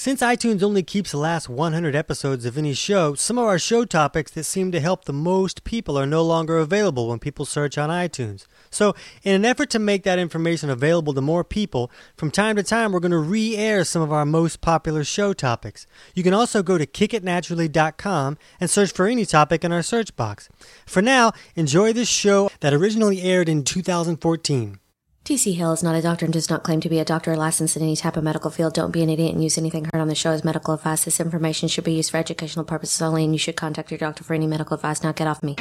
Since 0.00 0.22
iTunes 0.22 0.62
only 0.62 0.82
keeps 0.82 1.10
the 1.10 1.18
last 1.18 1.50
100 1.50 1.94
episodes 1.94 2.46
of 2.46 2.56
any 2.56 2.72
show, 2.72 3.12
some 3.14 3.36
of 3.36 3.44
our 3.44 3.58
show 3.58 3.84
topics 3.84 4.30
that 4.30 4.44
seem 4.44 4.72
to 4.72 4.80
help 4.80 5.04
the 5.04 5.12
most 5.12 5.62
people 5.62 5.98
are 5.98 6.06
no 6.06 6.22
longer 6.22 6.56
available 6.56 7.06
when 7.08 7.18
people 7.18 7.44
search 7.44 7.76
on 7.76 7.90
iTunes. 7.90 8.46
So, 8.70 8.94
in 9.24 9.34
an 9.34 9.44
effort 9.44 9.68
to 9.68 9.78
make 9.78 10.04
that 10.04 10.18
information 10.18 10.70
available 10.70 11.12
to 11.12 11.20
more 11.20 11.44
people, 11.44 11.90
from 12.16 12.30
time 12.30 12.56
to 12.56 12.62
time 12.62 12.92
we're 12.92 13.00
going 13.00 13.10
to 13.10 13.18
re 13.18 13.54
air 13.58 13.84
some 13.84 14.00
of 14.00 14.10
our 14.10 14.24
most 14.24 14.62
popular 14.62 15.04
show 15.04 15.34
topics. 15.34 15.86
You 16.14 16.22
can 16.22 16.32
also 16.32 16.62
go 16.62 16.78
to 16.78 16.86
kickitnaturally.com 16.86 18.38
and 18.58 18.70
search 18.70 18.92
for 18.92 19.06
any 19.06 19.26
topic 19.26 19.64
in 19.64 19.70
our 19.70 19.82
search 19.82 20.16
box. 20.16 20.48
For 20.86 21.02
now, 21.02 21.32
enjoy 21.56 21.92
this 21.92 22.08
show 22.08 22.50
that 22.60 22.72
originally 22.72 23.20
aired 23.20 23.50
in 23.50 23.64
2014. 23.64 24.78
TC 25.24 25.54
Hale 25.56 25.72
is 25.72 25.82
not 25.82 25.94
a 25.94 26.00
doctor 26.00 26.24
and 26.24 26.32
does 26.32 26.48
not 26.48 26.62
claim 26.62 26.80
to 26.80 26.88
be 26.88 26.98
a 26.98 27.04
doctor 27.04 27.32
or 27.32 27.36
licensed 27.36 27.76
in 27.76 27.82
any 27.82 27.94
type 27.94 28.16
of 28.16 28.24
medical 28.24 28.50
field. 28.50 28.72
Don't 28.72 28.90
be 28.90 29.02
an 29.02 29.10
idiot 29.10 29.34
and 29.34 29.44
use 29.44 29.58
anything 29.58 29.84
heard 29.84 30.00
on 30.00 30.08
the 30.08 30.14
show 30.14 30.30
as 30.30 30.42
medical 30.44 30.74
advice. 30.74 31.04
This 31.04 31.20
information 31.20 31.68
should 31.68 31.84
be 31.84 31.92
used 31.92 32.10
for 32.10 32.16
educational 32.16 32.64
purposes 32.64 33.00
only, 33.02 33.24
and 33.24 33.32
you 33.34 33.38
should 33.38 33.54
contact 33.54 33.90
your 33.90 33.98
doctor 33.98 34.24
for 34.24 34.32
any 34.34 34.46
medical 34.46 34.74
advice. 34.74 35.02
Now 35.02 35.12
get 35.12 35.28
off 35.28 35.42
me. 35.42 35.56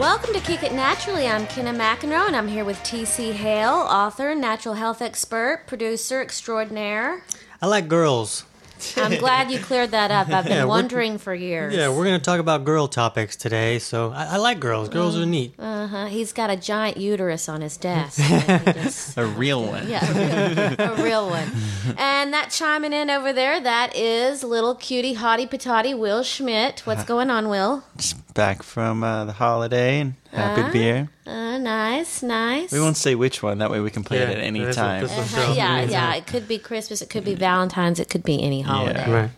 Welcome 0.00 0.32
to 0.34 0.40
Kick 0.40 0.62
It 0.62 0.72
Naturally. 0.72 1.28
I'm 1.28 1.46
Kenna 1.46 1.78
McEnroe, 1.78 2.26
and 2.26 2.34
I'm 2.34 2.48
here 2.48 2.64
with 2.64 2.78
TC 2.78 3.32
Hale, 3.32 3.86
author, 3.88 4.34
natural 4.34 4.74
health 4.74 5.02
expert, 5.02 5.64
producer 5.66 6.22
extraordinaire. 6.22 7.22
I 7.60 7.66
like 7.66 7.86
girls. 7.86 8.44
I'm 8.96 9.18
glad 9.18 9.50
you 9.50 9.58
cleared 9.58 9.90
that 9.92 10.10
up. 10.10 10.28
I've 10.28 10.44
been 10.44 10.52
Yeah, 10.58 10.64
wondering 10.64 11.18
for 11.18 11.34
years. 11.34 11.74
Yeah, 11.74 11.88
we're 11.88 12.04
going 12.04 12.18
to 12.18 12.24
talk 12.24 12.40
about 12.40 12.64
girl 12.64 12.88
topics 12.88 13.36
today. 13.36 13.78
So, 13.78 14.10
I, 14.12 14.24
I 14.34 14.36
like 14.36 14.60
girls. 14.60 14.88
Girls 14.88 15.16
are 15.16 15.26
neat. 15.26 15.54
Uh-huh. 15.58 16.06
He's 16.06 16.32
got 16.32 16.50
a 16.50 16.56
giant 16.56 16.96
uterus 16.96 17.48
on 17.48 17.60
his 17.60 17.76
desk. 17.76 18.18
just- 18.74 19.16
A 19.16 19.24
real 19.26 19.64
one. 19.64 19.88
yeah, 19.88 20.04
a 20.04 20.76
real, 20.76 20.90
a 21.00 21.02
real 21.02 21.30
one. 21.30 21.50
And 21.96 22.32
that 22.32 22.50
chiming 22.50 22.92
in 22.92 23.10
over 23.10 23.32
there, 23.32 23.60
that 23.60 23.94
is 23.96 24.42
little 24.44 24.74
cutie 24.74 25.14
hottie 25.16 25.48
patati 25.48 25.96
Will 25.98 26.22
Schmidt. 26.22 26.80
What's 26.86 27.04
going 27.04 27.30
on, 27.30 27.48
Will? 27.48 27.84
Just 27.96 28.34
back 28.34 28.62
from 28.62 29.02
uh, 29.04 29.24
the 29.26 29.32
holiday 29.32 30.00
and 30.00 30.14
happy 30.32 30.62
to 30.62 30.70
be 30.72 30.80
here. 30.80 31.08
Uh, 31.26 31.58
nice, 31.58 32.22
nice. 32.22 32.72
We 32.72 32.80
won't 32.80 32.96
say 32.96 33.14
which 33.14 33.42
one. 33.42 33.58
That 33.58 33.70
way 33.70 33.80
we 33.80 33.90
can 33.90 34.02
play 34.04 34.18
it 34.18 34.28
at 34.28 34.38
any 34.38 34.60
this 34.60 34.76
time. 34.76 35.02
this 35.02 35.12
Uh-huh, 35.12 35.46
show 35.48 35.52
yeah, 35.54 35.82
yeah. 35.82 36.14
It 36.14 36.26
could 36.26 36.48
be 36.48 36.58
Christmas. 36.58 37.02
It 37.02 37.10
could 37.10 37.24
be 37.24 37.34
Valentine's. 37.34 38.00
It 38.00 38.08
could 38.08 38.22
be 38.24 38.42
any 38.42 38.62
holiday. 38.62 39.10
Right. 39.10 39.30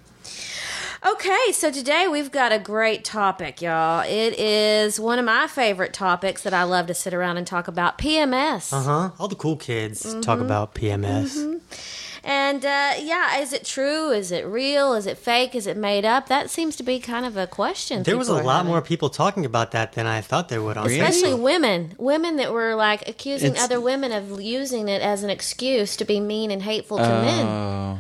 Okay, 1.07 1.53
so 1.53 1.71
today 1.71 2.09
we've 2.11 2.33
got 2.33 2.51
a 2.51 2.59
great 2.59 3.05
topic, 3.05 3.61
y'all. 3.61 4.01
It 4.09 4.39
is 4.39 4.99
one 4.99 5.19
of 5.19 5.27
my 5.27 5.47
favorite 5.47 5.93
topics 5.93 6.43
that 6.45 6.55
I 6.55 6.63
love 6.63 6.87
to 6.87 6.95
sit 6.95 7.13
around 7.13 7.37
and 7.37 7.47
talk 7.47 7.69
about 7.69 7.99
PMS. 7.99 8.73
Uh 8.73 8.81
huh. 8.83 9.11
All 9.19 9.29
the 9.29 9.35
cool 9.35 9.57
kids 9.57 10.03
talk 10.23 10.39
Mm-hmm. 10.39 10.47
about 10.47 10.75
PMS. 10.75 11.61
And 12.27 12.65
uh, 12.65 12.93
yeah, 13.01 13.39
is 13.39 13.53
it 13.53 13.65
true? 13.65 14.11
Is 14.11 14.33
it 14.33 14.47
real? 14.47 14.95
Is 14.95 15.07
it 15.07 15.19
fake? 15.19 15.55
Is 15.55 15.67
it 15.67 15.77
made 15.77 16.07
up? 16.07 16.29
That 16.29 16.49
seems 16.49 16.75
to 16.77 16.83
be 16.83 16.99
kind 16.99 17.27
of 17.27 17.37
a 17.37 17.47
question. 17.47 18.03
There 18.03 18.17
was 18.17 18.29
a 18.29 18.35
lot 18.43 18.57
having. 18.59 18.71
more 18.73 18.81
people 18.81 19.11
talking 19.11 19.45
about 19.45 19.73
that 19.73 19.93
than 19.93 20.07
I 20.07 20.23
thought 20.23 20.49
there 20.49 20.63
would 20.63 20.79
on 20.79 20.87
Especially 20.87 21.33
Facebook. 21.33 21.43
women, 21.43 21.95
women 21.99 22.37
that 22.37 22.51
were 22.53 22.75
like 22.75 23.07
accusing 23.07 23.51
It's- 23.53 23.65
other 23.65 23.79
women 23.81 24.11
of 24.13 24.41
using 24.41 24.89
it 24.89 25.03
as 25.03 25.23
an 25.23 25.29
excuse 25.29 25.97
to 25.97 26.05
be 26.07 26.19
mean 26.19 26.51
and 26.51 26.63
hateful 26.63 26.97
to 26.97 27.03
men. 27.09 27.47
Oh, 27.47 27.99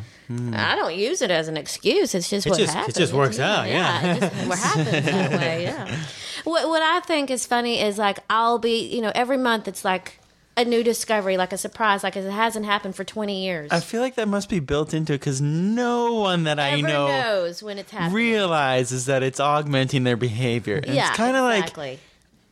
I 0.55 0.75
don't 0.75 0.95
use 0.97 1.21
it 1.21 1.31
as 1.31 1.49
an 1.49 1.59
excuse. 1.59 2.15
It's 2.15 2.31
just 2.31 2.47
It 2.47 2.51
what 2.51 2.59
just- 2.59 2.75
it 2.89 2.95
just 2.95 3.13
works 3.13 3.39
out, 3.39 3.69
yeah. 3.69 4.15
it 4.17 4.21
just 4.21 4.49
what 4.49 4.59
happens 4.71 5.05
that 5.05 5.31
way. 5.33 5.65
Yeah. 5.65 5.97
What 6.45 6.67
what 6.69 6.81
I 6.83 7.01
think 7.01 7.31
is 7.31 7.45
funny 7.47 7.79
is 7.81 7.99
like 7.99 8.21
I'll 8.31 8.59
be 8.59 8.87
you 8.87 9.03
know 9.03 9.13
every 9.15 9.37
month 9.37 9.69
it's 9.69 9.85
like 9.85 10.19
a 10.57 10.65
new 10.65 10.83
discovery, 10.83 11.37
like 11.37 11.53
a 11.53 11.59
surprise, 11.59 12.03
like 12.03 12.17
it 12.17 12.31
hasn't 12.31 12.67
happened 12.67 12.95
for 12.97 13.05
twenty 13.05 13.45
years. 13.45 13.71
I 13.71 13.81
feel 13.81 14.01
like 14.01 14.15
that 14.17 14.29
must 14.29 14.49
be 14.49 14.61
built 14.61 14.95
into 14.95 15.15
it 15.15 15.19
because 15.19 15.41
no 15.41 16.15
one 16.15 16.45
that 16.45 16.61
I 16.61 16.81
know 16.81 17.09
knows 17.09 17.63
when 17.63 17.79
it's 17.79 17.91
happening. 17.91 18.15
realizes 18.15 19.07
that 19.07 19.23
it's 19.23 19.41
augmenting 19.41 20.05
their 20.05 20.17
behavior. 20.17 20.77
And 20.77 20.95
yeah, 20.95 21.09
it's 21.09 21.17
kind 21.17 21.37
of 21.37 21.51
exactly. 21.51 21.91
like 21.91 22.01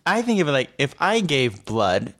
I 0.06 0.22
think 0.22 0.40
of 0.40 0.48
it 0.48 0.52
like 0.52 0.70
if 0.78 0.94
I 0.98 1.20
gave 1.20 1.64
blood, 1.64 2.14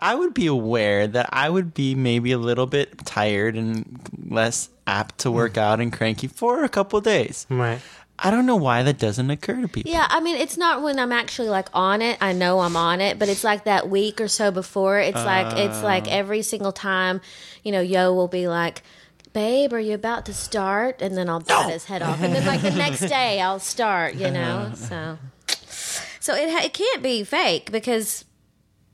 I 0.00 0.14
would 0.14 0.34
be 0.34 0.46
aware 0.46 1.06
that 1.06 1.30
I 1.32 1.48
would 1.48 1.74
be 1.74 1.94
maybe 1.94 2.32
a 2.32 2.38
little 2.38 2.66
bit 2.66 3.04
tired 3.04 3.56
and 3.56 4.00
less 4.28 4.68
apt 4.86 5.18
to 5.18 5.30
work 5.30 5.54
mm. 5.54 5.62
out 5.62 5.80
and 5.80 5.92
cranky 5.92 6.26
for 6.26 6.62
a 6.64 6.68
couple 6.68 7.00
days. 7.00 7.46
Right. 7.48 7.80
I 8.18 8.30
don't 8.30 8.46
know 8.46 8.56
why 8.56 8.82
that 8.84 8.98
doesn't 8.98 9.28
occur 9.30 9.60
to 9.60 9.68
people. 9.68 9.90
Yeah, 9.90 10.06
I 10.08 10.20
mean, 10.20 10.36
it's 10.36 10.56
not 10.56 10.82
when 10.82 10.98
I'm 10.98 11.12
actually 11.12 11.48
like 11.48 11.68
on 11.74 12.00
it. 12.00 12.16
I 12.20 12.32
know 12.32 12.60
I'm 12.60 12.76
on 12.76 13.00
it, 13.00 13.18
but 13.18 13.28
it's 13.28 13.42
like 13.42 13.64
that 13.64 13.90
week 13.90 14.20
or 14.20 14.28
so 14.28 14.50
before. 14.50 15.00
It's 15.00 15.16
like 15.16 15.58
it's 15.58 15.82
like 15.82 16.06
oh. 16.06 16.10
every 16.10 16.42
single 16.42 16.72
time, 16.72 17.20
you 17.64 17.72
know, 17.72 17.80
Yo 17.80 18.12
will 18.12 18.28
be 18.28 18.46
like, 18.46 18.82
"Babe, 19.32 19.72
are 19.72 19.80
you 19.80 19.94
about 19.94 20.26
to 20.26 20.34
start?" 20.34 21.02
And 21.02 21.16
then 21.16 21.28
I'll 21.28 21.40
bat 21.40 21.70
his 21.70 21.86
head 21.86 22.02
off, 22.02 22.22
and 22.22 22.34
then 22.34 22.46
like 22.46 22.62
the 22.62 22.70
next 22.70 23.00
day 23.00 23.40
I'll 23.40 23.60
start. 23.60 24.14
You 24.14 24.30
know, 24.30 24.72
so 24.76 25.18
so 26.20 26.34
it 26.34 26.50
ha- 26.50 26.64
it 26.64 26.72
can't 26.72 27.02
be 27.02 27.24
fake 27.24 27.72
because. 27.72 28.24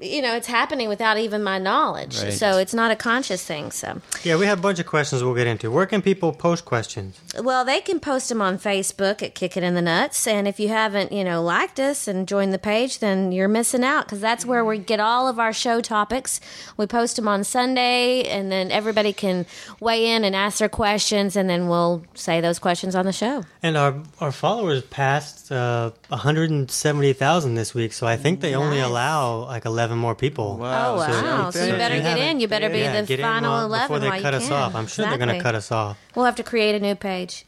You 0.00 0.22
know, 0.22 0.34
it's 0.34 0.46
happening 0.46 0.88
without 0.88 1.18
even 1.18 1.42
my 1.42 1.58
knowledge. 1.58 2.22
Right. 2.22 2.32
So 2.32 2.58
it's 2.58 2.72
not 2.72 2.90
a 2.90 2.96
conscious 2.96 3.44
thing. 3.44 3.70
So, 3.70 4.00
Yeah, 4.22 4.36
we 4.36 4.46
have 4.46 4.58
a 4.58 4.62
bunch 4.62 4.78
of 4.78 4.86
questions 4.86 5.22
we'll 5.22 5.34
get 5.34 5.46
into. 5.46 5.70
Where 5.70 5.86
can 5.86 6.02
people 6.02 6.32
post 6.32 6.64
questions? 6.64 7.20
Well, 7.38 7.64
they 7.64 7.80
can 7.80 8.00
post 8.00 8.28
them 8.28 8.40
on 8.40 8.58
Facebook 8.58 9.22
at 9.22 9.34
Kick 9.34 9.56
It 9.56 9.62
in 9.62 9.74
the 9.74 9.82
Nuts. 9.82 10.26
And 10.26 10.48
if 10.48 10.58
you 10.58 10.68
haven't, 10.68 11.12
you 11.12 11.24
know, 11.24 11.42
liked 11.42 11.78
us 11.78 12.08
and 12.08 12.26
joined 12.26 12.52
the 12.52 12.58
page, 12.58 13.00
then 13.00 13.32
you're 13.32 13.48
missing 13.48 13.84
out 13.84 14.06
because 14.06 14.20
that's 14.20 14.44
where 14.46 14.64
we 14.64 14.78
get 14.78 15.00
all 15.00 15.28
of 15.28 15.38
our 15.38 15.52
show 15.52 15.80
topics. 15.80 16.40
We 16.76 16.86
post 16.86 17.16
them 17.16 17.28
on 17.28 17.44
Sunday, 17.44 18.22
and 18.24 18.50
then 18.50 18.70
everybody 18.70 19.12
can 19.12 19.46
weigh 19.80 20.06
in 20.06 20.24
and 20.24 20.34
ask 20.34 20.58
their 20.58 20.68
questions, 20.68 21.36
and 21.36 21.48
then 21.50 21.68
we'll 21.68 22.02
say 22.14 22.40
those 22.40 22.58
questions 22.58 22.94
on 22.94 23.04
the 23.04 23.12
show. 23.12 23.44
And 23.62 23.76
our 23.76 23.94
our 24.20 24.32
followers 24.32 24.82
passed 24.82 25.50
uh, 25.52 25.90
170,000 26.08 27.54
this 27.54 27.74
week, 27.74 27.92
so 27.92 28.06
I 28.06 28.16
think 28.16 28.40
they 28.40 28.54
only 28.54 28.80
allow 28.80 29.44
like 29.46 29.64
11 29.64 29.89
more 29.98 30.14
people. 30.14 30.56
Wow. 30.56 30.94
Oh, 30.94 30.96
wow. 30.98 31.50
So 31.50 31.60
So 31.60 31.66
you 31.66 31.72
better 31.72 31.96
you 31.96 32.02
get 32.02 32.18
in. 32.18 32.40
You 32.40 32.48
better 32.48 32.68
be 32.68 32.78
Yeah, 32.78 33.00
the 33.00 33.06
get 33.06 33.20
in 33.20 33.24
final 33.24 33.50
while- 33.52 33.66
11 33.66 33.84
before 33.86 33.98
they 34.00 34.08
while 34.08 34.16
you 34.16 34.22
cut 34.22 34.34
us 34.34 34.44
can. 34.48 34.52
off. 34.52 34.74
I'm 34.74 34.86
sure 34.86 35.06
they're 35.06 35.18
going 35.18 35.36
to 35.36 35.40
cut 35.42 35.54
us 35.54 35.70
off. 35.72 35.98
We'll 36.14 36.24
have 36.26 36.36
to 36.36 36.42
create 36.42 36.74
a 36.74 36.80
new 36.80 36.94
page. 36.94 37.44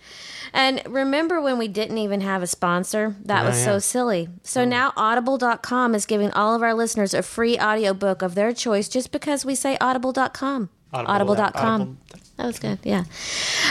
And 0.54 0.82
remember 0.86 1.41
when 1.41 1.56
we 1.56 1.66
didn't 1.69 1.97
even 1.98 2.20
have 2.20 2.42
a 2.42 2.47
sponsor? 2.47 3.16
That 3.25 3.44
Oh, 3.44 3.48
was 3.48 3.62
so 3.64 3.78
silly. 3.78 4.28
So 4.42 4.64
now 4.66 4.92
audible.com 4.97 5.94
is 5.94 6.04
giving 6.04 6.30
all 6.32 6.54
of 6.54 6.62
our 6.62 6.75
listeners 6.75 7.14
a 7.14 7.22
free 7.22 7.58
audiobook 7.58 8.20
of 8.22 8.34
their 8.34 8.53
choice 8.53 8.88
just 8.88 9.12
because 9.12 9.44
we 9.47 9.54
say 9.54 9.78
audible.com. 9.80 10.69
Audible, 10.92 11.10
Audible.com. 11.14 11.80
Audible. 11.80 11.97
That 12.36 12.47
was 12.47 12.59
good. 12.59 12.78
Yeah. 12.82 13.04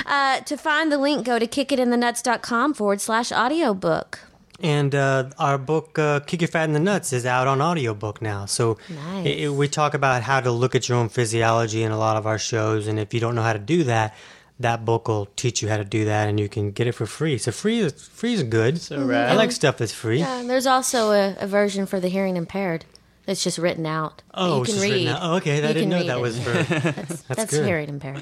Uh, 0.08 0.40
to 0.40 0.58
find 0.58 0.92
the 0.92 0.98
link, 0.98 1.24
go 1.26 1.38
to 1.38 1.46
kickitinthenuts.com 1.46 2.74
forward 2.74 3.00
slash 3.02 3.32
audiobook. 3.32 4.20
And 4.64 4.94
uh, 4.94 5.30
our 5.40 5.58
book, 5.58 5.98
uh, 5.98 6.20
Kick 6.22 6.42
Your 6.42 6.48
Fat 6.48 6.66
in 6.66 6.74
the 6.74 6.80
Nuts, 6.80 7.14
is 7.14 7.26
out 7.26 7.48
on 7.48 7.62
audiobook 7.62 8.22
now. 8.22 8.46
So 8.46 8.78
Nice. 8.90 9.26
it- 9.26 9.40
it- 9.40 9.54
we 9.54 9.68
talk 9.68 9.94
about 9.94 10.22
how 10.24 10.40
to 10.40 10.52
look 10.52 10.76
at 10.76 10.88
your 10.88 10.98
own 10.98 11.10
physiology 11.10 11.84
in 11.84 11.92
a 11.92 11.98
lot 11.98 12.18
of 12.18 12.28
our 12.28 12.38
shows. 12.40 12.88
And 12.88 13.00
if 13.00 13.14
you 13.14 13.20
don't 13.20 13.36
know 13.36 13.42
how 13.44 13.54
to 13.54 13.60
do 13.60 13.84
that, 13.86 14.16
that 14.60 14.86
book 14.86 15.08
will 15.08 15.26
teach 15.36 15.64
you 15.64 15.70
how 15.70 15.78
to 15.78 15.84
do 15.84 16.06
that, 16.06 16.30
and 16.30 16.40
you 16.40 16.48
can 16.48 16.70
get 16.72 16.86
it 16.86 16.92
for 16.92 17.08
free. 17.08 17.40
So 17.40 17.52
free 17.52 17.80
is 17.80 17.94
free 18.08 18.34
is 18.34 18.44
good. 18.44 18.80
So 18.80 19.04
rad. 19.04 19.32
I 19.32 19.34
like 19.34 19.52
stuff 19.52 19.78
that's 19.78 19.92
free. 19.94 20.20
Yeah, 20.20 20.40
and 20.40 20.48
there's 20.48 20.68
also 20.68 21.12
a, 21.12 21.36
a 21.40 21.48
version 21.48 21.88
for 21.88 22.00
the 22.00 22.10
hearing 22.10 22.38
impaired 22.38 22.86
that's 23.26 23.44
just 23.44 23.58
written 23.58 23.88
out. 23.88 24.22
Oh, 24.36 24.58
you 24.58 24.62
it's 24.62 24.70
can 24.70 24.76
just 24.76 24.84
read. 24.84 24.92
written 24.92 25.08
out. 25.16 25.20
Oh, 25.24 25.36
okay. 25.38 25.58
I 25.68 25.74
didn't 25.74 25.90
know 25.90 26.04
that 26.04 26.18
it. 26.18 26.22
was 26.22 26.40
for. 26.40 26.52
That's, 26.64 27.22
that's 27.24 27.46
good. 27.52 27.66
hearing 27.66 27.90
impaired. 27.90 28.22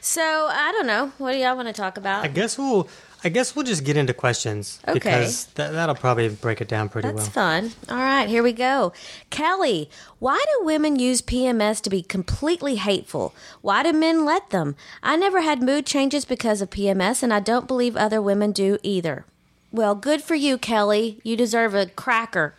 So 0.00 0.22
I 0.22 0.72
don't 0.72 0.86
know. 0.86 1.12
What 1.18 1.32
do 1.32 1.38
y'all 1.38 1.54
want 1.56 1.68
to 1.68 1.74
talk 1.74 1.98
about? 1.98 2.24
I 2.24 2.28
guess 2.28 2.56
we'll. 2.56 2.88
I 3.24 3.28
guess 3.30 3.56
we'll 3.56 3.64
just 3.64 3.84
get 3.84 3.96
into 3.96 4.14
questions 4.14 4.78
Okay. 4.86 4.94
because 4.94 5.46
that, 5.54 5.72
that'll 5.72 5.94
probably 5.96 6.28
break 6.28 6.60
it 6.60 6.68
down 6.68 6.88
pretty 6.88 7.08
That's 7.08 7.34
well. 7.34 7.60
fun. 7.60 7.72
All 7.88 7.96
right, 7.96 8.28
here 8.28 8.42
we 8.42 8.52
go. 8.52 8.92
Kelly, 9.30 9.90
why 10.20 10.42
do 10.58 10.64
women 10.64 10.98
use 10.98 11.20
PMS 11.20 11.80
to 11.82 11.90
be 11.90 12.02
completely 12.02 12.76
hateful? 12.76 13.34
Why 13.60 13.82
do 13.82 13.92
men 13.92 14.24
let 14.24 14.50
them? 14.50 14.76
I 15.02 15.16
never 15.16 15.40
had 15.40 15.62
mood 15.62 15.84
changes 15.84 16.24
because 16.24 16.60
of 16.62 16.70
PMS, 16.70 17.22
and 17.22 17.34
I 17.34 17.40
don't 17.40 17.66
believe 17.66 17.96
other 17.96 18.22
women 18.22 18.52
do 18.52 18.78
either. 18.82 19.24
Well, 19.72 19.94
good 19.94 20.22
for 20.22 20.34
you, 20.34 20.56
Kelly. 20.56 21.20
You 21.24 21.36
deserve 21.36 21.74
a 21.74 21.86
cracker. 21.86 22.54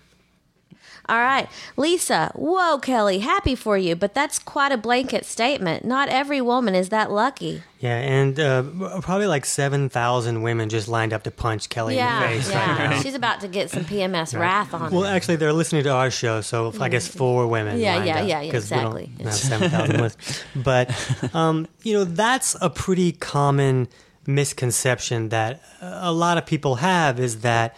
All 1.09 1.19
right, 1.19 1.50
Lisa. 1.75 2.31
Whoa, 2.35 2.77
Kelly, 2.77 3.19
happy 3.19 3.56
for 3.56 3.77
you, 3.77 3.95
but 3.95 4.13
that's 4.13 4.38
quite 4.39 4.71
a 4.71 4.77
blanket 4.77 5.25
statement. 5.25 5.83
Not 5.83 6.07
every 6.09 6.39
woman 6.39 6.75
is 6.75 6.89
that 6.89 7.11
lucky. 7.11 7.63
Yeah, 7.79 7.97
and 7.97 8.39
uh, 8.39 8.63
probably 9.01 9.27
like 9.27 9.45
seven 9.45 9.89
thousand 9.89 10.41
women 10.44 10.69
just 10.69 10.88
lined 10.88 11.13
up 11.13 11.23
to 11.23 11.31
punch 11.31 11.69
Kelly 11.69 11.94
in 11.97 12.00
the 12.00 12.03
Yeah, 12.03 12.27
face 12.27 12.47
right 12.53 12.67
yeah. 12.79 12.89
now. 12.91 13.01
She's 13.01 13.15
about 13.15 13.39
to 13.41 13.47
get 13.47 13.69
some 13.71 13.85
PMS 13.85 14.38
wrath 14.38 14.73
on 14.73 14.81
her. 14.81 14.89
Well, 14.89 15.03
her. 15.03 15.15
actually, 15.15 15.38
they're 15.38 15.53
listening 15.53 15.83
to 15.83 15.89
our 15.91 16.11
show, 16.11 16.41
so 16.41 16.73
I 16.79 16.89
guess 16.89 17.07
four 17.07 17.47
women. 17.47 17.79
Yeah, 17.79 17.95
lined 17.95 18.06
yeah, 18.07 18.19
up, 18.21 18.27
yeah, 18.27 18.41
yeah, 18.41 18.51
'cause 18.51 18.69
we 18.69 18.77
don't 18.77 18.97
exactly. 18.97 19.23
have 19.25 19.33
seven 19.50 19.69
thousand 19.69 20.01
listeners. 20.01 20.44
But 20.56 21.35
um, 21.35 21.67
you 21.83 21.94
know, 21.94 22.03
that's 22.03 22.56
a 22.61 22.69
pretty 22.69 23.13
common 23.13 23.88
misconception 24.27 25.29
that 25.29 25.61
a 25.81 26.11
lot 26.11 26.38
of 26.38 26.45
people 26.45 26.75
have 26.75 27.19
is 27.19 27.41
that 27.41 27.75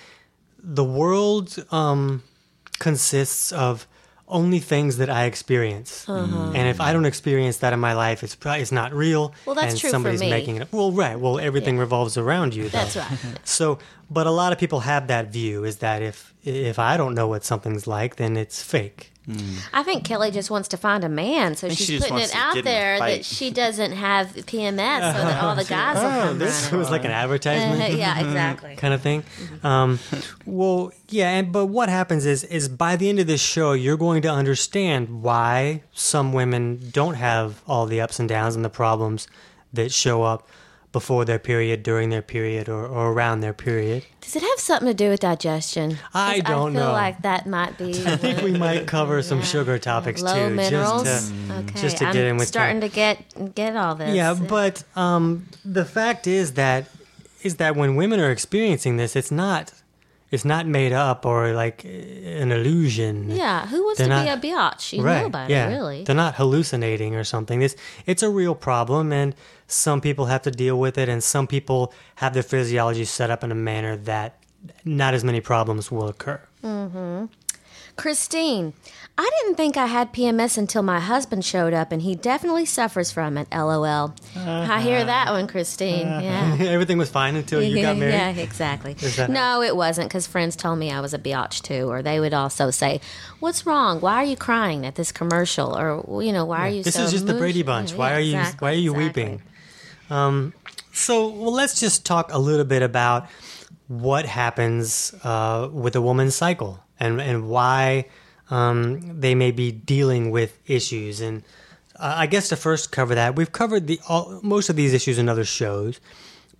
the 0.63 0.83
world 0.83 1.55
um, 1.71 2.23
consists 2.81 3.51
of 3.51 3.87
only 4.27 4.59
things 4.59 4.97
that 4.97 5.09
I 5.09 5.25
experience. 5.25 6.09
Uh-huh. 6.09 6.51
And 6.55 6.67
if 6.67 6.81
I 6.81 6.93
don't 6.93 7.05
experience 7.05 7.57
that 7.57 7.73
in 7.73 7.79
my 7.79 7.93
life, 7.93 8.23
it's 8.23 8.33
probably 8.33 8.61
it's 8.61 8.71
not 8.71 8.91
real. 8.91 9.33
Well, 9.45 9.55
that's 9.55 9.73
and 9.73 9.79
true 9.79 9.89
for 9.89 9.91
somebody's 9.91 10.21
me. 10.21 10.29
making 10.31 10.55
it. 10.57 10.67
Well, 10.71 10.91
right. 10.91 11.19
Well, 11.19 11.37
everything 11.39 11.77
revolves 11.77 12.17
around 12.17 12.55
you. 12.55 12.63
Though. 12.63 12.79
That's 12.79 12.95
right. 12.95 13.17
So, 13.43 13.77
but 14.11 14.27
a 14.27 14.31
lot 14.31 14.51
of 14.53 14.59
people 14.59 14.81
have 14.81 15.07
that 15.07 15.31
view 15.31 15.63
is 15.63 15.77
that 15.77 16.01
if 16.03 16.33
if 16.43 16.77
I 16.79 16.97
don't 16.97 17.13
know 17.15 17.27
what 17.27 17.43
something's 17.43 17.87
like, 17.87 18.17
then 18.17 18.37
it's 18.37 18.61
fake. 18.61 19.07
I 19.71 19.83
think 19.83 20.03
Kelly 20.03 20.31
just 20.31 20.49
wants 20.51 20.67
to 20.69 20.77
find 20.77 21.03
a 21.03 21.09
man, 21.09 21.55
so 21.55 21.69
she's 21.69 21.85
she 21.85 21.99
putting 21.99 22.17
it 22.17 22.35
out 22.35 22.55
get 22.55 22.59
in 22.61 22.65
there 22.65 22.99
that 22.99 23.23
she 23.23 23.51
doesn't 23.51 23.91
have 23.93 24.29
PMS, 24.33 25.13
so 25.13 25.19
that 25.25 25.43
all 25.43 25.55
the 25.55 25.63
guys 25.79 25.95
will 25.97 26.05
Oh, 26.07 26.27
come 26.29 26.39
this 26.39 26.63
running. 26.65 26.79
was 26.79 26.89
like 26.89 27.05
an 27.05 27.11
advertisement. 27.11 27.93
yeah, 27.97 28.19
exactly. 28.25 28.75
kind 28.75 28.93
of 28.93 29.01
thing. 29.01 29.23
Um, 29.63 29.99
well, 30.45 30.91
yeah, 31.09 31.29
and 31.29 31.51
but 31.53 31.67
what 31.67 31.87
happens 31.87 32.25
is 32.25 32.43
is 32.45 32.67
by 32.67 32.95
the 32.95 33.07
end 33.09 33.19
of 33.19 33.27
this 33.27 33.41
show, 33.41 33.73
you're 33.73 33.95
going 33.95 34.23
to 34.23 34.29
understand 34.29 35.21
why 35.21 35.83
some 35.93 36.33
women 36.33 36.89
don't 36.91 37.13
have 37.15 37.61
all 37.67 37.85
the 37.85 38.01
ups 38.01 38.19
and 38.19 38.27
downs 38.27 38.55
and 38.55 38.65
the 38.65 38.69
problems 38.69 39.27
that 39.71 39.91
show 39.93 40.23
up 40.23 40.47
before 40.91 41.23
their 41.23 41.39
period, 41.39 41.83
during 41.83 42.09
their 42.09 42.21
period, 42.21 42.67
or, 42.67 42.85
or 42.85 43.11
around 43.13 43.39
their 43.39 43.53
period. 43.53 44.03
Does 44.19 44.35
it 44.35 44.41
have 44.41 44.59
something 44.59 44.87
to 44.87 44.93
do 44.93 45.09
with 45.09 45.21
digestion? 45.21 45.97
I 46.13 46.41
don't 46.41 46.75
I 46.75 46.79
feel 46.79 46.87
know. 46.87 46.91
like 46.91 47.21
that 47.21 47.47
might 47.47 47.77
be. 47.77 47.91
I 48.05 48.17
think 48.17 48.41
we 48.41 48.51
might 48.51 48.87
cover 48.87 49.21
some 49.21 49.41
sugar 49.41 49.79
topics 49.79 50.21
Low 50.21 50.49
too, 50.49 50.55
minerals. 50.55 51.03
just 51.03 51.33
to 51.33 51.53
okay, 51.53 51.81
just 51.81 51.97
to 51.97 52.05
I'm 52.05 52.13
get 52.13 52.25
in 52.25 52.37
with 52.37 52.47
starting 52.47 52.81
to 52.81 52.89
get 52.89 53.55
get 53.55 53.75
all 53.75 53.95
this. 53.95 54.15
Yeah, 54.15 54.33
but 54.33 54.83
um, 54.95 55.47
the 55.63 55.85
fact 55.85 56.27
is 56.27 56.53
that 56.53 56.89
is 57.43 57.55
that 57.55 57.75
when 57.75 57.95
women 57.95 58.19
are 58.19 58.29
experiencing 58.29 58.97
this, 58.97 59.15
it's 59.15 59.31
not 59.31 59.73
it's 60.31 60.45
not 60.45 60.65
made 60.65 60.93
up 60.93 61.25
or 61.25 61.51
like 61.53 61.83
an 61.83 62.51
illusion. 62.51 63.29
yeah, 63.29 63.67
who 63.67 63.83
wants 63.83 63.99
They're 63.99 64.07
to 64.07 64.25
not- 64.25 64.41
be 64.41 64.49
a 64.49 64.53
biatch? 64.55 64.93
You 64.97 65.03
right. 65.03 65.19
know 65.21 65.25
about 65.27 65.49
yeah. 65.49 65.67
it, 65.69 65.73
really. 65.73 66.03
They're 66.03 66.15
not 66.15 66.35
hallucinating 66.35 67.15
or 67.15 67.23
something. 67.23 67.59
This 67.59 67.75
it's 68.05 68.23
a 68.23 68.29
real 68.29 68.55
problem, 68.55 69.11
and 69.11 69.35
some 69.67 69.99
people 70.01 70.25
have 70.25 70.41
to 70.43 70.51
deal 70.51 70.79
with 70.79 70.97
it, 70.97 71.09
and 71.09 71.21
some 71.23 71.47
people 71.47 71.93
have 72.15 72.33
their 72.33 72.43
physiology 72.43 73.05
set 73.05 73.29
up 73.29 73.43
in 73.43 73.51
a 73.51 73.55
manner 73.55 73.95
that 73.97 74.37
not 74.85 75.13
as 75.13 75.23
many 75.23 75.41
problems 75.41 75.91
will 75.91 76.07
occur. 76.07 76.39
Mm-hmm. 76.63 77.25
Christine, 77.97 78.73
I 79.21 79.29
didn't 79.43 79.55
think 79.55 79.77
I 79.77 79.85
had 79.85 80.11
PMS 80.11 80.57
until 80.57 80.81
my 80.81 80.99
husband 80.99 81.45
showed 81.45 81.75
up, 81.75 81.91
and 81.91 82.01
he 82.01 82.15
definitely 82.15 82.65
suffers 82.65 83.11
from 83.11 83.37
it. 83.37 83.47
LOL. 83.51 84.15
I 84.35 84.81
hear 84.81 85.05
that 85.05 85.29
one, 85.29 85.45
Christine. 85.45 86.07
Yeah. 86.07 86.57
Everything 86.59 86.97
was 86.97 87.11
fine 87.11 87.35
until 87.35 87.61
you 87.61 87.79
got 87.83 87.97
married. 87.97 88.13
Yeah, 88.13 88.29
exactly. 88.29 88.93
that 88.95 89.29
No, 89.29 89.61
it 89.61 89.75
wasn't 89.75 90.09
because 90.09 90.25
friends 90.25 90.55
told 90.55 90.79
me 90.79 90.91
I 90.91 91.01
was 91.01 91.13
a 91.13 91.19
biatch 91.19 91.61
too, 91.61 91.87
or 91.87 92.01
they 92.01 92.19
would 92.19 92.33
also 92.33 92.71
say, 92.71 92.99
"What's 93.39 93.63
wrong? 93.63 94.01
Why 94.01 94.15
are 94.15 94.23
you 94.23 94.35
crying 94.35 94.87
at 94.87 94.95
this 94.95 95.11
commercial?" 95.11 95.77
Or 95.77 96.23
you 96.23 96.33
know, 96.33 96.45
"Why 96.45 96.65
are 96.65 96.69
you?" 96.69 96.81
This 96.81 96.95
so 96.95 97.03
is 97.03 97.11
just 97.11 97.27
the 97.27 97.35
Brady 97.35 97.61
Bunch. 97.61 97.91
Yeah, 97.91 97.97
why 97.97 98.15
are 98.15 98.19
you 98.19 98.35
exactly, 98.39 98.65
Why 98.65 98.71
are 98.71 98.75
you 98.75 98.95
exactly. 98.95 99.23
weeping? 99.23 99.41
Um, 100.09 100.53
so 100.93 101.27
well, 101.27 101.53
let's 101.53 101.79
just 101.79 102.07
talk 102.07 102.33
a 102.33 102.39
little 102.39 102.65
bit 102.65 102.81
about 102.81 103.27
what 103.87 104.25
happens 104.25 105.13
uh, 105.23 105.69
with 105.71 105.95
a 105.95 106.01
woman's 106.01 106.33
cycle 106.33 106.79
and 106.99 107.21
and 107.21 107.47
why 107.47 108.07
um, 108.51 109.19
they 109.19 109.33
may 109.33 109.49
be 109.51 109.71
dealing 109.71 110.29
with 110.29 110.59
issues. 110.67 111.19
And 111.21 111.41
uh, 111.95 112.13
I 112.17 112.27
guess 112.27 112.49
to 112.49 112.55
first 112.55 112.91
cover 112.91 113.15
that, 113.15 113.35
we've 113.35 113.51
covered 113.51 113.87
the 113.87 113.99
all, 114.07 114.39
most 114.43 114.69
of 114.69 114.75
these 114.75 114.93
issues 114.93 115.17
in 115.17 115.27
other 115.27 115.45
shows. 115.45 115.99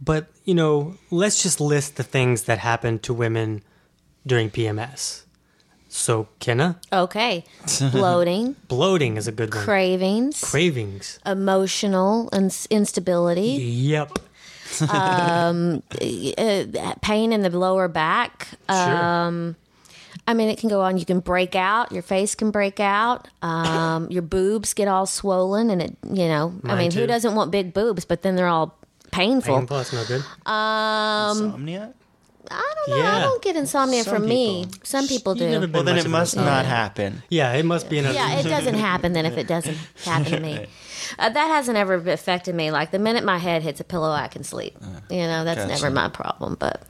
But 0.04 0.28
you 0.46 0.56
know, 0.56 0.96
let's 1.12 1.44
just 1.44 1.62
list 1.62 1.98
the 1.98 2.04
things 2.04 2.44
that 2.44 2.58
happen 2.58 2.98
to 3.00 3.14
women 3.14 3.62
during 4.26 4.50
PMS. 4.50 5.24
So, 5.94 6.30
Kenna, 6.40 6.80
Okay, 6.94 7.44
bloating, 7.92 8.56
bloating 8.70 9.18
is 9.18 9.28
a 9.28 9.32
good 9.34 9.54
one. 9.54 9.62
cravings, 9.66 10.40
Cravings. 10.42 11.20
emotional 11.26 12.30
ins- 12.32 12.66
instability, 12.68 13.60
Yep. 13.62 14.18
uh, 14.82 15.80
pain 17.02 17.34
in 17.34 17.42
the 17.42 17.50
lower 17.52 17.88
back. 17.90 18.48
Sure. 18.70 18.78
Um, 19.04 19.56
I 20.31 20.33
mean, 20.33 20.50
it 20.50 20.57
can 20.57 20.69
go 20.69 20.81
on. 20.81 20.98
You 20.98 21.06
can 21.06 21.19
break 21.19 21.56
out. 21.56 21.92
Your 21.92 22.01
face 22.01 22.33
can 22.36 22.50
break 22.51 22.80
out. 22.80 23.28
Um, 23.42 24.10
your 24.10 24.22
boobs 24.24 24.74
get 24.74 24.88
all 24.88 25.06
swollen, 25.06 25.69
and 25.69 25.81
it, 25.81 25.98
you 26.10 26.28
know, 26.28 26.54
I 26.63 26.75
mean, 26.75 26.89
too. 26.92 27.01
who 27.01 27.07
doesn't 27.07 27.36
want 27.36 27.51
big 27.51 27.74
boobs? 27.74 28.06
But 28.06 28.22
then 28.24 28.36
they're 28.36 28.48
all 28.48 28.78
painful. 29.12 29.57
Painful, 29.60 29.78
that's 29.78 29.94
no 29.94 30.04
good. 30.06 30.24
Insomnia? 30.45 31.94
I 32.50 32.74
don't 32.75 32.89
know. 32.98 33.04
I 33.04 33.07
Yeah. 33.13 33.19
don't 33.22 33.42
get 33.44 33.56
insomnia 33.56 34.04
Some 34.04 34.16
from 34.16 34.25
me. 34.28 34.66
people. 34.66 34.80
Some 34.83 35.07
people 35.07 35.38
You've 35.38 35.51
never 35.51 35.68
do. 35.68 35.72
been 35.72 35.74
Well, 35.74 35.83
then 35.83 35.95
much 35.95 36.01
it 36.04 36.06
of 36.07 36.12
a- 36.12 36.18
must 36.18 36.36
not 36.36 36.66
happen. 36.66 37.24
Yeah, 37.30 37.54
it 37.54 37.63
must 37.66 37.89
be 37.89 38.00
an. 38.00 38.13
Yeah, 38.13 38.39
it 38.39 38.44
doesn't 38.44 38.74
happen 38.89 39.13
then 39.13 39.25
if 39.25 39.38
it 39.38 39.48
doesn't 39.48 39.78
happen 40.04 40.25
to 40.31 40.39
me. 40.39 40.66
Uh, 41.19 41.30
that 41.30 41.48
hasn't 41.48 41.78
ever 41.78 41.94
affected 41.95 42.56
me. 42.56 42.72
Like 42.72 42.92
the 42.92 43.00
minute 43.00 43.24
my 43.24 43.38
head 43.38 43.62
hits 43.63 43.80
a 43.80 43.83
pillow, 43.83 44.12
I 44.12 44.28
can 44.28 44.44
sleep. 44.44 44.75
You 45.10 45.18
know, 45.28 45.44
that's 45.45 45.60
Gotcha. 45.62 45.72
never 45.72 45.89
my 45.92 46.10
problem. 46.10 46.56
But 46.60 46.81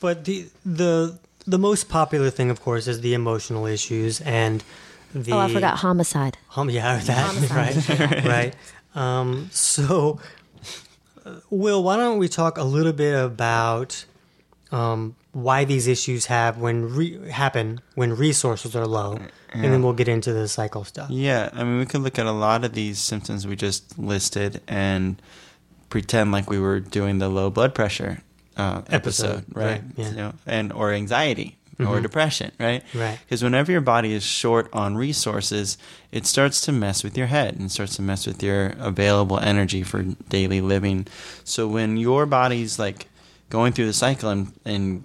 But 0.00 0.24
the 0.24 0.46
the 0.66 1.18
the 1.46 1.58
most 1.58 1.88
popular 1.88 2.30
thing, 2.30 2.50
of 2.50 2.60
course, 2.60 2.86
is 2.86 3.00
the 3.00 3.14
emotional 3.14 3.66
issues 3.66 4.20
and 4.20 4.62
the. 5.14 5.32
oh, 5.32 5.38
I 5.38 5.52
forgot 5.52 5.78
homicide. 5.78 6.38
Um, 6.56 6.70
yeah, 6.70 6.98
that 7.04 7.50
right, 7.50 8.24
right. 8.24 8.56
Um, 8.94 9.48
so, 9.52 10.20
Will, 11.50 11.82
why 11.82 11.96
don't 11.96 12.18
we 12.18 12.28
talk 12.28 12.58
a 12.58 12.64
little 12.64 12.92
bit 12.92 13.14
about 13.18 14.04
um, 14.70 15.16
why 15.32 15.64
these 15.64 15.86
issues 15.86 16.26
have 16.26 16.58
when 16.58 16.94
re- 16.94 17.30
happen 17.30 17.80
when 17.94 18.14
resources 18.14 18.76
are 18.76 18.86
low, 18.86 19.18
and 19.52 19.64
then 19.64 19.82
we'll 19.82 19.92
get 19.92 20.08
into 20.08 20.32
the 20.32 20.48
cycle 20.48 20.84
stuff. 20.84 21.10
Yeah, 21.10 21.50
I 21.52 21.64
mean, 21.64 21.78
we 21.78 21.86
could 21.86 22.02
look 22.02 22.18
at 22.18 22.26
a 22.26 22.32
lot 22.32 22.64
of 22.64 22.74
these 22.74 22.98
symptoms 22.98 23.46
we 23.46 23.56
just 23.56 23.98
listed 23.98 24.60
and 24.68 25.20
pretend 25.90 26.32
like 26.32 26.48
we 26.48 26.58
were 26.58 26.80
doing 26.80 27.18
the 27.18 27.28
low 27.28 27.50
blood 27.50 27.74
pressure 27.74 28.22
uh, 28.56 28.82
episode, 28.88 29.38
Episode, 29.38 29.44
right? 29.54 29.64
right, 29.64 29.82
yeah. 29.96 30.10
You 30.10 30.16
know, 30.16 30.32
and 30.46 30.72
or 30.72 30.92
anxiety 30.92 31.56
or 31.84 32.00
depression, 32.00 32.52
right? 32.60 32.84
Right. 32.94 33.18
Because 33.24 33.42
whenever 33.42 33.72
your 33.72 33.80
body 33.80 34.12
is 34.12 34.22
short 34.22 34.68
on 34.72 34.96
resources, 34.96 35.78
it 36.12 36.26
starts 36.26 36.60
to 36.62 36.72
mess 36.72 37.02
with 37.02 37.18
your 37.18 37.26
head 37.26 37.58
and 37.58 37.72
starts 37.72 37.96
to 37.96 38.02
mess 38.02 38.24
with 38.26 38.40
your 38.42 38.74
available 38.78 39.38
energy 39.40 39.82
for 39.82 40.02
daily 40.28 40.60
living. 40.60 41.08
So 41.42 41.66
when 41.66 41.96
your 41.96 42.24
body's 42.26 42.78
like 42.78 43.08
going 43.50 43.72
through 43.72 43.86
the 43.86 43.92
cycle 43.92 44.30
and, 44.30 44.52
and 44.64 45.02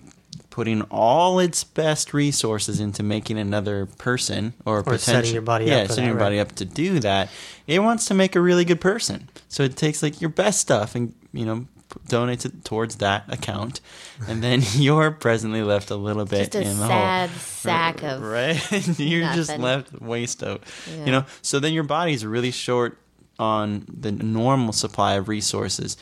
putting 0.52 0.82
all 0.84 1.40
its 1.40 1.64
best 1.64 2.14
resources 2.14 2.80
into 2.80 3.04
making 3.04 3.38
another 3.38 3.86
person 3.86 4.54
or, 4.66 4.84
Or 4.86 4.98
setting 4.98 5.34
your 5.34 5.42
body 5.42 5.66
yeah, 5.66 5.78
up 5.78 5.90
setting 5.90 6.06
that, 6.06 6.10
your 6.12 6.20
body 6.20 6.40
up 6.40 6.52
to 6.54 6.66
do 6.66 7.00
that, 7.00 7.30
it 7.68 7.80
wants 7.80 8.06
to 8.06 8.14
make 8.14 8.36
a 8.36 8.42
really 8.42 8.66
good 8.66 8.82
person. 8.82 9.30
So 9.50 9.64
it 9.64 9.76
takes 9.78 10.02
like 10.04 10.22
your 10.22 10.30
best 10.30 10.60
stuff 10.60 10.96
and 10.96 11.14
you 11.32 11.46
know 11.46 11.68
donates 12.08 12.46
it 12.46 12.64
towards 12.66 12.98
that 12.98 13.24
account, 13.32 13.82
and 14.28 14.44
then 14.44 14.62
you're 14.76 15.12
presently 15.12 15.62
left 15.64 15.90
a 15.92 15.96
little 15.96 16.26
bit 16.26 16.52
Just 16.52 16.56
a 16.56 16.62
in 16.62 16.78
the 16.78 16.88
sad 16.88 17.30
hole. 17.30 17.40
sack 17.40 18.04
of 18.04 18.22
right. 18.22 18.60
you're 19.00 19.34
just 19.34 19.58
left 19.58 19.94
waste 20.02 20.44
out. 20.44 20.64
Yeah. 20.90 21.06
You 21.06 21.12
know, 21.12 21.26
so 21.42 21.60
then 21.60 21.74
your 21.74 21.84
body's 21.84 22.26
really 22.26 22.52
short 22.52 22.98
on 23.40 23.86
the 23.88 24.12
normal 24.12 24.74
supply 24.74 25.14
of 25.14 25.28
resources. 25.28 25.96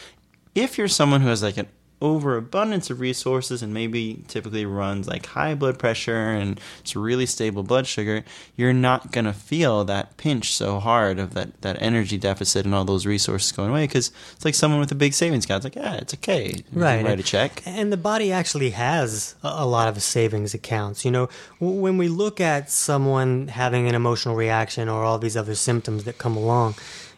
If 0.53 0.77
you're 0.77 0.87
someone 0.87 1.21
who 1.21 1.27
has 1.27 1.43
like 1.43 1.57
an 1.57 1.67
overabundance 2.01 2.89
of 2.89 2.99
resources 2.99 3.63
and 3.63 3.73
maybe 3.73 4.23
typically 4.27 4.65
runs 4.65 5.07
like 5.07 5.25
high 5.25 5.55
blood 5.55 5.79
pressure 5.79 6.31
and 6.31 6.59
it's 6.79 6.95
really 6.95 7.25
stable 7.25 7.63
blood 7.63 7.87
sugar, 7.87 8.23
you're 8.55 8.73
not 8.73 9.11
going 9.11 9.25
to 9.25 9.33
feel 9.33 9.83
that 9.85 10.15
pinch 10.17 10.53
so 10.53 10.79
hard 10.79 11.19
of 11.19 11.33
that, 11.33 11.61
that 11.61 11.81
energy 11.81 12.17
deficit 12.17 12.65
and 12.65 12.75
all 12.75 12.85
those 12.85 13.05
resources 13.05 13.51
going 13.51 13.69
away 13.69 13.85
because 13.85 14.11
it's 14.33 14.45
like 14.45 14.55
someone 14.55 14.79
with 14.79 14.91
a 14.91 14.95
big 14.95 15.13
savings 15.13 15.45
account. 15.45 15.65
It's 15.65 15.75
like, 15.75 15.83
yeah, 15.83 15.95
it's 15.95 16.13
okay. 16.13 16.47
You 16.49 16.63
Right. 16.81 17.03
Write 17.03 17.19
a 17.19 17.23
check. 17.23 17.63
And 17.65 17.91
the 17.91 17.97
body 17.97 18.31
actually 18.31 18.71
has 18.71 19.35
a 19.43 19.55
a 19.55 19.65
lot 19.65 19.87
of 19.87 20.01
savings 20.01 20.53
accounts. 20.53 21.03
You 21.03 21.11
know, 21.11 21.29
when 21.59 21.97
we 21.97 22.07
look 22.07 22.39
at 22.39 22.69
someone 22.69 23.47
having 23.47 23.87
an 23.87 23.95
emotional 23.95 24.35
reaction 24.35 24.87
or 24.87 25.03
all 25.03 25.17
these 25.17 25.35
other 25.35 25.55
symptoms 25.55 26.03
that 26.03 26.17
come 26.17 26.37
along, 26.37 26.75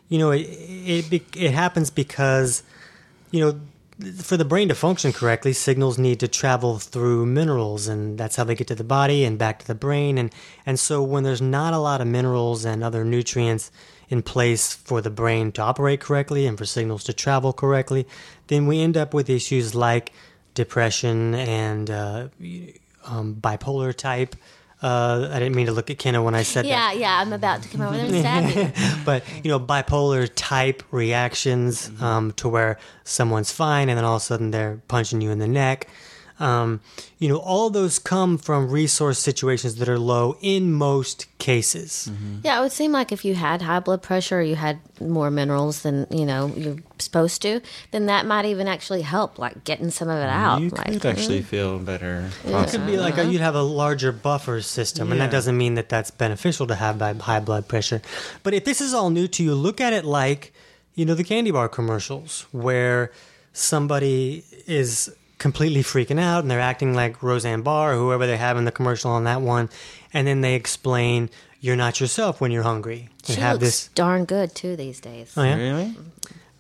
you 0.08 0.18
know, 0.18 0.32
it 0.32 0.48
it, 0.48 1.36
it 1.36 1.52
happens 1.52 1.90
because, 1.90 2.64
you 3.32 3.42
know, 3.42 3.60
for 4.22 4.38
the 4.38 4.46
brain 4.46 4.68
to 4.68 4.76
function 4.76 5.12
correctly, 5.12 5.54
signals 5.54 5.98
need 5.98 6.20
to 6.20 6.28
travel 6.28 6.78
through 6.78 7.26
minerals, 7.26 7.88
and 7.88 8.18
that's 8.18 8.36
how 8.36 8.44
they 8.44 8.56
get 8.56 8.68
to 8.68 8.76
the 8.76 8.84
body 8.84 9.24
and 9.24 9.40
back 9.40 9.60
to 9.60 9.68
the 9.68 9.76
brain. 9.76 10.18
And 10.18 10.34
and 10.66 10.80
so 10.80 11.02
when 11.02 11.24
there's 11.24 11.42
not 11.42 11.74
a 11.74 11.80
lot 11.80 12.02
of 12.02 12.08
minerals 12.08 12.64
and 12.64 12.84
other 12.84 13.04
nutrients 13.04 13.72
in 14.10 14.22
place 14.22 14.74
for 14.74 15.02
the 15.02 15.10
brain 15.10 15.52
to 15.54 15.62
operate 15.62 16.00
correctly 16.00 16.46
and 16.46 16.58
for 16.58 16.66
signals 16.66 17.04
to 17.06 17.14
travel 17.14 17.54
correctly, 17.54 18.08
then 18.48 18.68
we 18.68 18.80
end 18.80 18.98
up 18.98 19.14
with 19.14 19.30
issues 19.30 19.74
like 19.74 20.12
depression 20.54 21.34
and 21.34 21.90
uh, 21.90 22.28
um, 23.06 23.36
bipolar 23.36 23.96
type. 23.96 24.36
Uh, 24.82 25.30
I 25.32 25.40
didn't 25.40 25.56
mean 25.56 25.66
to 25.66 25.72
look 25.72 25.90
at 25.90 25.98
Kenna 25.98 26.22
when 26.22 26.36
I 26.36 26.44
said 26.44 26.66
that 26.66 26.70
yeah, 26.70 26.92
yeah. 26.92 27.20
I'm 27.20 27.34
about 27.34 27.64
to 27.64 27.70
come 27.70 27.82
over 27.82 27.98
there 27.98 28.06
and 28.06 28.54
stab 28.54 28.76
you. 28.78 29.00
but 29.06 29.24
you 29.44 29.50
know 29.50 29.60
bipolar 29.60 30.30
type 30.36 30.84
reactions 30.92 31.90
um, 32.00 32.32
to 32.34 32.48
where 32.48 32.78
someone's 33.04 33.52
fine 33.52 33.90
and 33.90 33.98
then 33.98 34.06
all 34.06 34.18
of 34.18 34.22
a 34.22 34.26
sudden 34.26 34.52
they're 34.52 34.80
punching 34.88 35.20
you 35.20 35.32
in 35.32 35.40
the 35.40 35.48
neck 35.48 35.88
Um, 36.40 36.82
you 37.18 37.30
know, 37.30 37.38
all 37.38 37.70
those 37.70 37.98
come 37.98 38.38
from 38.38 38.70
resource 38.70 39.18
situations 39.18 39.76
that 39.76 39.90
are 39.90 39.98
low 39.98 40.38
in 40.42 40.72
most 40.72 41.26
cases. 41.40 42.12
Yeah, 42.44 42.60
it 42.60 42.62
would 42.62 42.72
seem 42.72 42.92
like 42.92 43.12
if 43.12 43.26
you 43.26 43.34
had 43.34 43.62
high 43.64 43.80
blood 43.80 44.04
pressure 44.04 44.40
or 44.40 44.42
you 44.44 44.56
had 44.56 44.80
more 45.02 45.32
minerals 45.32 45.82
than, 45.82 46.06
you 46.12 46.26
know, 46.26 46.48
you're 46.56 46.78
supposed 47.00 47.42
to, 47.42 47.62
then 47.92 48.06
that 48.06 48.26
might 48.26 48.46
even 48.46 48.68
actually 48.68 49.02
help, 49.02 49.40
like 49.40 49.64
getting 49.64 49.90
some 49.90 50.10
of 50.10 50.18
it 50.20 50.30
out. 50.30 50.62
you 50.62 50.70
like, 50.70 50.86
could 50.88 51.06
actually 51.06 51.42
feel 51.42 51.80
better. 51.80 52.30
It 52.46 52.70
could 52.70 52.86
be 52.86 52.98
like 52.98 53.18
uh, 53.18 53.22
you'd 53.22 53.42
have 53.42 53.56
a 53.56 53.62
larger 53.64 54.12
buffer 54.12 54.62
system, 54.62 55.12
and 55.12 55.20
that 55.22 55.32
doesn't 55.32 55.58
mean 55.58 55.76
that 55.76 55.90
that's 55.90 56.12
beneficial 56.12 56.68
to 56.68 56.76
have 56.76 57.00
by 57.00 57.14
high 57.14 57.40
blood 57.40 57.68
pressure. 57.68 58.02
But 58.44 58.54
if 58.54 58.64
this 58.66 58.80
is 58.82 58.94
all 58.94 59.10
new 59.10 59.28
to 59.30 59.44
you, 59.44 59.56
look 59.56 59.82
at 59.82 59.94
it 59.94 60.06
like, 60.06 60.54
you 60.94 61.06
know, 61.06 61.16
the 61.16 61.24
candy 61.24 61.52
bar 61.52 61.70
commercials 61.70 62.46
where 62.52 63.12
somebody 63.54 64.44
is 64.68 65.16
completely 65.38 65.84
freaking 65.84 66.20
out 66.20 66.44
and 66.44 66.50
they're 66.50 66.60
acting 66.60 66.94
like 66.94 67.22
Roseanne 67.22 67.62
Barr 67.62 67.94
or 67.94 67.98
whoever 67.98 68.26
they 68.26 68.38
have 68.38 68.58
in 68.58 68.66
the 68.66 68.72
commercial 68.72 69.12
on 69.12 69.24
that 69.26 69.42
one, 69.42 69.70
and 70.14 70.28
then 70.28 70.42
they 70.42 70.56
explain 70.56 71.30
you're 71.60 71.76
not 71.76 72.00
yourself 72.00 72.40
when 72.40 72.52
you're 72.52 72.64
hungry. 72.64 73.10
She 73.24 73.34
have 73.34 73.54
looks 73.54 73.66
this 73.66 73.88
darn 73.90 74.26
good 74.26 74.56
too 74.56 74.76
these 74.76 75.00
days. 75.00 75.34
Oh, 75.36 75.44
yeah? 75.44 75.56
Really? 75.56 75.96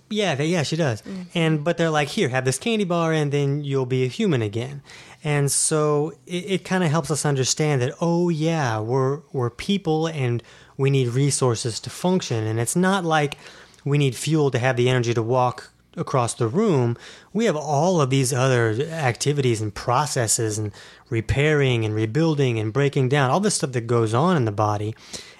Yeah, 0.09 0.35
they, 0.35 0.47
yeah, 0.47 0.63
she 0.63 0.75
does. 0.75 1.01
Mm-hmm. 1.01 1.21
And 1.35 1.63
but 1.63 1.77
they're 1.77 1.89
like, 1.89 2.07
here, 2.07 2.29
have 2.29 2.45
this 2.45 2.57
candy 2.57 2.85
bar, 2.85 3.11
and 3.13 3.31
then 3.31 3.63
you'll 3.63 3.85
be 3.85 4.03
a 4.03 4.07
human 4.07 4.41
again. 4.41 4.81
And 5.23 5.51
so 5.51 6.13
it, 6.25 6.45
it 6.45 6.65
kind 6.65 6.83
of 6.83 6.89
helps 6.89 7.11
us 7.11 7.25
understand 7.25 7.81
that, 7.81 7.93
oh 7.99 8.29
yeah, 8.29 8.79
we're 8.79 9.21
we're 9.33 9.49
people, 9.49 10.07
and 10.07 10.41
we 10.77 10.89
need 10.89 11.09
resources 11.09 11.79
to 11.81 11.89
function. 11.89 12.45
And 12.45 12.59
it's 12.59 12.75
not 12.75 13.03
like 13.03 13.37
we 13.83 13.97
need 13.97 14.15
fuel 14.15 14.49
to 14.51 14.59
have 14.59 14.77
the 14.77 14.89
energy 14.89 15.13
to 15.13 15.23
walk 15.23 15.71
across 15.97 16.33
the 16.33 16.47
room. 16.47 16.95
We 17.33 17.45
have 17.45 17.55
all 17.55 17.99
of 17.99 18.09
these 18.09 18.31
other 18.31 18.71
activities 18.91 19.61
and 19.61 19.73
processes, 19.73 20.57
and 20.57 20.71
repairing 21.09 21.83
and 21.83 21.93
rebuilding 21.93 22.59
and 22.59 22.71
breaking 22.71 23.09
down, 23.09 23.29
all 23.29 23.39
this 23.39 23.55
stuff 23.55 23.71
that 23.73 23.87
goes 23.87 24.13
on 24.13 24.37
in 24.37 24.45
the 24.45 24.51
body. 24.51 24.95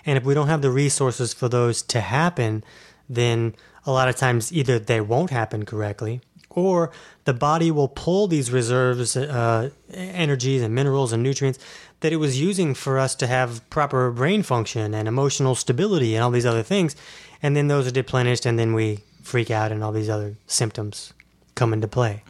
And 0.06 0.18
if 0.18 0.24
we 0.24 0.34
don't 0.34 0.48
have 0.48 0.62
the 0.62 0.72
resources 0.72 1.34
for 1.34 1.50
those 1.50 1.82
to 1.84 2.02
happen, 2.02 2.64
then 3.10 3.56
a 3.86 3.92
lot 3.92 4.10
of 4.10 4.16
times 4.16 4.52
either 4.52 4.80
they 4.80 5.02
won't 5.02 5.30
happen 5.30 5.66
correctly 5.66 6.22
or 6.50 6.92
the 7.26 7.34
body 7.34 7.70
will 7.70 7.88
pull 7.88 8.28
these 8.28 8.52
reserves, 8.52 9.16
uh, 9.16 9.70
energies 9.94 10.62
and 10.64 10.74
minerals 10.74 11.14
and 11.14 11.22
nutrients 11.22 11.60
that 12.00 12.12
it 12.12 12.18
was 12.18 12.42
using 12.42 12.74
for 12.74 12.98
us 12.98 13.14
to 13.14 13.28
have 13.28 13.68
proper 13.70 14.10
brain 14.12 14.42
function 14.42 14.94
and 14.94 15.08
emotional 15.08 15.54
stability 15.54 16.16
and 16.16 16.24
all 16.24 16.32
these 16.32 16.46
other 16.46 16.64
things. 16.64 16.96
And 17.44 17.56
then 17.56 17.68
those 17.68 17.86
are 17.88 17.92
deplenished 17.92 18.46
and 18.46 18.58
then 18.58 18.74
we 18.74 19.04
freak 19.28 19.52
out 19.52 19.72
and 19.72 19.84
all 19.84 19.92
these 19.92 20.10
other 20.10 20.36
symptoms 20.48 21.14
come 21.54 21.74
into 21.74 21.88
play. 21.88 22.24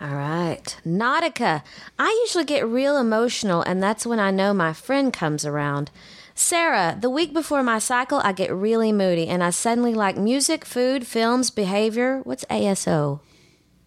All 0.00 0.14
right. 0.14 0.76
Nautica. 0.84 1.62
I 1.98 2.22
usually 2.24 2.44
get 2.44 2.66
real 2.66 2.96
emotional, 2.96 3.62
and 3.62 3.82
that's 3.82 4.06
when 4.06 4.18
I 4.18 4.30
know 4.30 4.52
my 4.52 4.72
friend 4.72 5.12
comes 5.12 5.44
around. 5.44 5.90
Sarah, 6.34 6.96
the 7.00 7.10
week 7.10 7.32
before 7.32 7.62
my 7.62 7.78
cycle, 7.78 8.20
I 8.24 8.32
get 8.32 8.52
really 8.52 8.92
moody, 8.92 9.28
and 9.28 9.44
I 9.44 9.50
suddenly 9.50 9.94
like 9.94 10.16
music, 10.16 10.64
food, 10.64 11.06
films, 11.06 11.50
behavior. 11.50 12.20
What's 12.24 12.44
ASO? 12.46 13.20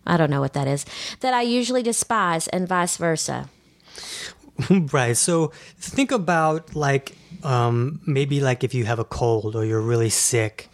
I 0.06 0.16
don't 0.16 0.30
know 0.30 0.40
what 0.40 0.54
that 0.54 0.68
is. 0.68 0.86
That 1.20 1.34
I 1.34 1.42
usually 1.42 1.84
despise, 1.84 2.48
and 2.48 2.68
vice 2.68 2.96
versa. 2.96 3.50
right. 4.70 5.18
So 5.18 5.52
think 5.78 6.12
about 6.12 6.74
like 6.74 7.18
um, 7.44 8.00
maybe 8.06 8.40
like 8.40 8.64
if 8.64 8.74
you 8.74 8.86
have 8.86 9.00
a 9.00 9.06
cold 9.06 9.56
or 9.56 9.66
you're 9.66 9.82
really 9.82 10.10
sick 10.10 10.70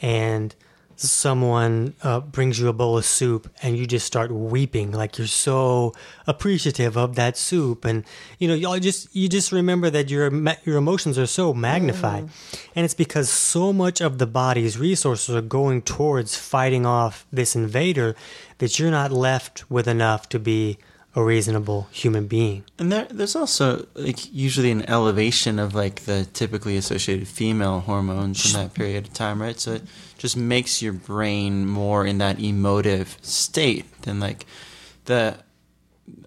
and 0.00 0.54
someone 1.00 1.94
uh, 2.02 2.20
brings 2.20 2.58
you 2.58 2.68
a 2.68 2.72
bowl 2.72 2.98
of 2.98 3.04
soup 3.04 3.50
and 3.62 3.76
you 3.76 3.86
just 3.86 4.06
start 4.06 4.32
weeping 4.32 4.92
like 4.92 5.18
you're 5.18 5.26
so 5.26 5.94
appreciative 6.26 6.96
of 6.96 7.14
that 7.16 7.36
soup. 7.36 7.84
And 7.84 8.04
you 8.38 8.48
know 8.48 8.54
you 8.54 8.80
just 8.80 9.14
you 9.14 9.28
just 9.28 9.52
remember 9.52 9.90
that 9.90 10.10
your 10.10 10.30
your 10.64 10.76
emotions 10.76 11.18
are 11.18 11.26
so 11.26 11.54
magnified. 11.54 12.28
And 12.74 12.84
it's 12.84 12.94
because 12.94 13.30
so 13.30 13.72
much 13.72 14.00
of 14.00 14.18
the 14.18 14.26
body's 14.26 14.78
resources 14.78 15.34
are 15.34 15.42
going 15.42 15.82
towards 15.82 16.36
fighting 16.36 16.84
off 16.84 17.26
this 17.32 17.54
invader 17.54 18.16
that 18.58 18.78
you're 18.78 18.90
not 18.90 19.12
left 19.12 19.70
with 19.70 19.86
enough 19.86 20.28
to 20.30 20.38
be 20.38 20.78
a 21.14 21.24
reasonable 21.24 21.88
human 21.90 22.26
being 22.26 22.64
And 22.78 22.92
there, 22.92 23.06
there's 23.10 23.34
also 23.34 23.86
like 23.94 24.32
usually 24.32 24.70
an 24.70 24.88
elevation 24.88 25.58
of 25.58 25.74
like 25.74 26.04
the 26.04 26.26
typically 26.32 26.76
associated 26.76 27.26
female 27.26 27.80
hormones 27.80 28.46
in 28.46 28.60
that 28.60 28.74
period 28.74 29.06
of 29.06 29.12
time, 29.14 29.40
right? 29.40 29.58
So 29.58 29.72
it 29.74 29.82
just 30.18 30.36
makes 30.36 30.82
your 30.82 30.92
brain 30.92 31.66
more 31.66 32.06
in 32.06 32.18
that 32.18 32.38
emotive 32.38 33.16
state 33.22 33.86
than 34.02 34.20
like 34.20 34.46
the 35.06 35.38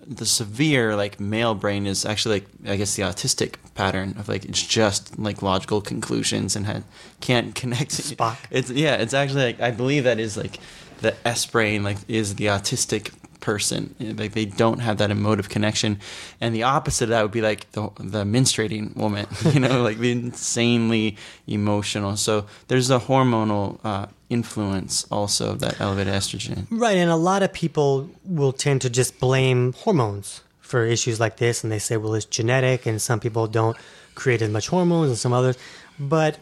the 0.06 0.26
severe 0.26 0.96
like 0.96 1.20
male 1.20 1.56
brain 1.56 1.86
is 1.86 2.06
actually 2.06 2.42
like 2.42 2.48
I 2.74 2.76
guess 2.76 2.96
the 2.96 3.04
autistic 3.04 3.56
pattern 3.76 4.16
of 4.18 4.28
like 4.28 4.46
it's 4.46 4.66
just 4.66 5.18
like 5.18 5.42
logical 5.42 5.82
conclusions 5.82 6.56
and 6.56 6.66
had, 6.66 6.84
can't 7.22 7.56
connect. 7.62 7.92
Spock. 7.92 8.38
It's 8.50 8.70
yeah, 8.70 8.96
it's 8.96 9.14
actually 9.14 9.44
like 9.46 9.62
I 9.62 9.72
believe 9.72 10.04
that 10.04 10.20
is 10.20 10.36
like 10.38 10.60
the 11.02 11.16
S 11.26 11.46
brain 11.46 11.84
like 11.84 11.98
is 12.08 12.36
the 12.36 12.46
autistic 12.46 13.14
person. 13.42 13.96
Like 14.00 14.34
they 14.34 14.46
don't 14.46 14.80
have 14.80 14.98
that 14.98 15.12
emotive 15.12 15.50
connection. 15.50 16.00
And 16.40 16.56
the 16.56 16.64
opposite 16.64 17.06
of 17.06 17.10
that 17.10 17.22
would 17.24 17.32
be 17.32 17.42
like 17.42 17.72
the 17.72 17.90
the 17.98 18.24
menstruating 18.24 18.96
woman 18.96 19.28
you 19.54 19.60
know 19.60 19.82
like 19.84 19.98
the 19.98 20.12
insanely 20.12 21.18
emotional. 21.48 22.16
So 22.18 22.46
there's 22.68 22.90
a 22.90 23.00
hormonal 23.00 23.80
uh, 23.84 24.08
influence 24.30 25.06
also 25.12 25.52
of 25.52 25.60
that 25.60 25.82
elevated 25.82 26.14
estrogen. 26.14 26.68
Right, 26.70 26.98
and 26.98 27.12
a 27.12 27.18
lot 27.18 27.44
of 27.44 27.52
people 27.52 28.10
will 28.24 28.54
tend 28.54 28.82
to 28.82 28.90
just 28.90 29.20
blame 29.20 29.74
hormones 29.74 30.42
for 30.62 30.86
issues 30.86 31.20
like 31.20 31.38
this, 31.38 31.64
and 31.64 31.72
they 31.72 31.80
say, 31.80 31.98
well, 31.98 32.14
it's 32.14 32.26
genetic, 32.26 32.86
and 32.86 33.02
some 33.02 33.20
people 33.20 33.46
don't 33.48 33.76
create 34.16 34.42
as 34.42 34.50
much 34.50 34.70
hormones, 34.70 35.10
and 35.10 35.18
some 35.18 35.34
others. 35.34 35.58
But 36.00 36.38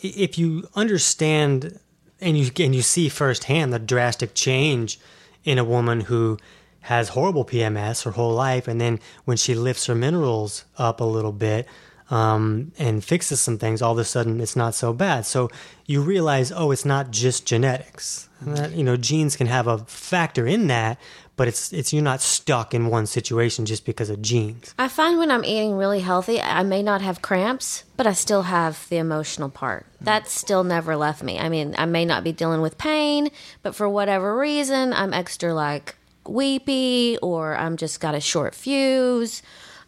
if 0.00 0.36
you 0.38 0.68
understand 0.74 1.78
and 2.20 2.36
you 2.36 2.50
and 2.58 2.74
you 2.74 2.82
see 2.82 3.08
firsthand 3.08 3.72
the 3.72 3.78
drastic 3.78 4.34
change 4.34 4.98
in 5.44 5.58
a 5.58 5.64
woman 5.64 6.00
who 6.00 6.38
has 6.82 7.10
horrible 7.10 7.44
PMS 7.44 8.04
her 8.04 8.12
whole 8.12 8.34
life, 8.34 8.68
and 8.68 8.80
then 8.80 9.00
when 9.24 9.36
she 9.36 9.54
lifts 9.54 9.86
her 9.86 9.94
minerals 9.94 10.64
up 10.76 11.00
a 11.00 11.04
little 11.04 11.32
bit, 11.32 11.66
um, 12.10 12.72
and 12.78 13.04
fixes 13.04 13.40
some 13.40 13.58
things, 13.58 13.82
all 13.82 13.92
of 13.92 13.98
a 13.98 14.04
sudden 14.04 14.40
it's 14.40 14.56
not 14.56 14.74
so 14.74 14.92
bad. 14.92 15.26
So 15.26 15.50
you 15.84 16.00
realize, 16.00 16.50
oh, 16.50 16.70
it's 16.70 16.84
not 16.84 17.10
just 17.10 17.46
genetics. 17.46 18.28
That, 18.40 18.72
you 18.72 18.84
know, 18.84 18.96
genes 18.96 19.36
can 19.36 19.48
have 19.48 19.66
a 19.66 19.78
factor 19.78 20.46
in 20.46 20.68
that, 20.68 20.98
but 21.38 21.48
it's 21.48 21.72
it's 21.72 21.92
you're 21.92 22.02
not 22.02 22.20
stuck 22.20 22.74
in 22.74 22.88
one 22.88 23.06
situation 23.06 23.64
just 23.64 23.86
because 23.86 24.10
of 24.10 24.20
genes. 24.20 24.74
I 24.78 24.88
find 24.88 25.18
when 25.18 25.30
I'm 25.30 25.44
eating 25.44 25.74
really 25.76 26.00
healthy, 26.00 26.40
I 26.42 26.64
may 26.64 26.82
not 26.82 27.00
have 27.00 27.22
cramps, 27.22 27.84
but 27.96 28.06
I 28.06 28.12
still 28.12 28.42
have 28.42 28.86
the 28.90 28.96
emotional 28.96 29.48
part. 29.48 29.86
That's 30.00 30.32
still 30.32 30.64
never 30.64 30.96
left 30.96 31.22
me. 31.22 31.38
I 31.38 31.48
mean, 31.48 31.76
I 31.78 31.86
may 31.86 32.04
not 32.04 32.24
be 32.24 32.32
dealing 32.32 32.60
with 32.60 32.76
pain, 32.76 33.30
but 33.62 33.74
for 33.76 33.88
whatever 33.88 34.36
reason, 34.36 34.92
I'm 34.92 35.14
extra 35.14 35.54
like 35.54 35.94
weepy 36.26 37.16
or 37.22 37.56
I'm 37.56 37.76
just 37.76 38.00
got 38.00 38.16
a 38.16 38.20
short 38.20 38.54
fuse. 38.54 39.40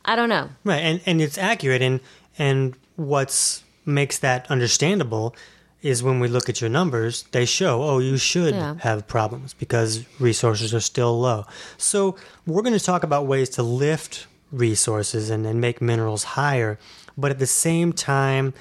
I 0.05 0.17
don't 0.17 0.29
know. 0.29 0.51
Right, 0.65 0.79
and 0.79 1.01
and 1.05 1.21
it's 1.21 1.37
accurate, 1.37 1.83
and 1.83 2.01
and 2.39 2.77
what's 2.95 3.65
makes 3.85 4.19
that 4.21 4.49
understandable 4.51 5.35
is 5.83 6.03
when 6.03 6.21
we 6.21 6.29
look 6.29 6.49
at 6.49 6.61
your 6.61 6.69
numbers, 6.71 7.25
they 7.33 7.45
show, 7.45 7.83
oh, 7.83 7.99
you 7.99 8.17
should 8.17 8.55
Yeah. 8.55 8.75
have 8.81 9.07
problems 9.07 9.55
because 9.55 10.05
resources 10.19 10.75
are 10.75 10.81
still 10.81 11.19
low. 11.19 11.47
So 11.79 12.17
we're 12.47 12.63
going 12.63 12.79
to 12.79 12.85
talk 12.85 13.03
about 13.03 13.27
ways 13.27 13.49
to 13.51 13.63
lift 13.63 14.27
resources 14.53 15.31
and, 15.31 15.47
and 15.47 15.61
make 15.61 15.81
minerals 15.81 16.25
higher, 16.25 16.79
but 17.17 17.31
at 17.31 17.39
the 17.39 17.47
same 17.47 17.93
time, 17.93 18.53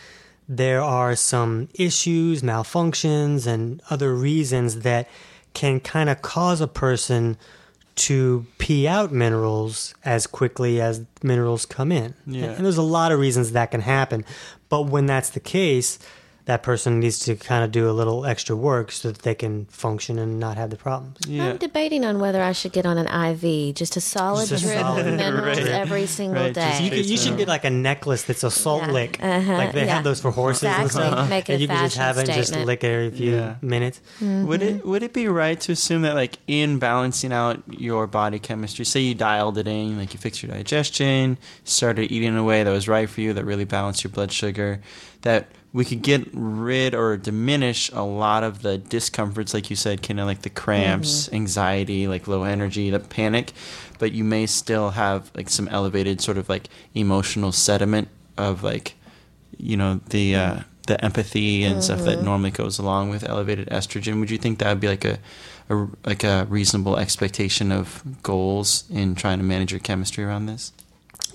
there 0.48 0.82
are 0.82 1.16
some 1.16 1.68
issues, 1.76 2.42
malfunctions, 2.42 3.46
and 3.46 3.82
other 3.90 4.14
reasons 4.16 4.80
that 4.82 5.08
can 5.54 5.80
kind 5.80 6.10
of 6.10 6.22
cause 6.22 6.62
a 6.62 6.68
person 6.68 7.38
to 7.96 8.46
pee 8.60 8.88
out 8.88 9.12
minerals 9.12 9.94
as 10.06 10.26
quickly 10.26 10.80
as 10.80 11.02
minerals 11.22 11.66
come 11.66 11.92
in. 11.92 12.14
Yeah. 12.26 12.46
And 12.52 12.66
there's 12.66 12.78
a 12.78 12.82
lot 12.82 13.12
of 13.12 13.20
reasons 13.20 13.52
that 13.52 13.72
can 13.72 13.82
happen. 13.82 14.24
But 14.70 14.84
when 14.84 15.06
that's 15.06 15.32
the 15.32 15.40
case, 15.42 16.00
that 16.46 16.64
person 16.64 17.00
needs 17.00 17.20
to 17.20 17.36
kind 17.36 17.64
of 17.64 17.72
do 17.72 17.90
a 17.90 17.94
little 17.94 18.26
extra 18.26 18.56
work 18.56 18.92
so 18.92 19.12
that 19.12 19.22
they 19.22 19.36
can 19.36 19.66
function 19.66 20.18
and 20.18 20.40
not 20.40 20.58
have 20.58 20.70
the 20.72 20.78
problems. 20.78 21.18
yeah 21.28 21.50
I'm 21.52 21.58
debating 21.58 22.04
on 22.06 22.20
whether 22.20 22.42
I 22.42 22.54
should 22.54 22.72
get 22.72 22.86
on 22.88 22.98
an 22.98 23.08
IV, 23.08 23.76
just 23.76 23.96
a 23.98 24.02
solid 24.02 24.48
Just 24.50 24.64
a 24.64 24.68
drip 24.68 24.80
solid- 24.82 25.08
of 25.08 25.14
minerals 25.16 25.58
Right. 25.60 25.68
every 25.68 26.06
single 26.08 26.44
Right, 26.44 26.54
day. 26.54 26.84
You, 26.84 26.90
could, 26.90 27.06
you 27.06 27.18
should 27.18 27.38
get 27.38 27.48
like 27.48 27.66
a 27.66 27.70
necklace 27.70 28.24
that's 28.24 28.44
a 28.44 28.50
salt 28.52 28.84
Yeah. 28.88 28.92
lick. 28.92 29.20
Uh-huh, 29.22 29.54
Like 29.54 29.74
they 29.74 29.86
yeah. 29.86 29.96
have 29.96 30.04
those 30.04 30.20
for 30.22 30.32
horses 30.32 30.64
and 30.64 30.90
stuff. 30.90 31.30
Make 31.30 31.50
it 31.50 31.54
and 31.54 31.60
a 31.60 31.62
you 31.62 31.68
can 31.68 31.78
just 31.84 31.96
fashion 31.98 32.02
have 32.02 32.18
it 32.18 32.30
and 32.30 32.38
just 32.38 32.56
lick 32.56 32.84
it 32.84 32.88
every 32.88 33.12
few 33.12 33.36
Yeah. 33.36 33.56
minutes. 33.62 34.02
Would 34.22 34.62
it 34.64 34.86
would 34.86 35.04
it 35.04 35.14
be 35.14 35.28
right 35.28 35.60
to 35.62 35.72
assume 35.74 36.02
that 36.02 36.16
like 36.16 36.40
in 36.48 36.80
balancing 36.80 37.32
out 37.32 37.62
your 37.70 38.08
body 38.08 38.40
chemistry, 38.40 38.86
say 38.86 39.02
you 39.02 39.14
dialed 39.14 39.58
it 39.60 39.68
in, 39.68 39.98
like 40.00 40.14
you 40.14 40.20
fixed 40.20 40.42
your 40.42 40.52
digestion, 40.54 41.38
started 41.64 42.12
eating 42.12 42.30
in 42.30 42.38
a 42.38 42.44
way 42.44 42.64
that 42.64 42.72
was 42.72 42.88
right 42.88 43.10
for 43.10 43.22
you, 43.22 43.34
that 43.34 43.46
really 43.46 43.66
balanced 43.66 44.04
your 44.04 44.12
blood 44.12 44.32
sugar, 44.32 44.82
that 45.22 45.48
we 45.72 45.86
could 45.86 46.02
get 46.02 46.28
rid 46.34 46.96
or 46.96 47.16
diminish 47.16 47.92
a 47.94 48.02
lot 48.02 48.44
of 48.44 48.64
the 48.64 48.78
discomforts, 48.78 49.54
like 49.54 49.70
you 49.70 49.76
said, 49.76 50.02
kind 50.02 50.20
of 50.20 50.26
like 50.26 50.42
the 50.42 50.50
cramps, 50.50 51.30
anxiety, 51.32 52.08
like 52.08 52.28
low 52.28 52.44
energy, 52.44 52.90
the 52.90 53.00
panic, 53.00 53.54
but 54.00 54.12
you 54.12 54.24
may 54.24 54.46
still 54.48 54.92
have 54.92 55.30
like 55.36 55.50
some 55.50 55.68
elevated 55.68 56.22
sort 56.22 56.38
of 56.38 56.50
like 56.50 56.70
emotional 56.96 57.52
sediment 57.52 58.08
of 58.38 58.64
like, 58.64 58.96
you 59.58 59.78
know, 59.78 60.00
the 60.10 60.36
uh, 60.36 60.60
the 60.88 61.04
empathy 61.06 61.64
and 61.64 61.84
stuff 61.84 62.04
that 62.06 62.22
normally 62.24 62.50
goes 62.50 62.80
along 62.80 63.10
with 63.12 63.24
elevated 63.30 63.68
estrogen. 63.70 64.20
Would 64.20 64.32
you 64.32 64.40
think 64.40 64.58
that 64.60 64.70
would 64.70 64.80
be 64.80 64.88
like 64.88 65.06
a, 65.06 65.20
a 65.70 65.88
like 66.04 66.24
a 66.24 66.48
reasonable 66.50 66.98
expectation 66.98 67.72
of 67.72 68.04
goals 68.24 68.86
in 68.90 69.14
trying 69.14 69.38
to 69.38 69.44
manage 69.44 69.72
your 69.72 69.82
chemistry 69.82 70.24
around 70.24 70.48
this? 70.48 70.74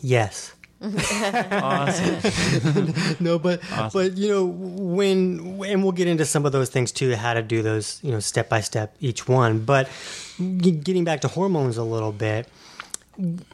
Yes. 0.02 0.53
Awesome. 0.84 2.94
No, 3.20 3.38
but 3.38 3.60
Awesome. 3.72 3.90
but 3.92 4.16
you 4.18 4.28
know 4.28 4.44
when 4.44 5.62
and 5.66 5.82
we'll 5.82 5.92
get 5.92 6.08
into 6.08 6.24
some 6.24 6.44
of 6.46 6.52
those 6.52 6.70
things 6.70 6.92
too, 6.92 7.14
how 7.16 7.34
to 7.34 7.42
do 7.42 7.62
those 7.62 8.00
you 8.02 8.10
know 8.10 8.20
step 8.20 8.48
by 8.48 8.60
step 8.60 8.94
each 9.00 9.28
one. 9.28 9.60
But 9.64 9.88
getting 10.58 11.04
back 11.04 11.20
to 11.22 11.28
hormones 11.28 11.76
a 11.76 11.84
little 11.84 12.12
bit, 12.12 12.48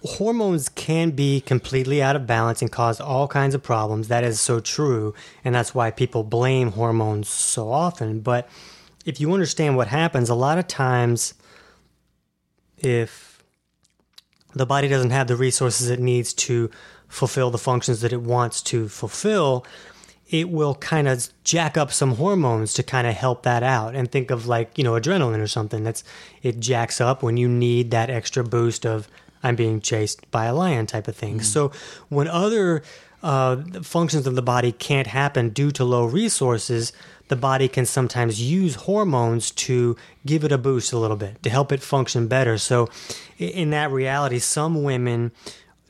hormones 0.05 0.69
can 0.69 1.11
be 1.11 1.41
completely 1.41 2.03
out 2.03 2.17
of 2.17 2.27
balance 2.27 2.63
and 2.63 2.73
cause 2.73 3.01
all 3.01 3.29
kinds 3.29 3.55
of 3.55 3.63
problems. 3.63 4.09
That 4.09 4.25
is 4.25 4.41
so 4.41 4.61
true, 4.61 5.15
and 5.45 5.55
that's 5.55 5.75
why 5.75 5.91
people 5.91 6.25
blame 6.25 6.73
hormones 6.73 7.29
so 7.29 7.71
often. 7.71 8.21
But 8.21 8.49
if 9.05 9.21
you 9.21 9.33
understand 9.33 9.77
what 9.77 9.89
happens, 9.89 10.29
a 10.31 10.35
lot 10.35 10.59
of 10.59 10.67
times, 10.67 11.35
if 12.79 13.30
the 14.55 14.67
body 14.67 14.89
doesn't 14.89 15.11
have 15.11 15.27
the 15.27 15.37
resources 15.37 15.91
it 15.91 16.01
needs 16.01 16.33
to 16.35 16.71
fulfill 17.09 17.51
the 17.51 17.59
functions 17.59 18.01
that 18.01 18.13
it 18.13 18.21
wants 18.23 18.63
to 18.63 18.89
fulfill, 18.89 19.67
it 20.29 20.49
will 20.49 20.77
kind 20.77 21.09
of 21.09 21.29
jack 21.43 21.77
up 21.77 21.93
some 21.93 22.15
hormones 22.15 22.73
to 22.75 22.83
kind 22.83 23.07
of 23.07 23.15
help 23.15 23.43
that 23.43 23.63
out. 23.63 23.95
And 23.97 24.11
think 24.11 24.31
of 24.31 24.47
like, 24.47 24.79
you 24.79 24.85
know, 24.85 24.93
adrenaline 24.93 25.41
or 25.41 25.49
something 25.49 25.83
that's 25.83 26.05
it 26.43 26.61
jacks 26.61 27.01
up 27.01 27.23
when 27.23 27.37
you 27.37 27.49
need 27.49 27.91
that 27.91 28.11
extra 28.11 28.45
boost 28.45 28.87
of 28.87 29.09
I'm 29.43 29.57
being 29.57 29.81
chased 29.81 30.31
by 30.31 30.47
a 30.47 30.55
lion 30.55 30.87
type 30.87 31.09
of 31.09 31.17
thing. 31.17 31.37
Mm-hmm. 31.37 31.45
So 31.45 31.73
when 32.09 32.29
other 32.29 32.83
uh, 33.23 33.57
functions 33.83 34.27
of 34.27 34.35
the 34.35 34.43
body 34.43 34.73
can't 34.73 35.07
happen 35.07 35.51
due 35.51 35.71
to 35.73 35.85
low 35.85 36.05
resources, 36.05 36.93
the 37.29 37.37
body 37.37 37.69
can 37.69 37.87
sometimes 37.87 38.41
use 38.41 38.75
hormones 38.75 39.51
to 39.53 39.97
give 40.27 40.45
it 40.45 40.53
a 40.53 40.59
boost 40.59 40.93
a 40.93 40.99
little 40.99 41.17
bit 41.17 41.43
to 41.43 41.51
help 41.51 41.71
it 41.71 41.81
function 41.81 42.27
better. 42.27 42.59
So, 42.59 42.89
in 43.39 43.71
that 43.71 43.91
reality, 43.91 44.39
some 44.39 44.83
women 44.83 45.33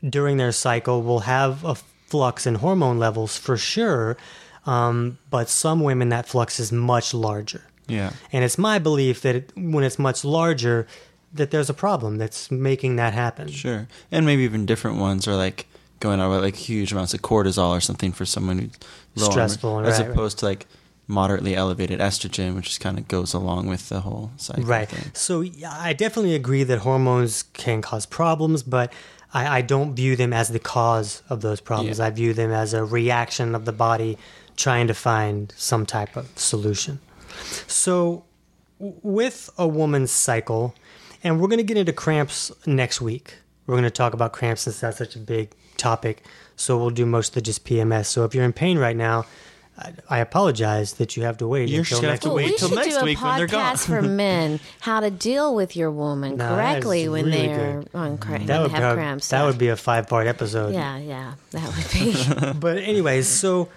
during 0.06 0.36
their 0.36 0.52
cycle 0.52 1.02
will 1.02 1.20
have 1.20 1.64
a 1.64 1.76
flux 2.06 2.46
in 2.46 2.56
hormone 2.56 2.98
levels 2.98 3.36
for 3.36 3.56
sure, 3.56 4.16
um, 4.66 5.18
but 5.30 5.48
some 5.48 5.80
women 5.80 6.08
that 6.10 6.26
flux 6.26 6.60
is 6.60 6.72
much 6.72 7.14
larger. 7.14 7.62
Yeah. 7.86 8.12
And 8.32 8.44
it's 8.44 8.58
my 8.58 8.78
belief 8.78 9.22
that 9.22 9.34
it, 9.36 9.52
when 9.56 9.84
it's 9.84 9.98
much 9.98 10.24
larger, 10.24 10.86
that 11.32 11.50
there's 11.50 11.70
a 11.70 11.74
problem 11.74 12.18
that's 12.18 12.50
making 12.50 12.96
that 12.96 13.14
happen. 13.14 13.48
Sure. 13.48 13.88
And 14.10 14.26
maybe 14.26 14.42
even 14.42 14.66
different 14.66 14.98
ones 14.98 15.26
are 15.28 15.36
like 15.36 15.66
going 16.00 16.20
on 16.20 16.30
with 16.30 16.42
like 16.42 16.56
huge 16.56 16.92
amounts 16.92 17.14
of 17.14 17.22
cortisol 17.22 17.70
or 17.70 17.80
something 17.80 18.12
for 18.12 18.24
someone 18.24 18.58
who's 18.58 18.70
low 19.16 19.26
on- 19.26 19.32
Stressful, 19.32 19.80
as 19.80 19.98
right, 19.98 20.06
right. 20.06 20.10
opposed 20.10 20.38
to 20.40 20.46
like 20.46 20.66
moderately 21.06 21.54
elevated 21.54 22.00
estrogen, 22.00 22.54
which 22.54 22.66
just 22.66 22.80
kind 22.80 22.98
of 22.98 23.06
goes 23.08 23.34
along 23.34 23.66
with 23.66 23.88
the 23.88 24.00
whole 24.00 24.30
cycle. 24.36 24.64
Right. 24.64 24.88
Thing. 24.88 25.10
So 25.14 25.44
I 25.68 25.92
definitely 25.92 26.34
agree 26.34 26.62
that 26.64 26.78
hormones 26.80 27.42
can 27.42 27.82
cause 27.82 28.06
problems, 28.06 28.62
but 28.62 28.92
I, 29.34 29.58
I 29.58 29.62
don't 29.62 29.94
view 29.94 30.16
them 30.16 30.32
as 30.32 30.48
the 30.48 30.58
cause 30.58 31.22
of 31.28 31.40
those 31.40 31.60
problems. 31.60 31.98
Yeah. 31.98 32.06
I 32.06 32.10
view 32.10 32.32
them 32.32 32.50
as 32.50 32.72
a 32.74 32.84
reaction 32.84 33.54
of 33.54 33.64
the 33.64 33.72
body 33.72 34.18
trying 34.56 34.86
to 34.86 34.94
find 34.94 35.52
some 35.56 35.84
type 35.86 36.16
of 36.16 36.28
solution. 36.36 37.00
So, 37.66 38.24
with 38.78 39.50
a 39.58 39.66
woman's 39.66 40.10
cycle, 40.10 40.74
and 41.22 41.40
we're 41.40 41.48
going 41.48 41.58
to 41.58 41.64
get 41.64 41.76
into 41.76 41.92
cramps 41.92 42.50
next 42.66 43.00
week. 43.00 43.34
We're 43.66 43.74
going 43.74 43.84
to 43.84 43.90
talk 43.90 44.14
about 44.14 44.32
cramps 44.32 44.62
since 44.62 44.80
that's 44.80 44.98
such 44.98 45.16
a 45.16 45.18
big 45.18 45.54
topic. 45.80 46.22
So, 46.56 46.76
we'll 46.78 46.90
do 46.90 47.06
most 47.06 47.36
of 47.36 47.42
just 47.42 47.64
PMS. 47.64 48.06
So, 48.06 48.24
if 48.24 48.34
you're 48.34 48.44
in 48.44 48.52
pain 48.52 48.78
right 48.78 48.96
now, 48.96 49.24
I, 49.78 49.92
I 50.10 50.18
apologize 50.18 50.94
that 50.94 51.16
you 51.16 51.22
have 51.22 51.38
to 51.38 51.46
wait 51.48 51.70
You're 51.70 51.80
until 51.80 52.00
just 52.00 52.02
gonna 52.02 52.12
have 52.12 52.14
next 52.16 52.22
to 52.24 52.28
Well, 52.28 52.36
wait 52.36 52.50
we 52.50 52.56
till 52.58 52.68
should 52.68 52.74
next 52.76 52.88
do 52.96 53.00
a 53.00 53.04
week 53.04 53.22
when 53.22 53.36
they're 53.38 53.46
gone. 53.46 53.76
podcast 53.76 53.86
for 53.86 54.02
men 54.26 54.60
how 54.80 55.00
to 55.00 55.10
deal 55.10 55.54
with 55.54 55.74
your 55.74 55.90
woman 55.90 56.36
No, 56.36 56.48
correctly 56.54 57.08
when 57.08 57.24
really 57.26 57.46
they're 57.46 57.80
good. 57.80 57.90
on 57.94 58.18
cra- 58.18 58.32
when 58.32 58.46
That 58.46 58.56
they 58.58 58.62
would, 58.64 58.70
have 58.72 58.80
prob- 58.82 58.96
cramps. 58.96 59.28
that 59.28 59.44
would 59.46 59.56
be 59.56 59.68
a 59.68 59.76
five 59.76 60.06
part 60.08 60.26
episode. 60.26 60.74
yeah, 60.74 60.98
yeah, 60.98 61.34
that 61.52 61.66
would 61.74 61.90
be. 61.94 62.52
But, 62.60 62.76
anyways, 62.78 63.26
so 63.26 63.68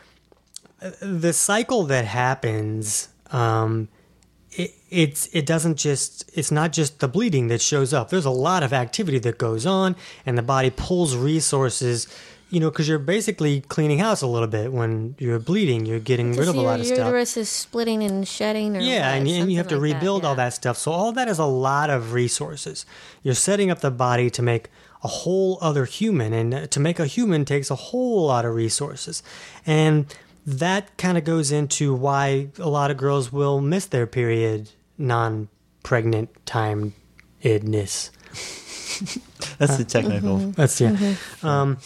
uh, 0.81 0.91
the 1.01 1.31
cycle 1.31 1.83
that 1.83 2.03
happens, 2.05 3.07
um, 3.31 3.87
it, 4.59 4.73
it's 4.89 5.27
it 5.33 5.45
doesn't 5.45 5.77
just 5.77 6.29
it's 6.33 6.51
not 6.51 6.71
just 6.73 6.99
the 6.99 7.07
bleeding 7.07 7.47
that 7.47 7.61
shows 7.61 7.93
up. 7.93 8.09
There's 8.09 8.25
a 8.25 8.29
lot 8.31 8.63
of 8.63 8.73
activity 8.73 9.19
that 9.19 9.37
goes 9.37 9.65
on, 9.65 9.95
and 10.25 10.37
the 10.37 10.41
body 10.43 10.69
pulls 10.69 11.15
resources. 11.15 12.07
You 12.49 12.59
know, 12.59 12.69
because 12.69 12.87
you're 12.87 12.99
basically 12.99 13.61
cleaning 13.61 13.97
house 13.97 14.21
a 14.21 14.27
little 14.27 14.47
bit 14.47 14.71
when 14.71 15.15
you're 15.17 15.39
bleeding. 15.39 15.87
You're 15.87 15.97
getting 15.99 16.33
rid 16.33 16.47
of 16.47 16.53
a 16.55 16.61
lot 16.61 16.79
of 16.79 16.85
stuff. 16.85 16.99
uterus 16.99 17.35
is 17.35 17.49
splitting 17.49 18.03
and 18.03 18.27
shedding, 18.27 18.77
or 18.77 18.79
Yeah, 18.79 19.11
and, 19.13 19.27
you- 19.27 19.41
and 19.41 19.51
you 19.51 19.57
have 19.57 19.69
to 19.69 19.75
like 19.75 19.95
rebuild 19.95 20.23
all 20.23 20.33
yeah. 20.33 20.43
that 20.45 20.53
stuff. 20.53 20.77
So 20.77 20.91
all 20.91 21.11
that 21.13 21.27
is 21.27 21.39
a 21.39 21.45
lot 21.45 21.89
of 21.89 22.13
resources. 22.13 22.85
You're 23.23 23.33
setting 23.33 23.71
up 23.71 23.79
the 23.79 23.89
body 23.89 24.29
to 24.29 24.43
make 24.43 24.69
a 25.03 25.07
whole 25.07 25.57
other 25.61 25.85
human, 25.85 26.31
and 26.31 26.69
to 26.69 26.79
make 26.79 26.99
a 26.99 27.07
human 27.07 27.43
takes 27.43 27.71
a 27.71 27.75
whole 27.75 28.27
lot 28.27 28.45
of 28.45 28.53
resources, 28.53 29.23
and 29.65 30.05
that 30.45 30.97
kind 30.97 31.17
of 31.17 31.23
goes 31.23 31.51
into 31.51 31.93
why 31.93 32.49
a 32.60 32.69
lot 32.69 32.91
of 32.91 32.97
girls 32.97 33.32
will 33.32 33.62
miss 33.62 33.86
their 33.86 34.08
period 34.08 34.69
non-pregnant 34.97 36.45
time 36.45 36.93
idness. 37.43 38.12
That's 39.58 39.77
the 39.77 39.86
technical. 39.86 40.38
That's 40.38 40.79
yeah. 40.79 40.91
Mm-hmm. 40.91 41.45
Um, 41.45 41.77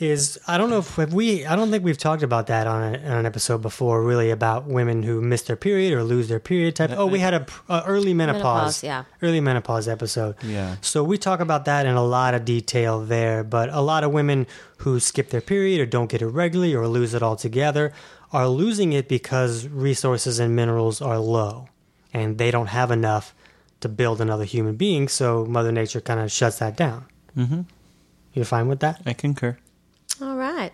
is 0.00 0.38
I 0.46 0.58
don't 0.58 0.70
know 0.70 0.78
if 0.78 0.96
have 0.96 1.12
we 1.12 1.46
I 1.46 1.56
don't 1.56 1.70
think 1.70 1.84
we've 1.84 1.98
talked 1.98 2.22
about 2.22 2.46
that 2.48 2.66
on, 2.66 2.94
a, 2.94 2.98
on 2.98 3.18
an 3.18 3.26
episode 3.26 3.62
before. 3.62 4.02
Really 4.02 4.30
about 4.30 4.66
women 4.66 5.02
who 5.02 5.20
miss 5.20 5.42
their 5.42 5.56
period 5.56 5.92
or 5.92 6.02
lose 6.02 6.28
their 6.28 6.40
period 6.40 6.76
type. 6.76 6.90
Oh, 6.92 7.06
we 7.06 7.18
had 7.18 7.34
a, 7.34 7.46
a 7.68 7.82
early 7.86 8.14
menopause, 8.14 8.82
Menopause, 8.82 8.84
yeah. 8.84 9.04
early 9.22 9.40
menopause 9.40 9.88
episode. 9.88 10.36
Yeah. 10.42 10.76
So 10.80 11.04
we 11.04 11.18
talk 11.18 11.40
about 11.40 11.64
that 11.66 11.86
in 11.86 11.94
a 11.94 12.04
lot 12.04 12.34
of 12.34 12.44
detail 12.44 13.00
there. 13.00 13.44
But 13.44 13.70
a 13.70 13.80
lot 13.80 14.04
of 14.04 14.12
women 14.12 14.46
who 14.78 15.00
skip 15.00 15.30
their 15.30 15.40
period 15.40 15.80
or 15.80 15.86
don't 15.86 16.10
get 16.10 16.22
it 16.22 16.26
regularly 16.26 16.74
or 16.74 16.86
lose 16.88 17.14
it 17.14 17.22
altogether 17.22 17.92
are 18.32 18.48
losing 18.48 18.92
it 18.92 19.08
because 19.08 19.68
resources 19.68 20.38
and 20.40 20.56
minerals 20.56 21.00
are 21.00 21.18
low, 21.18 21.68
and 22.12 22.36
they 22.38 22.50
don't 22.50 22.66
have 22.66 22.90
enough 22.90 23.34
to 23.84 23.88
build 23.88 24.20
another 24.20 24.44
human 24.44 24.74
being. 24.76 25.06
So 25.08 25.44
Mother 25.46 25.70
Nature 25.72 26.00
kind 26.00 26.18
of 26.20 26.32
shuts 26.32 26.58
that 26.58 26.76
down. 26.76 27.04
Mm-hmm. 27.36 27.60
You're 28.32 28.44
fine 28.44 28.66
with 28.68 28.80
that? 28.80 29.00
I 29.06 29.12
concur. 29.12 29.56
All 30.22 30.36
right. 30.36 30.70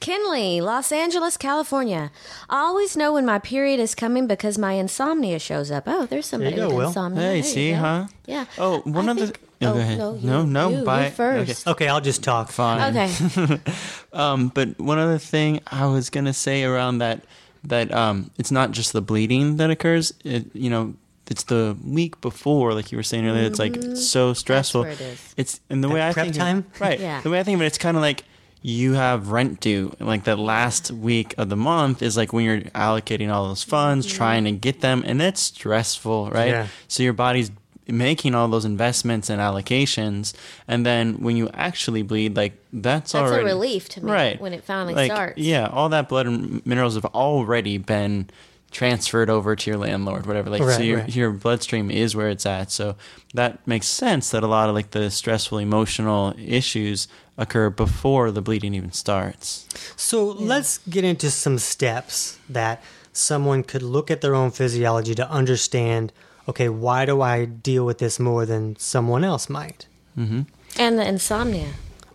Kinley, 0.00 0.60
Los 0.60 0.92
Angeles, 0.92 1.36
California. 1.38 2.10
I 2.50 2.58
always 2.60 2.96
know 2.96 3.12
when 3.14 3.24
my 3.24 3.38
period 3.38 3.80
is 3.80 3.94
coming 3.94 4.26
because 4.26 4.58
my 4.58 4.72
insomnia 4.74 5.38
shows 5.38 5.70
up. 5.70 5.84
Oh, 5.86 6.04
there's 6.06 6.26
somebody 6.26 6.56
go, 6.56 6.68
with 6.68 6.76
Will. 6.76 6.86
insomnia. 6.88 7.20
Hey, 7.22 7.40
There 7.40 7.50
see, 7.50 7.70
huh? 7.72 8.06
Yeah. 8.26 8.44
Oh, 8.58 8.80
one 8.80 9.08
I 9.08 9.12
of 9.12 9.18
the- 9.18 9.26
think- 9.28 9.40
Oh, 9.64 9.68
oh, 9.70 9.74
go 9.74 9.78
ahead. 9.78 9.98
No, 9.98 10.12
No, 10.16 10.40
you- 10.40 10.46
no, 10.46 10.68
you, 10.70 10.84
bye. 10.84 11.04
You 11.06 11.10
first. 11.12 11.68
Okay, 11.68 11.86
I'll 11.88 12.00
just 12.00 12.22
talk. 12.24 12.50
Fine. 12.50 12.96
Okay. 12.96 13.60
Um, 14.12 14.48
but 14.48 14.78
one 14.78 14.98
other 14.98 15.16
thing 15.18 15.60
I 15.68 15.86
was 15.86 16.10
gonna 16.10 16.34
say 16.34 16.64
around 16.64 16.98
that 16.98 17.24
that 17.64 17.94
um, 17.94 18.30
it's 18.38 18.50
not 18.50 18.72
just 18.72 18.92
the 18.92 19.00
bleeding 19.00 19.56
that 19.56 19.70
occurs. 19.70 20.12
It 20.24 20.46
you 20.54 20.68
know 20.68 20.94
it's 21.28 21.44
the 21.44 21.76
week 21.84 22.20
before, 22.20 22.74
like 22.74 22.92
you 22.92 22.98
were 22.98 23.02
saying 23.02 23.26
earlier. 23.26 23.44
It's 23.44 23.58
like 23.58 23.72
mm-hmm. 23.72 23.94
so 23.94 24.34
stressful. 24.34 24.82
where 24.82 24.90
it 24.90 25.00
is. 25.00 25.34
It's 25.36 25.60
and 25.70 25.82
the 25.82 25.88
That 25.88 25.94
way 25.94 26.08
I 26.08 26.12
prep 26.12 26.26
think 26.26 26.36
time? 26.36 26.58
Of, 26.74 26.80
right. 26.80 27.00
Yeah. 27.00 27.20
The 27.20 27.30
way 27.30 27.40
I 27.40 27.42
think 27.42 27.56
of 27.56 27.62
it, 27.62 27.66
it's 27.66 27.78
kind 27.78 27.96
of 27.96 28.02
like 28.02 28.24
you 28.62 28.94
have 28.94 29.30
rent 29.30 29.60
due. 29.60 29.94
Like 29.98 30.24
that 30.24 30.38
last 30.38 30.90
week 30.90 31.34
of 31.38 31.48
the 31.48 31.56
month 31.56 32.02
is 32.02 32.16
like 32.16 32.32
when 32.32 32.44
you're 32.44 32.60
allocating 32.60 33.32
all 33.32 33.48
those 33.48 33.62
funds, 33.62 34.06
mm-hmm. 34.06 34.16
trying 34.16 34.44
to 34.44 34.52
get 34.52 34.80
them, 34.80 35.02
and 35.06 35.20
it's 35.22 35.40
stressful, 35.40 36.30
right? 36.30 36.48
Yeah. 36.48 36.66
So 36.88 37.02
your 37.02 37.12
body's 37.12 37.50
making 37.88 38.34
all 38.34 38.46
those 38.46 38.64
investments 38.64 39.28
and 39.28 39.40
allocations, 39.40 40.34
and 40.68 40.86
then 40.86 41.14
when 41.20 41.36
you 41.36 41.50
actually 41.52 42.02
bleed, 42.02 42.36
like 42.36 42.52
that's, 42.72 43.12
That's 43.12 43.30
already 43.30 43.42
a 43.42 43.46
relief 43.46 43.88
to 43.90 44.04
me 44.04 44.10
right 44.10 44.40
when 44.40 44.52
it 44.52 44.64
finally 44.64 44.94
like, 44.94 45.10
starts. 45.10 45.38
Yeah, 45.38 45.66
all 45.66 45.88
that 45.88 46.08
blood 46.08 46.26
and 46.26 46.64
minerals 46.64 46.94
have 46.94 47.04
already 47.06 47.78
been 47.78 48.30
transferred 48.72 49.30
over 49.30 49.54
to 49.54 49.70
your 49.70 49.78
landlord, 49.78 50.26
whatever. 50.26 50.50
Like, 50.50 50.62
so 50.62 50.80
your 50.80 50.98
right. 51.00 51.14
your 51.14 51.30
bloodstream 51.30 51.90
is 51.90 52.16
where 52.16 52.28
it's 52.28 52.46
at. 52.46 52.70
So 52.70 52.96
that 53.34 53.64
makes 53.66 53.86
sense 53.86 54.30
that 54.30 54.42
a 54.42 54.46
lot 54.46 54.68
of 54.68 54.74
like 54.74 54.90
the 54.90 55.10
stressful 55.10 55.58
emotional 55.58 56.34
issues 56.38 57.06
occur 57.38 57.70
before 57.70 58.30
the 58.30 58.42
bleeding 58.42 58.74
even 58.74 58.92
starts. 58.92 59.68
So 59.96 60.24
let's 60.24 60.78
get 60.88 61.04
into 61.04 61.30
some 61.30 61.58
steps 61.58 62.38
that 62.48 62.82
someone 63.12 63.62
could 63.62 63.82
look 63.82 64.10
at 64.10 64.22
their 64.22 64.34
own 64.34 64.50
physiology 64.50 65.14
to 65.14 65.30
understand 65.30 66.12
okay, 66.48 66.68
why 66.68 67.06
do 67.06 67.22
I 67.22 67.44
deal 67.44 67.86
with 67.86 67.98
this 67.98 68.18
more 68.18 68.44
than 68.44 68.74
someone 68.76 69.22
else 69.22 69.48
might? 69.48 69.86
Mm-hmm. 70.18 70.42
And 70.76 70.98
the 70.98 71.06
insomnia. 71.06 71.68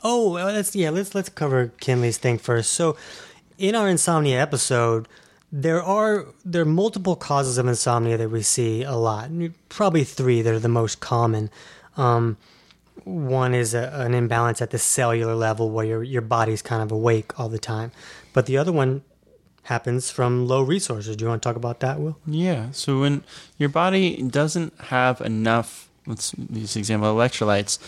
Oh, 0.04 0.32
let's 0.32 0.76
yeah, 0.76 0.90
let's 0.90 1.16
let's 1.16 1.30
cover 1.30 1.72
Kinley's 1.80 2.18
thing 2.18 2.38
first. 2.38 2.74
So 2.74 2.98
in 3.58 3.76
our 3.76 3.88
insomnia 3.88 4.42
episode, 4.42 5.08
there 5.52 5.82
are 5.82 6.28
there 6.44 6.64
are 6.64 6.66
multiple 6.66 7.16
causes 7.16 7.58
of 7.58 7.68
insomnia 7.68 8.18
that 8.18 8.30
we 8.30 8.42
see 8.42 8.84
a 8.84 8.96
lot. 8.96 9.30
Probably 9.70 10.04
three 10.04 10.42
that 10.42 10.54
are 10.54 10.60
the 10.60 10.68
most 10.68 11.00
common. 11.00 11.50
Um, 11.96 12.38
one 13.04 13.54
is 13.54 13.74
a, 13.74 13.92
an 13.94 14.14
imbalance 14.14 14.62
at 14.62 14.72
the 14.72 14.78
cellular 14.78 15.36
level 15.36 15.70
where 15.72 15.86
your 15.86 16.04
your 16.04 16.22
body's 16.22 16.62
kind 16.62 16.84
of 16.84 16.92
awake 16.92 17.40
all 17.40 17.50
the 17.50 17.60
time, 17.60 17.92
but 18.34 18.46
the 18.46 18.58
other 18.58 18.72
one 18.72 19.04
happens 19.64 20.10
from 20.10 20.48
low 20.48 20.62
resources. 20.62 21.16
Do 21.16 21.26
you 21.26 21.30
want 21.30 21.42
to 21.42 21.48
talk 21.48 21.58
about 21.58 21.82
that, 21.82 22.00
Will? 22.00 22.18
Yeah. 22.26 22.72
So 22.72 23.02
when 23.02 23.24
your 23.58 23.70
body 23.70 24.22
doesn't 24.22 24.74
have 24.80 25.20
enough, 25.22 25.87
let's 26.08 26.34
use 26.52 26.74
the 26.74 26.80
example 26.80 27.14
electrolytes 27.14 27.80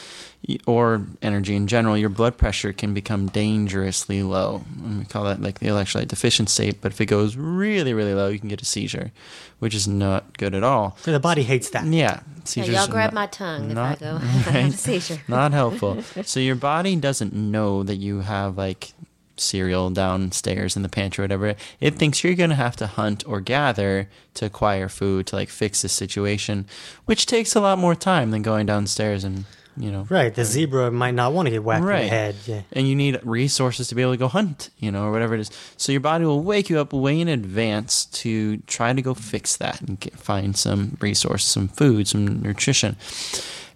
or 0.66 1.06
energy 1.22 1.56
in 1.56 1.68
general, 1.68 1.98
your 1.98 2.10
blood 2.10 2.38
pressure 2.38 2.72
can 2.72 2.94
become 2.94 3.28
dangerously 3.28 4.24
low. 4.24 4.64
And 4.84 5.00
we 5.00 5.06
call 5.06 5.26
that 5.26 5.42
like 5.42 5.60
the 5.60 5.68
electrolyte 5.68 6.08
deficient 6.08 6.50
state. 6.50 6.82
But 6.82 6.92
if 6.92 7.02
it 7.02 7.08
goes 7.08 7.36
really, 7.36 7.94
really 7.94 8.14
low, 8.14 8.30
you 8.30 8.40
can 8.40 8.50
get 8.50 8.62
a 8.62 8.66
seizure, 8.66 9.12
which 9.60 9.76
is 9.76 9.88
not 9.88 10.38
good 10.38 10.56
at 10.56 10.64
all. 10.64 10.98
So 11.02 11.12
the 11.12 11.20
body 11.20 11.44
hates 11.44 11.70
that. 11.72 11.86
Yeah. 11.86 12.22
Yeah, 12.56 12.64
y'all 12.64 12.88
grab 12.88 13.14
my 13.14 13.28
tongue 13.28 13.74
not, 13.74 14.02
if 14.02 14.02
I 14.02 14.06
go 14.06 14.16
if 14.16 14.24
I 14.48 14.52
have 14.62 14.74
a 14.74 14.78
seizure. 14.78 15.22
Not 15.28 15.52
helpful. 15.52 16.02
so 16.24 16.40
your 16.40 16.56
body 16.56 16.96
doesn't 16.96 17.34
know 17.34 17.84
that 17.84 17.98
you 17.98 18.22
have 18.22 18.58
like 18.58 18.94
cereal 19.40 19.90
downstairs 19.90 20.76
in 20.76 20.82
the 20.84 20.90
pantry 20.90 21.22
or 21.22 21.26
whatever, 21.26 21.56
it 21.80 21.96
thinks 21.96 22.24
you're 22.24 22.36
going 22.36 22.50
to 22.52 22.56
have 22.56 22.76
to 22.78 22.88
hunt 22.88 23.24
or 23.28 23.40
gather 23.42 24.10
to 24.36 24.46
acquire 24.46 24.90
food 24.90 25.28
to 25.28 25.36
like 25.36 25.50
fix 25.50 25.82
the 25.82 25.90
situation, 25.90 26.66
which 27.06 27.26
takes 27.26 27.56
a 27.56 27.62
lot 27.62 27.78
more 27.80 27.96
time 27.96 28.32
than 28.32 28.42
going 28.42 28.66
downstairs 28.66 29.24
and 29.24 29.46
you 29.78 29.92
know. 29.92 30.06
Right, 30.10 30.34
the 30.36 30.44
zebra 30.44 30.92
might 30.92 31.14
not 31.14 31.32
want 31.32 31.46
to 31.46 31.52
get 31.52 31.64
whacked 31.64 31.86
Right. 31.86 32.00
in 32.02 32.04
the 32.06 32.10
head. 32.10 32.36
Yeah. 32.46 32.62
And 32.74 32.86
you 32.86 32.96
need 32.96 33.18
resources 33.24 33.88
to 33.88 33.96
be 33.96 34.02
able 34.02 34.12
to 34.12 34.18
go 34.18 34.28
hunt, 34.28 34.72
you 34.78 34.92
know, 34.92 35.04
or 35.06 35.12
whatever 35.12 35.36
it 35.36 35.40
is. 35.40 35.52
So 35.78 35.94
your 35.94 36.02
body 36.02 36.26
will 36.26 36.44
wake 36.44 36.70
you 36.70 36.80
up 36.80 36.92
way 36.92 37.22
in 37.22 37.30
advance 37.30 38.04
to 38.06 38.58
try 38.68 38.92
to 38.92 39.02
go 39.02 39.14
fix 39.14 39.56
that 39.56 39.80
and 39.80 39.98
get, 39.98 40.20
find 40.20 40.58
some 40.58 40.98
resource, 41.00 41.46
some 41.46 41.70
food, 41.70 42.10
some 42.10 42.42
nutrition. 42.42 42.98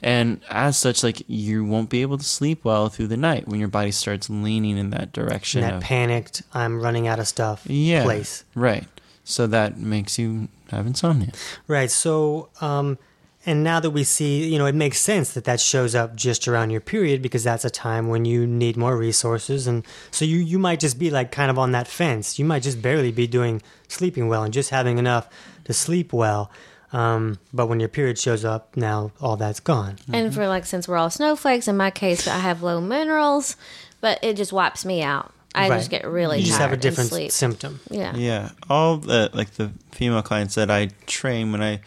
And 0.03 0.41
as 0.49 0.77
such, 0.77 1.01
like 1.01 1.23
you 1.27 1.63
won't 1.63 1.89
be 1.89 2.01
able 2.01 2.17
to 2.17 2.25
sleep 2.25 2.65
well 2.65 2.89
through 2.89 3.07
the 3.07 3.17
night 3.17 3.47
when 3.47 3.59
your 3.59 3.69
body 3.69 3.91
starts 3.91 4.29
leaning 4.29 4.77
in 4.77 4.89
that 4.89 5.13
direction. 5.13 5.61
That 5.61 5.75
of- 5.75 5.81
panicked, 5.81 6.43
I'm 6.53 6.81
running 6.81 7.07
out 7.07 7.19
of 7.19 7.27
stuff 7.27 7.65
yeah, 7.65 8.03
place. 8.03 8.43
Right. 8.53 8.85
So 9.23 9.47
that 9.47 9.77
makes 9.77 10.19
you 10.19 10.49
have 10.71 10.85
insomnia. 10.85 11.31
Right. 11.67 11.89
So, 11.89 12.49
um, 12.59 12.97
and 13.45 13.63
now 13.63 13.79
that 13.79 13.91
we 13.91 14.03
see, 14.03 14.51
you 14.51 14.57
know, 14.57 14.65
it 14.65 14.75
makes 14.75 14.99
sense 14.99 15.33
that 15.33 15.45
that 15.45 15.59
shows 15.59 15.95
up 15.95 16.15
just 16.15 16.47
around 16.47 16.69
your 16.69 16.81
period 16.81 17.21
because 17.21 17.43
that's 17.43 17.65
a 17.65 17.69
time 17.69 18.07
when 18.07 18.25
you 18.25 18.45
need 18.47 18.77
more 18.77 18.97
resources, 18.97 19.67
and 19.67 19.85
so 20.11 20.23
you 20.23 20.37
you 20.37 20.57
might 20.57 20.79
just 20.79 20.97
be 20.97 21.09
like 21.09 21.31
kind 21.31 21.51
of 21.51 21.59
on 21.59 21.73
that 21.73 21.87
fence. 21.87 22.39
You 22.39 22.45
might 22.45 22.63
just 22.63 22.81
barely 22.81 23.11
be 23.11 23.27
doing 23.27 23.61
sleeping 23.89 24.29
well 24.29 24.43
and 24.43 24.53
just 24.53 24.69
having 24.69 24.97
enough 24.97 25.27
to 25.65 25.73
sleep 25.73 26.13
well. 26.13 26.51
Um, 26.93 27.39
but 27.51 27.67
when 27.67 27.79
your 27.79 27.89
period 27.89 28.17
shows 28.19 28.45
up, 28.45 28.77
now 28.77 29.11
all 29.19 29.35
that's 29.35 29.59
gone. 29.59 29.97
And 30.13 30.33
for 30.33 30.47
like, 30.47 30.65
since 30.65 30.87
we're 30.87 30.97
all 30.97 31.09
snowflakes, 31.09 31.67
in 31.67 31.75
my 31.75 31.89
case, 31.91 32.27
I 32.27 32.37
have 32.37 32.61
low 32.63 32.79
minerals, 32.79 33.55
but 33.99 34.19
it 34.23 34.37
just 34.37 34.53
wipes 34.53 34.85
me 34.85 35.01
out. 35.01 35.33
I 35.55 35.69
Right. 35.69 35.77
just 35.77 35.89
get 35.91 36.05
really 36.07 36.37
You 36.39 36.45
tired 36.45 36.47
just 36.47 36.59
have 36.61 36.69
a 36.69 36.73
and 36.73 36.81
different 36.81 37.09
sleep. 37.09 37.31
symptom. 37.31 37.79
Yeah. 37.91 38.15
Yeah, 38.15 38.49
all 38.69 38.97
the 38.97 39.29
like 39.33 39.51
the 39.55 39.71
female 39.91 40.21
clients 40.23 40.55
that 40.55 40.71
I 40.71 40.89
train 41.05 41.51
when 41.51 41.61
I 41.61 41.81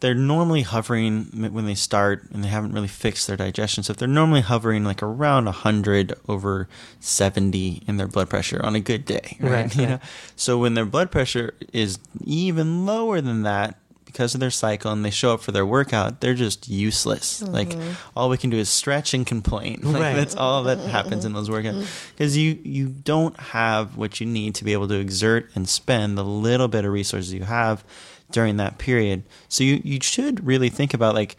they're 0.00 0.14
normally 0.14 0.60
hovering 0.60 1.28
m- 1.32 1.54
when 1.54 1.64
they 1.64 1.74
start 1.74 2.24
and 2.30 2.44
they 2.44 2.48
haven't 2.48 2.72
really 2.72 2.88
fixed 2.88 3.26
their 3.26 3.36
digestion. 3.38 3.82
So 3.82 3.92
if 3.92 3.96
they're 3.96 4.06
normally 4.06 4.42
hovering 4.42 4.84
like 4.84 5.02
around 5.02 5.46
100 5.46 6.12
over 6.28 6.68
70 7.00 7.82
in 7.88 7.96
their 7.96 8.06
blood 8.06 8.28
pressure 8.28 8.60
on 8.62 8.74
a 8.76 8.80
good 8.80 9.06
day, 9.06 9.38
right? 9.40 9.50
Right, 9.50 9.74
you 9.76 9.82
right. 9.84 9.90
know? 9.92 9.98
So 10.36 10.58
when 10.58 10.74
their 10.74 10.84
blood 10.84 11.10
pressure 11.10 11.54
is 11.72 11.98
even 12.22 12.84
lower 12.84 13.22
than 13.22 13.42
that 13.44 13.78
because 14.16 14.32
of 14.32 14.40
their 14.40 14.50
cycle 14.50 14.90
and 14.90 15.04
they 15.04 15.10
show 15.10 15.34
up 15.34 15.42
for 15.42 15.52
their 15.52 15.66
workout, 15.66 16.22
they're 16.22 16.32
just 16.32 16.68
useless. 16.68 17.42
Like 17.42 17.68
mm-hmm. 17.68 17.92
all 18.16 18.30
we 18.30 18.38
can 18.38 18.48
do 18.48 18.56
is 18.56 18.70
stretch 18.70 19.12
and 19.12 19.26
complain. 19.26 19.80
Like 19.96 20.02
Right. 20.02 20.16
that's 20.16 20.34
all 20.34 20.62
that 20.64 20.78
happens 20.78 21.26
in 21.26 21.34
those 21.34 21.50
workouts 21.50 21.74
mm-hmm. 21.82 22.10
because 22.12 22.34
you 22.34 22.58
you 22.62 22.88
don't 22.88 23.38
have 23.38 23.98
what 23.98 24.18
you 24.20 24.26
need 24.26 24.54
to 24.54 24.64
be 24.64 24.72
able 24.72 24.88
to 24.88 24.98
exert 24.98 25.50
and 25.54 25.68
spend 25.68 26.16
the 26.16 26.24
little 26.24 26.66
bit 26.66 26.86
of 26.86 26.92
resources 26.92 27.34
you 27.34 27.44
have 27.44 27.84
during 28.30 28.56
that 28.56 28.78
period. 28.78 29.24
So 29.48 29.64
you 29.64 29.82
you 29.84 29.98
should 30.02 30.46
really 30.46 30.70
think 30.70 30.94
about 30.94 31.14
like 31.14 31.36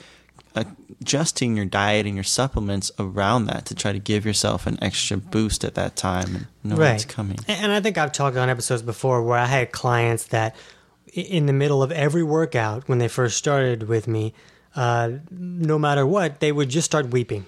adjusting 0.55 1.55
your 1.57 1.65
diet 1.65 2.05
and 2.05 2.15
your 2.15 2.23
supplements 2.23 2.91
around 2.99 3.45
that 3.45 3.65
to 3.67 3.75
try 3.75 3.91
to 3.91 3.99
give 3.99 4.23
yourself 4.23 4.67
an 4.67 4.77
extra 4.83 5.17
boost 5.17 5.63
at 5.63 5.73
that 5.75 5.95
time 5.95 6.35
and 6.35 6.47
know 6.63 6.75
what's 6.77 7.05
coming. 7.05 7.39
And 7.47 7.65
and 7.65 7.71
I 7.71 7.79
think 7.81 7.97
I've 7.97 8.11
talked 8.11 8.37
on 8.37 8.49
episodes 8.49 8.83
before 8.83 9.23
where 9.23 9.39
I 9.39 9.45
had 9.45 9.71
clients 9.71 10.25
that 10.25 10.55
i- 10.55 10.59
in 11.21 11.45
the 11.45 11.53
middle 11.53 11.82
of 11.82 11.91
every 11.91 12.23
workout 12.23 12.88
when 12.88 12.99
they 12.99 13.08
first 13.08 13.38
started 13.38 13.84
with 13.84 14.08
me, 14.08 14.34
uh, 14.75 15.12
no 15.32 15.80
matter 15.80 16.06
what, 16.06 16.39
they 16.39 16.51
would 16.51 16.69
just 16.69 16.86
start 16.86 17.10
weeping. 17.10 17.45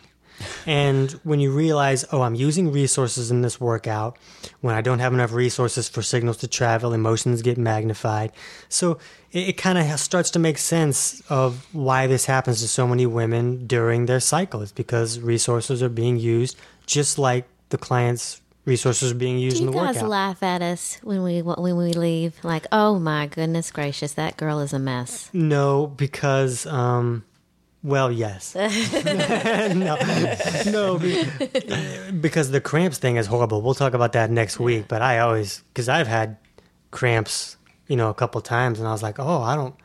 And 0.65 1.11
when 1.23 1.39
you 1.39 1.51
realize, 1.51 2.05
oh, 2.11 2.21
I'm 2.21 2.35
using 2.35 2.71
resources 2.71 3.29
in 3.29 3.41
this 3.41 3.59
workout, 3.59 4.17
when 4.61 4.73
I 4.73 4.81
don't 4.81 4.99
have 4.99 5.13
enough 5.13 5.33
resources 5.33 5.89
for 5.89 6.01
signals 6.01 6.37
to 6.37 6.47
travel, 6.47 6.93
emotions 6.93 7.41
get 7.41 7.57
magnified. 7.57 8.31
So 8.69 8.99
it, 9.31 9.49
it 9.49 9.57
kind 9.57 9.77
of 9.77 9.99
starts 9.99 10.31
to 10.31 10.39
make 10.39 10.57
sense 10.57 11.21
of 11.29 11.67
why 11.73 12.07
this 12.07 12.25
happens 12.25 12.61
to 12.61 12.67
so 12.67 12.87
many 12.87 13.05
women 13.05 13.67
during 13.67 14.05
their 14.05 14.21
cycle. 14.21 14.61
It's 14.61 14.71
because 14.71 15.19
resources 15.19 15.83
are 15.83 15.89
being 15.89 16.17
used 16.17 16.57
just 16.85 17.19
like 17.19 17.45
the 17.69 17.77
client's 17.77 18.41
resources 18.69 19.11
are 19.11 19.15
being 19.15 19.37
used 19.39 19.57
Do 19.57 19.63
in 19.63 19.67
you 19.67 19.73
the 19.73 19.79
guys 19.85 19.95
workout. 19.95 20.09
laugh 20.09 20.43
at 20.43 20.61
us 20.61 20.97
when 21.03 21.21
we 21.23 21.41
when 21.41 21.75
we 21.75 21.91
leave? 21.93 22.41
Like, 22.43 22.65
oh 22.71 22.97
my 22.99 23.27
goodness 23.27 23.71
gracious, 23.71 24.13
that 24.13 24.37
girl 24.37 24.59
is 24.61 24.71
a 24.71 24.79
mess. 24.79 25.29
No, 25.33 25.87
because 25.87 26.65
um 26.67 27.25
well, 27.83 28.11
yes. 28.11 28.55
no, 28.55 29.95
no, 30.71 30.97
be- 30.99 32.11
because 32.19 32.51
the 32.51 32.59
cramps 32.61 32.97
thing 32.97 33.15
is 33.15 33.25
horrible. 33.27 33.61
We'll 33.61 33.73
talk 33.73 33.93
about 33.93 34.13
that 34.13 34.29
next 34.31 34.59
week. 34.59 34.87
But 34.89 35.01
I 35.01 35.19
always, 35.19 35.63
because 35.69 35.87
I've 35.87 36.07
had 36.07 36.35
cramps, 36.91 37.55
you 37.87 37.95
know, 37.95 38.09
a 38.09 38.13
couple 38.13 38.41
times, 38.41 38.79
and 38.79 38.87
I 38.87 38.91
was 38.91 39.01
like, 39.03 39.17
oh, 39.19 39.41
I 39.41 39.55
don't. 39.55 39.75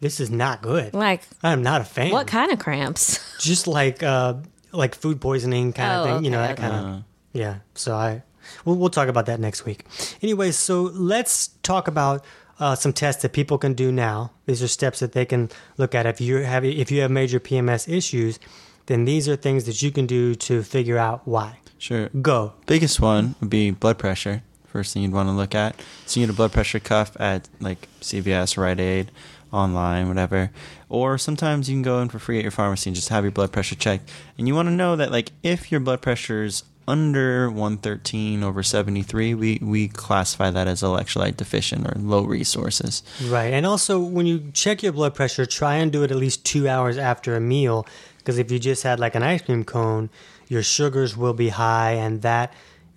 This 0.00 0.20
is 0.20 0.30
not 0.30 0.62
good. 0.62 0.94
Like, 0.94 1.22
I'm 1.42 1.62
not 1.62 1.80
a 1.80 1.84
fan. 1.84 2.10
what 2.12 2.26
kind 2.28 2.52
of 2.52 2.58
cramps? 2.60 3.18
Just 3.40 3.66
like 3.66 4.02
uh, 4.02 4.34
like 4.72 4.94
food 4.94 5.20
poisoning 5.20 5.72
kind 5.72 5.92
Oh, 5.92 6.04
of 6.04 6.16
thing. 6.16 6.24
You 6.24 6.30
know, 6.30 6.38
okay, 6.42 6.54
that 6.54 6.56
kind 6.56 6.74
of. 6.86 7.02
Yeah. 7.32 7.56
So 7.74 7.94
I, 7.96 8.22
we'll, 8.64 8.76
we'll 8.76 8.90
talk 8.90 9.08
about 9.08 9.26
that 9.26 9.40
next 9.40 9.64
week. 9.64 9.84
Anyway, 10.22 10.50
so 10.50 10.82
let's 10.82 11.48
talk 11.62 11.88
about 11.88 12.24
uh, 12.58 12.74
some 12.74 12.92
tests 12.92 13.22
that 13.22 13.32
people 13.32 13.58
can 13.58 13.74
do 13.74 13.90
now. 13.90 14.32
These 14.46 14.62
are 14.62 14.68
steps 14.68 15.00
that 15.00 15.12
they 15.12 15.24
can 15.24 15.48
look 15.78 15.94
at 15.94 16.06
if 16.06 16.20
you 16.20 16.36
have 16.36 16.64
if 16.64 16.90
you 16.90 17.00
have 17.00 17.10
major 17.10 17.40
PMS 17.40 17.92
issues. 17.92 18.38
Then 18.86 19.04
these 19.04 19.28
are 19.28 19.36
things 19.36 19.64
that 19.64 19.82
you 19.82 19.90
can 19.90 20.06
do 20.06 20.34
to 20.34 20.62
figure 20.62 20.98
out 20.98 21.26
why. 21.26 21.58
Sure. 21.78 22.08
Go. 22.08 22.54
Biggest 22.66 23.00
one 23.00 23.34
would 23.40 23.50
be 23.50 23.70
blood 23.70 23.98
pressure. 23.98 24.42
First 24.66 24.92
thing 24.92 25.02
you'd 25.02 25.12
want 25.12 25.28
to 25.28 25.32
look 25.32 25.54
at. 25.54 25.80
So 26.06 26.20
you 26.20 26.26
need 26.26 26.32
a 26.32 26.36
blood 26.36 26.52
pressure 26.52 26.78
cuff 26.78 27.16
at 27.18 27.48
like 27.60 27.88
CVS, 28.00 28.56
Rite 28.56 28.78
Aid, 28.78 29.10
online, 29.52 30.08
whatever. 30.08 30.50
Or 30.88 31.18
sometimes 31.18 31.68
you 31.68 31.74
can 31.76 31.82
go 31.82 32.00
in 32.00 32.08
for 32.08 32.18
free 32.18 32.38
at 32.38 32.42
your 32.42 32.50
pharmacy 32.50 32.90
and 32.90 32.94
just 32.94 33.08
have 33.08 33.24
your 33.24 33.32
blood 33.32 33.52
pressure 33.52 33.74
checked. 33.74 34.10
And 34.38 34.46
you 34.46 34.54
want 34.54 34.68
to 34.68 34.74
know 34.74 34.96
that 34.96 35.10
like 35.10 35.32
if 35.42 35.72
your 35.72 35.80
blood 35.80 36.02
pressure's 36.02 36.64
under 36.90 37.48
113 37.48 38.42
over 38.42 38.62
73, 38.62 39.34
we, 39.34 39.58
we 39.62 39.88
classify 39.88 40.50
that 40.50 40.66
as 40.66 40.82
electrolyte 40.82 41.36
deficient 41.36 41.86
or 41.86 41.98
low 41.98 42.22
resources. 42.22 43.02
Right. 43.24 43.52
And 43.52 43.64
also, 43.64 44.00
when 44.00 44.26
you 44.26 44.50
check 44.52 44.82
your 44.82 44.92
blood 44.92 45.14
pressure, 45.14 45.46
try 45.46 45.76
and 45.76 45.92
do 45.92 46.02
it 46.02 46.10
at 46.10 46.16
least 46.16 46.44
two 46.44 46.68
hours 46.68 46.98
after 46.98 47.36
a 47.36 47.40
meal. 47.40 47.86
Because 48.18 48.38
if 48.38 48.50
you 48.50 48.58
just 48.58 48.82
had 48.82 48.98
like 48.98 49.14
an 49.14 49.22
ice 49.22 49.42
cream 49.42 49.64
cone, 49.64 50.10
your 50.48 50.62
sugars 50.62 51.16
will 51.16 51.32
be 51.32 51.48
high, 51.48 51.92
and 51.92 52.22
that 52.22 52.52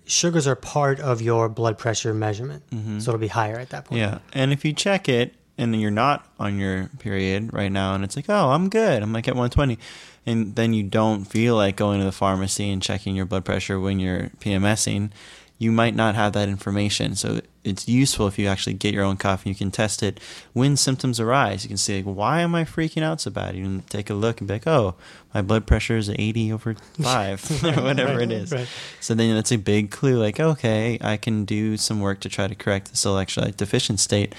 sugars 0.06 0.46
are 0.46 0.56
part 0.56 1.00
of 1.00 1.22
your 1.22 1.48
blood 1.48 1.78
pressure 1.78 2.12
measurement. 2.12 2.62
Mm-hmm. 2.70 2.98
So 2.98 3.10
it'll 3.10 3.20
be 3.20 3.28
higher 3.28 3.58
at 3.58 3.70
that 3.70 3.86
point. 3.86 4.00
Yeah. 4.00 4.18
And 4.32 4.52
if 4.52 4.64
you 4.64 4.72
check 4.72 5.08
it 5.08 5.34
and 5.56 5.80
you're 5.80 5.90
not 5.90 6.26
on 6.38 6.58
your 6.58 6.90
period 6.98 7.52
right 7.52 7.70
now 7.70 7.94
and 7.94 8.04
it's 8.04 8.16
like, 8.16 8.28
oh, 8.28 8.50
I'm 8.50 8.68
good. 8.68 9.02
I'm 9.02 9.12
like 9.12 9.28
at 9.28 9.34
120. 9.34 9.78
And 10.26 10.54
then 10.56 10.72
you 10.72 10.82
don't 10.82 11.24
feel 11.24 11.56
like 11.56 11.76
going 11.76 11.98
to 11.98 12.04
the 12.04 12.12
pharmacy 12.12 12.70
and 12.70 12.82
checking 12.82 13.14
your 13.14 13.26
blood 13.26 13.44
pressure 13.44 13.78
when 13.78 14.00
you're 14.00 14.30
PMSing, 14.40 15.10
you 15.58 15.70
might 15.70 15.94
not 15.94 16.14
have 16.14 16.32
that 16.32 16.48
information. 16.48 17.14
So 17.14 17.40
it's 17.62 17.88
useful 17.88 18.26
if 18.26 18.38
you 18.38 18.46
actually 18.46 18.74
get 18.74 18.92
your 18.92 19.04
own 19.04 19.16
cuff 19.16 19.44
and 19.44 19.48
you 19.48 19.54
can 19.54 19.70
test 19.70 20.02
it 20.02 20.20
when 20.52 20.76
symptoms 20.76 21.20
arise. 21.20 21.64
You 21.64 21.68
can 21.68 21.76
see, 21.76 22.02
like, 22.02 22.16
why 22.16 22.40
am 22.40 22.54
I 22.54 22.64
freaking 22.64 23.02
out 23.02 23.20
so 23.20 23.30
bad? 23.30 23.54
You 23.54 23.62
can 23.62 23.82
take 23.82 24.10
a 24.10 24.14
look 24.14 24.40
and 24.40 24.48
be 24.48 24.54
like, 24.54 24.66
oh, 24.66 24.94
my 25.32 25.42
blood 25.42 25.66
pressure 25.66 25.96
is 25.96 26.10
80 26.10 26.52
over 26.52 26.74
5 27.00 27.64
or 27.78 27.82
whatever 27.82 28.20
it 28.20 28.32
is. 28.32 28.52
right. 28.52 28.68
So 29.00 29.14
then 29.14 29.34
that's 29.34 29.52
a 29.52 29.56
big 29.56 29.90
clue 29.90 30.18
like, 30.18 30.40
okay, 30.40 30.98
I 31.00 31.16
can 31.16 31.44
do 31.44 31.76
some 31.76 32.00
work 32.00 32.20
to 32.20 32.28
try 32.28 32.48
to 32.48 32.54
correct 32.54 32.90
this 32.90 33.04
electrolyte 33.04 33.56
deficient 33.56 34.00
state, 34.00 34.34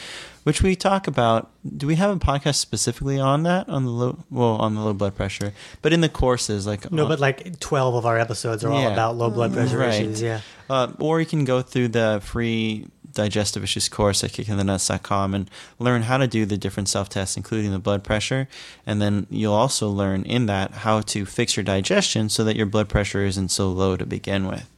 which 0.45 0.61
we 0.63 0.75
talk 0.75 1.05
about. 1.07 1.51
Do 1.77 1.85
we 1.87 1.95
have 1.95 2.09
a 2.09 2.19
podcast 2.19 2.55
specifically 2.55 3.19
on 3.19 3.43
that? 3.43 3.67
On 3.67 3.83
the 3.83 3.91
low, 3.91 4.17
well, 4.31 4.55
on 4.55 4.73
the 4.75 4.81
low 4.81 4.93
blood 4.93 5.15
pressure, 5.15 5.51
but 5.81 5.91
in 5.91 6.01
the 6.01 6.09
courses, 6.09 6.65
like 6.65 6.89
No, 6.91 7.03
on- 7.03 7.09
but 7.09 7.19
like 7.19 7.59
12 7.59 7.93
of 7.95 8.05
our 8.05 8.17
episodes 8.17 8.63
are 8.63 8.71
all 8.71 8.87
about 8.91 9.17
low 9.17 9.29
blood 9.29 9.53
pressure 9.53 9.77
Right. 9.79 9.93
issues. 10.01 10.21
Yeah. 10.21 10.39
uh, 10.69 10.87
or 10.99 11.19
you 11.19 11.25
can 11.25 11.43
go 11.45 11.61
through 11.61 11.89
the 11.89 12.21
free 12.23 12.87
Digestive 13.13 13.63
Issues 13.63 13.87
course 13.87 14.25
at 14.25 14.31
kickitinthenuts.com 14.31 15.33
and 15.33 15.49
learn 15.79 16.01
how 16.03 16.17
to 16.17 16.27
do 16.27 16.45
the 16.45 16.57
different 16.57 16.89
self 16.89 17.07
tests, 17.07 17.37
including 17.37 17.71
the 17.71 17.79
blood 17.79 18.03
pressure. 18.03 18.49
And 18.85 19.01
then 19.01 19.25
you'll 19.29 19.53
also 19.53 19.87
learn 19.89 20.23
in 20.23 20.47
that 20.47 20.71
how 20.83 20.99
to 21.01 21.25
fix 21.25 21.55
your 21.55 21.63
digestion 21.63 22.27
so 22.27 22.43
that 22.43 22.57
your 22.57 22.65
blood 22.65 22.89
pressure 22.89 23.23
isn't 23.23 23.49
so 23.49 23.69
low 23.71 23.95
to 23.95 24.05
begin 24.05 24.47
with. 24.47 24.69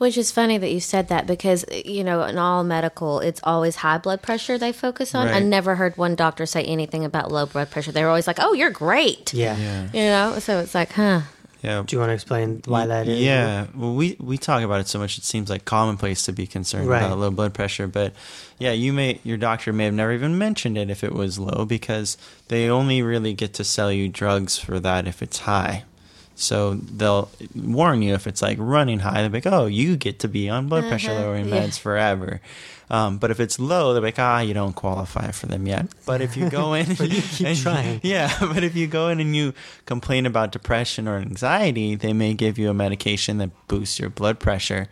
Which 0.00 0.16
is 0.16 0.32
funny 0.32 0.56
that 0.56 0.72
you 0.72 0.80
said 0.80 1.08
that 1.08 1.26
because, 1.26 1.62
you 1.84 2.02
know, 2.04 2.22
in 2.22 2.38
all 2.38 2.64
medical, 2.64 3.20
it's 3.20 3.38
always 3.44 3.76
high 3.76 3.98
blood 3.98 4.22
pressure 4.22 4.56
they 4.56 4.72
focus 4.72 5.14
on. 5.14 5.28
I 5.28 5.40
never 5.40 5.74
heard 5.74 5.98
one 5.98 6.14
doctor 6.14 6.46
say 6.46 6.64
anything 6.64 7.04
about 7.04 7.30
low 7.30 7.44
blood 7.44 7.70
pressure. 7.70 7.92
They 7.92 8.02
were 8.02 8.08
always 8.08 8.26
like, 8.26 8.38
oh, 8.40 8.54
you're 8.54 8.70
great. 8.70 9.34
Yeah. 9.34 9.58
Yeah. 9.58 9.88
You 9.92 10.00
know, 10.08 10.38
so 10.38 10.58
it's 10.60 10.74
like, 10.74 10.92
huh. 10.92 11.20
Yeah. 11.62 11.82
Do 11.86 11.94
you 11.94 12.00
want 12.00 12.08
to 12.08 12.14
explain 12.14 12.62
why 12.64 12.86
that 12.86 13.08
is? 13.08 13.20
Yeah, 13.20 13.66
well, 13.74 13.92
we 13.94 14.16
we 14.18 14.38
talk 14.38 14.62
about 14.62 14.80
it 14.80 14.88
so 14.88 14.98
much; 14.98 15.18
it 15.18 15.24
seems 15.24 15.50
like 15.50 15.66
commonplace 15.66 16.22
to 16.22 16.32
be 16.32 16.46
concerned 16.46 16.88
Right. 16.88 17.02
about 17.02 17.18
low 17.18 17.30
blood 17.30 17.52
pressure. 17.52 17.86
But 17.86 18.14
yeah, 18.58 18.72
you 18.72 18.94
may 18.94 19.20
your 19.24 19.36
doctor 19.36 19.70
may 19.70 19.84
have 19.84 19.92
never 19.92 20.12
even 20.12 20.38
mentioned 20.38 20.78
it 20.78 20.88
if 20.88 21.04
it 21.04 21.12
was 21.12 21.38
low 21.38 21.66
because 21.66 22.16
they 22.48 22.70
only 22.70 23.02
really 23.02 23.34
get 23.34 23.52
to 23.60 23.64
sell 23.64 23.92
you 23.92 24.08
drugs 24.08 24.56
for 24.56 24.80
that 24.80 25.06
if 25.06 25.20
it's 25.20 25.40
high. 25.40 25.84
So 26.40 26.74
they'll 26.74 27.30
warn 27.54 28.00
you 28.02 28.14
if 28.14 28.26
it's 28.26 28.40
like 28.40 28.56
running 28.58 29.00
high. 29.00 29.20
They'll 29.20 29.28
be 29.28 29.36
like, 29.38 29.46
"Oh, 29.46 29.66
you 29.66 29.96
get 29.96 30.20
to 30.20 30.28
be 30.28 30.48
on 30.48 30.68
blood 30.68 30.84
pressure 30.88 31.10
Uh-huh, 31.10 31.20
lowering 31.20 31.48
yeah. 31.48 31.66
meds 31.66 31.78
forever." 31.78 32.40
Um, 32.88 33.18
but 33.18 33.30
if 33.30 33.38
it's 33.38 33.58
low, 33.60 33.92
they're 33.92 34.02
like, 34.02 34.18
"Ah, 34.18 34.40
you 34.40 34.54
don't 34.54 34.72
qualify 34.74 35.30
for 35.32 35.46
them 35.46 35.66
yet." 35.66 35.86
But 36.06 36.22
if 36.22 36.36
you 36.36 36.48
go 36.50 36.72
in, 36.74 36.86
But 36.98 37.10
you 37.10 37.20
keep 37.22 37.46
and- 37.46 37.58
trying. 37.58 38.00
yeah, 38.14 38.32
but 38.40 38.64
if 38.64 38.74
you 38.74 38.86
go 38.86 39.08
in 39.10 39.20
and 39.20 39.36
you 39.36 39.52
complain 39.86 40.24
about 40.26 40.50
depression 40.50 41.06
or 41.06 41.18
anxiety, 41.18 41.94
they 41.94 42.12
may 42.14 42.32
give 42.34 42.58
you 42.58 42.70
a 42.70 42.74
medication 42.74 43.36
that 43.38 43.50
boosts 43.68 44.00
your 44.00 44.08
blood 44.10 44.40
pressure. 44.40 44.88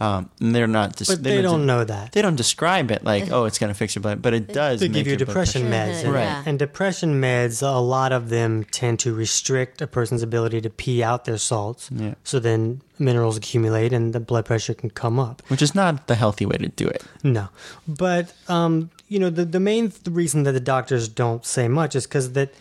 Um, 0.00 0.30
and 0.40 0.54
they're 0.54 0.66
not. 0.66 0.96
Dis- 0.96 1.08
But 1.08 1.22
they 1.22 1.42
don't 1.42 1.66
know 1.66 1.84
that. 1.84 2.12
They 2.12 2.22
don't 2.22 2.36
describe 2.36 2.90
it 2.90 3.04
like, 3.04 3.30
oh, 3.34 3.44
it's 3.44 3.58
going 3.58 3.68
to 3.72 3.74
fix 3.78 3.94
your 3.94 4.00
blood, 4.02 4.22
but 4.22 4.32
it 4.32 4.52
does. 4.52 4.80
They 4.80 4.88
make 4.88 4.94
give 4.94 5.06
you 5.06 5.10
your 5.12 5.18
depression 5.18 5.68
pressure- 5.68 5.92
meds. 5.92 6.04
And, 6.04 6.12
Right. 6.14 6.22
Yeah. 6.22 6.42
and 6.46 6.58
depression 6.58 7.20
meds, 7.20 7.62
a 7.62 7.78
lot 7.78 8.10
of 8.12 8.30
them 8.30 8.64
tend 8.64 8.98
to 9.00 9.14
restrict 9.14 9.82
a 9.82 9.86
person's 9.86 10.22
ability 10.22 10.62
to 10.62 10.70
pee 10.70 11.02
out 11.02 11.26
their 11.26 11.36
salts. 11.38 11.90
Yeah. 11.92 12.14
So 12.24 12.38
then 12.40 12.80
minerals 12.98 13.36
accumulate 13.36 13.92
and 13.92 14.12
the 14.14 14.20
blood 14.20 14.46
pressure 14.46 14.72
can 14.74 14.88
come 14.90 15.18
up. 15.18 15.42
Which 15.48 15.60
is 15.62 15.74
not 15.74 16.06
the 16.06 16.14
healthy 16.14 16.46
way 16.46 16.56
to 16.56 16.68
do 16.68 16.86
it. 16.88 17.04
No, 17.22 17.48
but 17.86 18.32
um, 18.48 18.90
you 19.08 19.18
know 19.18 19.28
the 19.30 19.44
the 19.44 19.60
main 19.60 19.90
th- 19.90 20.02
reason 20.08 20.44
that 20.44 20.52
the 20.52 20.60
doctors 20.60 21.08
don't 21.08 21.44
say 21.44 21.68
much 21.68 21.94
is 21.94 22.06
because 22.06 22.32
that 22.32 22.54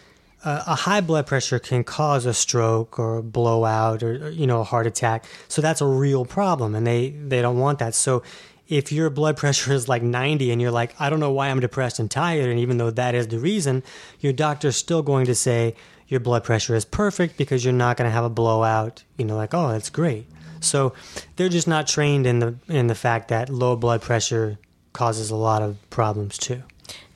uh, 0.43 0.63
a 0.67 0.75
high 0.75 1.01
blood 1.01 1.27
pressure 1.27 1.59
can 1.59 1.83
cause 1.83 2.25
a 2.25 2.33
stroke 2.33 2.97
or 2.97 3.17
a 3.17 3.23
blowout 3.23 4.03
or, 4.03 4.27
or, 4.27 4.29
you 4.29 4.47
know 4.47 4.61
a 4.61 4.63
heart 4.63 4.87
attack. 4.87 5.25
So 5.47 5.61
that's 5.61 5.81
a 5.81 5.85
real 5.85 6.25
problem, 6.25 6.75
and 6.75 6.87
they 6.87 7.09
they 7.09 7.41
don't 7.41 7.59
want 7.59 7.79
that. 7.79 7.95
So 7.95 8.23
if 8.67 8.91
your 8.91 9.09
blood 9.09 9.35
pressure 9.43 9.73
is 9.73 9.89
like 9.89 10.01
90 10.01 10.51
and 10.51 10.61
you're 10.61 10.71
like 10.71 10.95
I 10.99 11.09
don't 11.09 11.19
know 11.19 11.31
why 11.31 11.49
I'm 11.49 11.59
depressed 11.59 11.99
and 11.99 12.09
tired, 12.09 12.49
and 12.49 12.59
even 12.59 12.77
though 12.77 12.91
that 12.91 13.15
is 13.15 13.27
the 13.27 13.39
reason, 13.39 13.83
your 14.19 14.33
doctor's 14.33 14.77
still 14.77 15.01
going 15.01 15.25
to 15.25 15.35
say 15.35 15.75
your 16.07 16.19
blood 16.19 16.43
pressure 16.43 16.73
is 16.75 16.85
perfect 16.85 17.37
because 17.37 17.63
you're 17.63 17.73
not 17.73 17.97
going 17.97 18.07
to 18.07 18.13
have 18.13 18.23
a 18.23 18.29
blowout. 18.29 19.03
You 19.17 19.25
know, 19.25 19.35
like 19.35 19.53
oh 19.53 19.69
that's 19.71 19.89
great. 19.89 20.25
So 20.61 20.93
they're 21.35 21.49
just 21.49 21.67
not 21.67 21.87
trained 21.87 22.25
in 22.25 22.39
the 22.39 22.55
in 22.67 22.87
the 22.87 22.95
fact 22.95 23.27
that 23.27 23.49
low 23.49 23.75
blood 23.75 24.01
pressure 24.01 24.57
causes 24.93 25.31
a 25.31 25.35
lot 25.35 25.61
of 25.61 25.77
problems 25.89 26.37
too. 26.37 26.63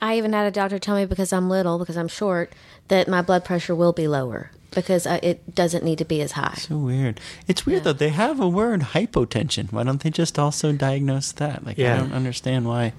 I 0.00 0.18
even 0.18 0.32
had 0.32 0.46
a 0.46 0.50
doctor 0.50 0.78
tell 0.78 0.96
me 0.96 1.06
because 1.06 1.32
I'm 1.32 1.48
little, 1.48 1.78
because 1.78 1.96
I'm 1.96 2.08
short, 2.08 2.52
that 2.88 3.08
my 3.08 3.22
blood 3.22 3.44
pressure 3.44 3.74
will 3.74 3.92
be 3.92 4.06
lower 4.08 4.50
because 4.74 5.06
uh, 5.06 5.18
it 5.22 5.54
doesn't 5.54 5.84
need 5.84 5.98
to 5.98 6.04
be 6.04 6.20
as 6.20 6.32
high. 6.32 6.54
So 6.58 6.76
weird. 6.76 7.20
It's 7.46 7.64
weird 7.64 7.80
Yeah. 7.80 7.84
though. 7.84 7.92
They 7.94 8.08
have 8.10 8.40
a 8.40 8.48
word 8.48 8.80
hypotension. 8.94 9.72
Why 9.72 9.84
don't 9.84 10.02
they 10.02 10.10
just 10.10 10.38
also 10.38 10.72
diagnose 10.72 11.32
that? 11.32 11.64
Like 11.64 11.78
Yeah. 11.78 11.94
I 11.94 11.98
don't 11.98 12.12
understand 12.12 12.66
why. 12.66 12.92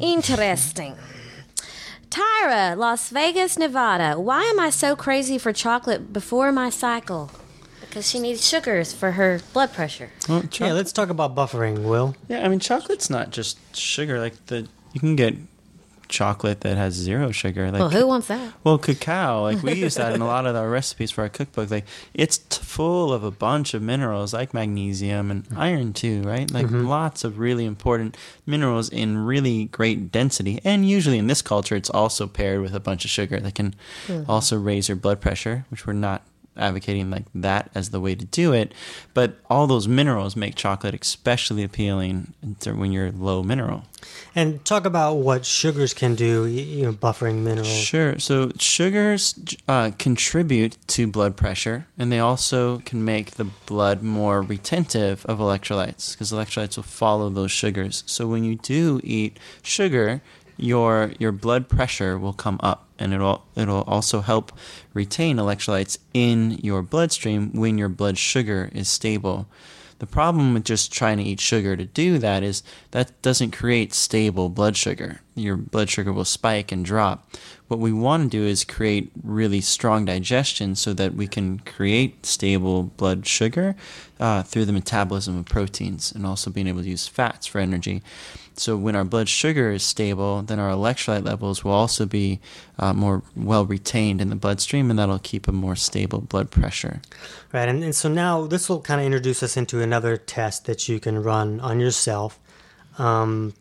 Interesting. 0.00 0.96
Tyra, 2.10 2.76
Las 2.76 3.10
Vegas, 3.10 3.58
Nevada. 3.58 4.18
Why 4.20 4.42
am 4.44 4.60
I 4.60 4.70
so 4.70 4.96
crazy 4.96 5.38
for 5.38 5.52
chocolate 5.52 6.12
before 6.12 6.52
my 6.52 6.70
cycle? 6.70 7.30
Because 7.80 8.08
she 8.08 8.18
needs 8.20 8.46
sugars 8.46 8.92
for 8.92 9.12
her 9.12 9.40
blood 9.52 9.72
pressure. 9.72 10.10
Well, 10.28 10.44
Yeah, 10.58 10.72
let's 10.72 10.92
talk 10.92 11.08
about 11.10 11.34
buffering, 11.34 11.82
Will. 11.84 12.14
Yeah, 12.28 12.44
I 12.44 12.48
mean, 12.48 12.60
chocolate's 12.60 13.10
not 13.10 13.30
just 13.30 13.58
sugar. 13.76 14.18
Like 14.20 14.46
the 14.46 14.68
you 14.92 15.00
can 15.00 15.16
get 15.16 15.34
chocolate 16.08 16.60
that 16.60 16.76
has 16.76 16.94
zero 16.94 17.30
sugar. 17.30 17.70
Like 17.70 17.80
Well, 17.80 17.90
who 17.90 18.06
wants 18.06 18.28
that? 18.28 18.52
Well, 18.64 18.78
cacao, 18.78 19.42
like 19.42 19.62
we 19.62 19.74
use 19.74 19.94
that 19.96 20.14
in 20.14 20.20
a 20.20 20.26
lot 20.34 20.46
of 20.46 20.56
our 20.56 20.68
recipes 20.68 21.10
for 21.10 21.22
our 21.22 21.28
cookbook. 21.28 21.70
Like 21.70 21.86
it's 22.14 22.38
t- 22.38 22.60
full 22.62 23.12
of 23.12 23.24
a 23.24 23.30
bunch 23.30 23.74
of 23.74 23.82
minerals 23.82 24.32
like 24.32 24.54
magnesium 24.54 25.30
and 25.30 25.44
mm-hmm. 25.44 25.58
iron 25.58 25.92
too, 25.92 26.22
right? 26.22 26.50
Like 26.50 26.66
mm-hmm. 26.66 26.86
lots 26.86 27.24
of 27.24 27.38
really 27.38 27.64
important 27.64 28.16
minerals 28.44 28.88
in 28.88 29.18
really 29.18 29.66
great 29.66 30.12
density. 30.12 30.60
And 30.64 30.88
usually 30.88 31.18
in 31.18 31.26
this 31.26 31.42
culture, 31.42 31.76
it's 31.76 31.90
also 31.90 32.26
paired 32.26 32.60
with 32.60 32.74
a 32.74 32.80
bunch 32.80 33.04
of 33.04 33.10
sugar 33.10 33.40
that 33.40 33.54
can 33.54 33.74
hmm. 34.06 34.22
also 34.28 34.58
raise 34.58 34.88
your 34.88 34.96
blood 34.96 35.20
pressure, 35.20 35.64
which 35.70 35.86
we're 35.86 35.92
not 35.92 36.22
advocating 36.56 37.10
like 37.10 37.24
that 37.34 37.70
as 37.74 37.90
the 37.90 38.00
way 38.00 38.14
to 38.14 38.24
do 38.24 38.52
it. 38.52 38.72
But 39.14 39.38
all 39.48 39.66
those 39.66 39.88
minerals 39.88 40.36
make 40.36 40.54
chocolate 40.54 40.94
especially 41.00 41.62
appealing 41.62 42.32
when 42.64 42.92
you're 42.92 43.12
low 43.12 43.42
mineral. 43.42 43.84
And 44.34 44.64
talk 44.64 44.84
about 44.84 45.14
what 45.14 45.44
sugars 45.44 45.94
can 45.94 46.14
do, 46.14 46.46
you 46.46 46.84
know, 46.84 46.92
buffering 46.92 47.42
minerals. 47.42 47.68
Sure. 47.68 48.18
So 48.18 48.50
sugars 48.58 49.34
uh, 49.66 49.92
contribute 49.98 50.76
to 50.88 51.06
blood 51.06 51.36
pressure, 51.36 51.86
and 51.98 52.12
they 52.12 52.20
also 52.20 52.78
can 52.80 53.04
make 53.04 53.32
the 53.32 53.44
blood 53.44 54.02
more 54.02 54.42
retentive 54.42 55.24
of 55.26 55.38
electrolytes 55.38 56.12
because 56.12 56.32
electrolytes 56.32 56.76
will 56.76 56.84
follow 56.84 57.30
those 57.30 57.50
sugars. 57.50 58.04
So 58.06 58.26
when 58.26 58.44
you 58.44 58.56
do 58.56 59.00
eat 59.02 59.38
sugar, 59.62 60.22
your 60.56 61.12
your 61.18 61.32
blood 61.32 61.68
pressure 61.68 62.18
will 62.18 62.32
come 62.32 62.58
up, 62.62 62.86
and 62.98 63.12
it'll 63.12 63.44
it'll 63.54 63.82
also 63.82 64.20
help 64.20 64.52
retain 64.94 65.36
electrolytes 65.36 65.98
in 66.14 66.52
your 66.62 66.82
bloodstream 66.82 67.52
when 67.52 67.78
your 67.78 67.88
blood 67.88 68.18
sugar 68.18 68.70
is 68.72 68.88
stable. 68.88 69.46
The 69.98 70.06
problem 70.06 70.52
with 70.52 70.64
just 70.64 70.92
trying 70.92 71.16
to 71.18 71.22
eat 71.22 71.40
sugar 71.40 71.74
to 71.74 71.86
do 71.86 72.18
that 72.18 72.42
is 72.42 72.62
that 72.90 73.20
doesn't 73.22 73.52
create 73.56 73.94
stable 73.94 74.50
blood 74.50 74.76
sugar. 74.76 75.22
Your 75.34 75.56
blood 75.56 75.88
sugar 75.88 76.12
will 76.12 76.26
spike 76.26 76.70
and 76.70 76.84
drop. 76.84 77.30
What 77.68 77.80
we 77.80 77.92
want 77.92 78.24
to 78.24 78.38
do 78.38 78.44
is 78.44 78.62
create 78.62 79.10
really 79.24 79.62
strong 79.62 80.04
digestion 80.04 80.74
so 80.74 80.92
that 80.94 81.14
we 81.14 81.26
can 81.26 81.60
create 81.60 82.26
stable 82.26 82.84
blood 82.84 83.26
sugar 83.26 83.74
uh, 84.20 84.42
through 84.42 84.66
the 84.66 84.72
metabolism 84.72 85.38
of 85.38 85.46
proteins 85.46 86.12
and 86.12 86.26
also 86.26 86.50
being 86.50 86.68
able 86.68 86.82
to 86.82 86.90
use 86.90 87.08
fats 87.08 87.46
for 87.46 87.58
energy. 87.58 88.02
So 88.58 88.76
when 88.76 88.96
our 88.96 89.04
blood 89.04 89.28
sugar 89.28 89.70
is 89.70 89.82
stable, 89.82 90.42
then 90.42 90.58
our 90.58 90.70
electrolyte 90.70 91.24
levels 91.24 91.62
will 91.62 91.72
also 91.72 92.06
be 92.06 92.40
uh, 92.78 92.92
more 92.92 93.22
well 93.36 93.66
retained 93.66 94.20
in 94.20 94.30
the 94.30 94.36
bloodstream, 94.36 94.90
and 94.90 94.98
that'll 94.98 95.18
keep 95.18 95.46
a 95.46 95.52
more 95.52 95.76
stable 95.76 96.20
blood 96.20 96.50
pressure. 96.50 97.02
Right, 97.52 97.68
and, 97.68 97.84
and 97.84 97.94
so 97.94 98.08
now 98.08 98.46
this 98.46 98.68
will 98.68 98.80
kind 98.80 99.00
of 99.00 99.06
introduce 99.06 99.42
us 99.42 99.56
into 99.56 99.82
another 99.82 100.16
test 100.16 100.64
that 100.66 100.88
you 100.88 100.98
can 100.98 101.22
run 101.22 101.60
on 101.60 101.80
yourself 101.80 102.38
um, 102.98 103.52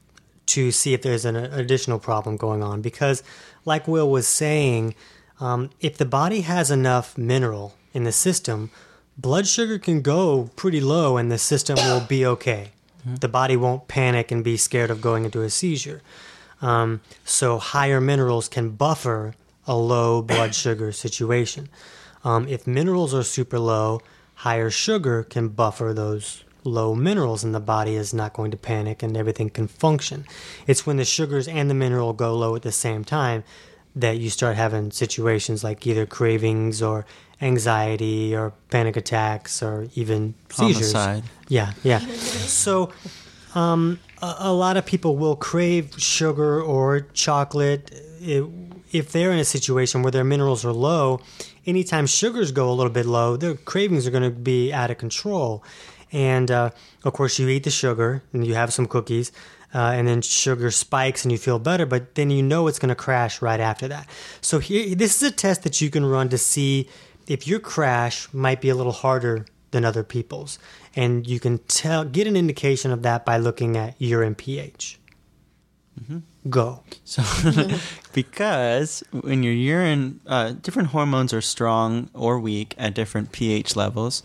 to 0.48 0.72
see 0.72 0.94
if 0.94 1.02
there's 1.02 1.26
an 1.26 1.36
additional 1.36 2.00
problem 2.00 2.38
going 2.38 2.64
on. 2.64 2.82
Because, 2.82 3.22
like 3.66 3.88
Will 3.88 4.10
was 4.10 4.28
saying, 4.28 4.96
um, 5.40 5.72
if 5.82 5.98
the 5.98 6.06
body 6.06 6.42
has 6.42 6.72
enough 6.72 7.18
mineral 7.18 7.76
in 7.94 8.06
the 8.06 8.12
system, 8.12 8.72
blood 9.18 9.48
sugar 9.48 9.78
can 9.78 10.02
go 10.02 10.50
pretty 10.56 10.80
low 10.80 11.18
and 11.18 11.32
the 11.32 11.38
system 11.38 11.76
will 11.76 12.02
be 12.02 12.26
okay. 12.26 12.72
The 13.06 13.28
body 13.28 13.56
won't 13.56 13.88
panic 13.88 14.32
and 14.32 14.44
be 14.44 14.58
scared 14.58 14.90
of 14.90 15.02
going 15.02 15.26
into 15.26 15.42
a 15.42 15.50
seizure. 15.50 16.02
Um, 16.62 17.02
so 17.24 17.60
higher 17.60 18.02
minerals 18.02 18.48
can 18.48 18.72
buffer 18.72 19.36
a 19.68 19.76
low 19.76 20.22
blood 20.22 20.56
sugar 20.64 20.92
situation. 20.92 21.70
Um, 22.24 22.48
if 22.48 22.66
minerals 22.66 23.14
are 23.14 23.24
super 23.24 23.60
low, 23.60 24.02
higher 24.36 24.70
sugar 24.70 25.24
can 25.24 25.50
buffer 25.50 25.94
those 25.94 26.44
low 26.64 26.96
minerals, 26.96 27.44
and 27.44 27.54
the 27.54 27.60
body 27.60 27.96
is 27.96 28.14
not 28.14 28.34
going 28.34 28.50
to 28.50 28.58
panic 28.58 29.04
and 29.04 29.16
everything 29.16 29.52
can 29.52 29.68
function. 29.68 30.26
It's 30.66 30.86
when 30.86 30.98
the 30.98 31.06
sugars 31.06 31.48
and 31.48 31.70
the 31.70 31.76
mineral 31.76 32.14
go 32.14 32.36
low 32.36 32.56
at 32.56 32.64
the 32.64 32.72
same 32.72 33.04
time 33.04 33.44
that 33.96 34.18
you 34.18 34.30
start 34.30 34.58
having 34.58 34.92
situations 34.92 35.64
like 35.64 35.86
either 35.88 36.06
cravings 36.06 36.82
or 36.82 37.06
anxiety 37.42 38.36
or 38.36 38.54
panic 38.70 38.98
attacks 38.98 39.62
or 39.64 39.88
even 39.96 40.34
seizures. 40.50 40.94
Homicide. 40.94 41.24
Yeah, 41.48 41.74
yeah. 41.84 42.00
So, 42.00 42.92
um, 43.54 44.00
a, 44.22 44.36
a 44.40 44.54
lot 44.54 44.78
of 44.78 44.86
people 44.86 45.16
will 45.16 45.36
crave 45.36 45.94
sugar 45.98 46.62
or 46.62 47.02
chocolate 47.14 48.02
if 48.92 49.12
they're 49.12 49.32
in 49.32 49.40
a 49.40 49.46
situation 49.46 50.02
where 50.02 50.12
their 50.12 50.24
minerals 50.24 50.66
are 50.66 50.74
low. 50.74 51.22
Anytime 51.66 52.06
sugars 52.06 52.52
go 52.52 52.70
a 52.70 52.74
little 52.74 52.92
bit 52.92 53.06
low, 53.06 53.38
their 53.38 53.56
cravings 53.56 54.08
are 54.08 54.12
going 54.12 54.24
to 54.24 54.30
be 54.30 54.72
out 54.72 54.92
of 54.92 54.98
control. 54.98 55.64
And 56.12 56.50
uh, 56.50 56.70
of 57.04 57.14
course, 57.14 57.40
you 57.40 57.50
eat 57.50 57.64
the 57.64 57.72
sugar 57.72 58.24
and 58.32 58.46
you 58.46 58.54
have 58.56 58.72
some 58.72 58.86
cookies, 58.86 59.32
uh, 59.76 59.92
and 59.92 60.08
then 60.08 60.22
sugar 60.22 60.72
spikes 60.72 61.26
and 61.26 61.34
you 61.34 61.38
feel 61.38 61.60
better, 61.60 61.86
but 61.86 62.16
then 62.16 62.30
you 62.30 62.42
know 62.42 62.68
it's 62.68 62.80
going 62.80 62.90
to 62.90 62.96
crash 62.96 63.42
right 63.42 63.60
after 63.60 63.90
that. 63.90 64.08
So 64.40 64.60
here, 64.60 64.96
this 64.96 65.22
is 65.22 65.30
a 65.30 65.32
test 65.32 65.64
that 65.64 65.82
you 65.82 65.90
can 65.90 66.06
run 66.06 66.30
to 66.30 66.38
see 66.38 66.88
if 67.28 67.46
your 67.46 67.60
crash 67.60 68.34
might 68.34 68.62
be 68.62 68.70
a 68.70 68.76
little 68.76 68.94
harder 68.94 69.46
than 69.72 69.84
other 69.84 70.04
people's. 70.04 70.60
And 70.96 71.28
you 71.28 71.42
can 71.42 71.58
tell 71.68 72.06
get 72.06 72.26
an 72.26 72.38
indication 72.38 72.92
of 72.92 73.02
that 73.02 73.26
by 73.26 73.36
looking 73.38 73.76
at 73.76 74.02
urine 74.02 74.36
pH. 74.36 74.98
Go. 76.48 76.84
So, 77.06 77.24
because 78.14 79.04
when 79.12 79.42
your 79.42 79.54
urine, 79.54 80.20
uh, 80.28 80.52
different 80.52 80.90
hormones 80.90 81.34
are 81.34 81.42
strong 81.42 82.10
or 82.14 82.40
weak 82.40 82.76
at 82.78 82.94
different 82.94 83.32
pH 83.32 83.76
levels. 83.76 84.22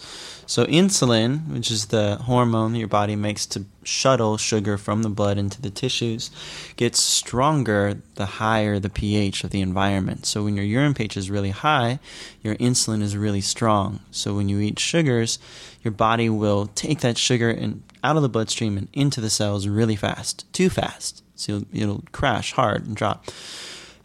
So, 0.47 0.67
insulin, 0.67 1.49
which 1.49 1.71
is 1.71 1.87
the 1.87 2.17
hormone 2.17 2.75
your 2.75 2.89
body 2.89 3.17
makes 3.17 3.47
to 3.47 3.65
shuttle 3.85 4.37
sugar 4.37 4.77
from 4.77 5.03
the 5.03 5.09
blood 5.09 5.39
into 5.39 5.63
the 5.63 5.71
tissues, 5.71 6.31
gets 6.77 7.01
stronger 7.01 8.03
the 8.17 8.27
higher 8.27 8.79
the 8.79 8.91
pH 8.91 9.43
of 9.43 9.51
the 9.51 9.63
environment. 9.63 10.27
So, 10.27 10.45
when 10.45 10.57
your 10.57 10.67
urine 10.67 10.93
pH 10.93 11.17
is 11.17 11.31
really 11.31 11.51
high, 11.51 12.01
your 12.43 12.55
insulin 12.57 13.01
is 13.01 13.17
really 13.17 13.41
strong. 13.41 14.01
So, 14.11 14.35
when 14.35 14.51
you 14.51 14.61
eat 14.61 14.79
sugars, 14.79 15.39
your 15.83 15.93
body 15.93 16.29
will 16.29 16.67
take 16.67 17.01
that 17.01 17.17
sugar 17.17 17.49
and 17.49 17.83
out 18.05 18.17
of 18.17 18.23
the 18.23 18.29
bloodstream 18.29 18.77
and 18.77 18.89
into 18.93 19.23
the 19.23 19.31
cells 19.31 19.67
really 19.67 19.97
fast, 19.97 20.51
too 20.53 20.69
fast. 20.69 21.23
So 21.41 21.53
you'll, 21.73 21.83
it'll 21.83 22.05
crash 22.13 22.53
hard 22.53 22.87
and 22.87 22.95
drop. 22.95 23.27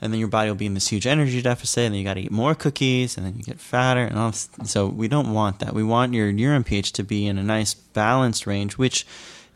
And 0.01 0.11
then 0.11 0.19
your 0.19 0.27
body 0.27 0.49
will 0.49 0.57
be 0.57 0.65
in 0.65 0.73
this 0.73 0.89
huge 0.89 1.07
energy 1.07 1.41
deficit, 1.41 1.85
and 1.85 1.93
then 1.93 1.99
you 1.99 2.05
got 2.05 2.15
to 2.15 2.19
eat 2.21 2.31
more 2.31 2.53
cookies, 2.53 3.17
and 3.17 3.25
then 3.25 3.35
you 3.37 3.43
get 3.43 3.59
fatter, 3.59 4.03
and 4.03 4.17
all. 4.19 4.29
This. 4.31 4.49
So 4.65 4.87
we 4.87 5.07
don't 5.07 5.33
want 5.33 5.59
that. 5.59 5.73
We 5.73 5.83
want 5.83 6.13
your 6.13 6.29
urine 6.29 6.63
pH 6.65 6.91
to 6.93 7.03
be 7.03 7.25
in 7.27 7.37
a 7.37 7.43
nice 7.43 7.73
balanced 7.73 8.45
range, 8.45 8.77
which 8.77 9.07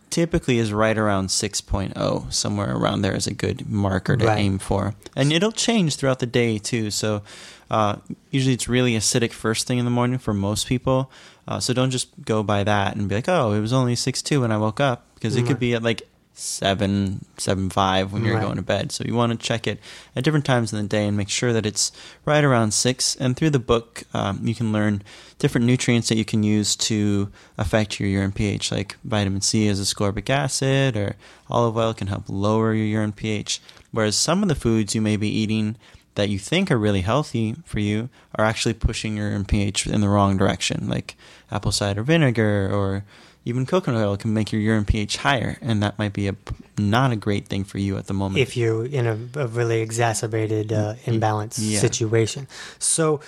typically 0.10 0.58
is 0.58 0.74
right 0.74 0.98
around 0.98 1.28
6.0. 1.28 2.34
Somewhere 2.34 2.76
around 2.76 3.02
there 3.02 3.16
is 3.16 3.28
a 3.28 3.34
good 3.34 3.70
marker 3.70 4.16
to 4.18 4.26
Right. 4.26 4.40
aim 4.40 4.58
for, 4.60 4.96
and 5.16 5.32
it'll 5.32 5.52
change 5.52 5.98
throughout 5.98 6.20
the 6.20 6.26
day 6.26 6.58
too. 6.58 6.90
So 6.90 7.22
uh, 7.70 7.98
usually 8.32 8.54
it's 8.56 8.68
really 8.68 8.94
acidic 8.94 9.34
first 9.34 9.68
thing 9.68 9.78
in 9.78 9.86
the 9.86 9.92
morning 9.92 10.18
for 10.18 10.34
most 10.34 10.66
people. 10.68 11.12
Uh, 11.48 11.60
so 11.60 11.74
don't 11.74 11.92
just 11.92 12.08
go 12.26 12.42
by 12.44 12.64
that 12.64 12.96
and 12.96 13.08
be 13.10 13.16
like, 13.16 13.30
oh, 13.30 13.52
it 13.52 13.60
was 13.60 13.74
only 13.74 13.94
6.2 13.94 14.42
when 14.42 14.52
I 14.52 14.58
woke 14.58 14.80
up, 14.80 15.06
because 15.16 15.36
it 15.36 15.46
could 15.46 15.60
be 15.60 15.74
at 15.76 15.84
like 15.84 16.02
seven, 16.40 17.26
seven 17.38 17.70
five 17.70 18.12
when 18.14 18.24
you're 18.24 18.36
Right. 18.36 18.44
going 18.44 18.56
to 18.56 18.62
bed. 18.62 18.92
So 18.92 19.04
you 19.06 19.14
want 19.14 19.32
to 19.32 19.38
check 19.38 19.68
it 19.68 19.80
at 20.16 20.24
different 20.24 20.46
times 20.46 20.72
in 20.72 20.82
the 20.82 20.88
day 20.88 21.08
and 21.08 21.18
make 21.18 21.30
sure 21.30 21.52
that 21.54 21.66
it's 21.66 21.92
right 22.26 22.44
around 22.44 22.74
six. 22.74 23.16
And 23.18 23.36
through 23.36 23.50
the 23.52 23.60
book, 23.60 24.04
um, 24.14 24.40
you 24.44 24.56
can 24.56 24.72
learn 24.72 25.02
different 25.38 25.68
nutrients 25.68 26.10
that 26.10 26.18
you 26.18 26.26
can 26.26 26.44
use 26.44 26.76
to 26.78 27.30
affect 27.58 28.00
your 28.00 28.10
urine 28.10 28.32
pH, 28.32 28.72
like 28.72 28.96
vitamin 29.04 29.42
C 29.42 29.68
as 29.68 29.80
ascorbic 29.82 30.30
acid, 30.30 30.96
or 30.96 31.16
olive 31.50 31.76
oil 31.78 31.94
can 31.94 32.08
help 32.08 32.24
lower 32.28 32.74
your 32.74 32.86
urine 32.86 33.12
pH. 33.14 33.62
Whereas 33.92 34.16
some 34.16 34.42
of 34.42 34.50
the 34.50 34.56
foods 34.56 34.96
you 34.96 35.02
may 35.02 35.18
be 35.18 35.30
eating 35.30 35.76
that 36.16 36.30
you 36.30 36.40
think 36.40 36.70
are 36.70 36.78
really 36.78 37.02
healthy 37.02 37.56
for 37.66 37.80
you 37.80 38.10
are 38.36 38.44
actually 38.46 38.74
pushing 38.74 39.16
your 39.18 39.30
urine 39.30 39.46
pH 39.46 39.88
in 39.88 40.02
the 40.02 40.10
wrong 40.10 40.38
direction, 40.38 40.88
like 40.90 41.16
apple 41.52 41.72
cider 41.72 42.04
vinegar 42.04 42.70
or 42.72 43.04
even 43.46 43.66
coconut 43.66 44.02
oil 44.04 44.18
can 44.18 44.34
make 44.34 44.52
your 44.52 44.62
urine 44.62 44.86
pH 44.86 45.18
higher, 45.18 45.58
and 45.62 45.82
that 45.84 45.98
might 45.98 46.14
be 46.14 46.28
a 46.28 46.36
not 46.78 47.12
a 47.12 47.16
great 47.16 47.48
thing 47.48 47.64
for 47.64 47.78
you 47.78 47.98
at 47.98 48.08
the 48.08 48.14
moment. 48.14 48.40
if 48.40 48.56
you're 48.56 48.86
in 48.86 49.06
a, 49.08 49.18
a 49.42 49.48
really 49.48 49.82
exacerbated 49.82 50.72
uh, 50.72 50.96
imbalance 51.06 51.58
Yeah. 51.60 51.80
situation. 51.80 52.48
So, 52.80 53.22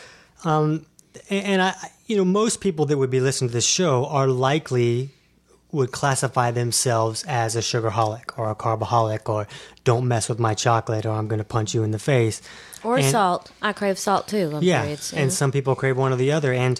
um, 0.45 0.85
and, 1.29 1.45
and 1.45 1.61
I, 1.61 1.73
you 2.07 2.17
know, 2.17 2.25
most 2.25 2.61
people 2.61 2.85
that 2.87 2.97
would 2.97 3.09
be 3.09 3.19
listening 3.19 3.49
to 3.49 3.53
this 3.53 3.65
show 3.65 4.05
are 4.05 4.27
likely 4.27 5.09
would 5.71 5.91
classify 5.91 6.51
themselves 6.51 7.23
as 7.27 7.55
a 7.55 7.59
sugarholic 7.61 8.37
or 8.37 8.49
a 8.51 8.55
carboholic 8.55 9.29
or 9.29 9.47
don't 9.85 10.05
mess 10.05 10.27
with 10.27 10.37
my 10.37 10.53
chocolate 10.53 11.05
or 11.05 11.11
I'm 11.11 11.29
going 11.29 11.39
to 11.39 11.45
punch 11.45 11.73
you 11.73 11.83
in 11.83 11.91
the 11.91 11.99
face. 11.99 12.41
Or 12.83 12.97
And- 12.97 13.05
salt. 13.05 13.51
I 13.61 13.71
crave 13.71 13.97
salt 13.97 14.27
too. 14.27 14.51
On 14.55 14.61
yeah, 14.63 14.81
periods, 14.81 15.13
and 15.13 15.31
some 15.31 15.51
people 15.51 15.75
crave 15.75 15.95
one 15.97 16.11
or 16.11 16.17
the 16.17 16.33
other, 16.33 16.51
and 16.51 16.79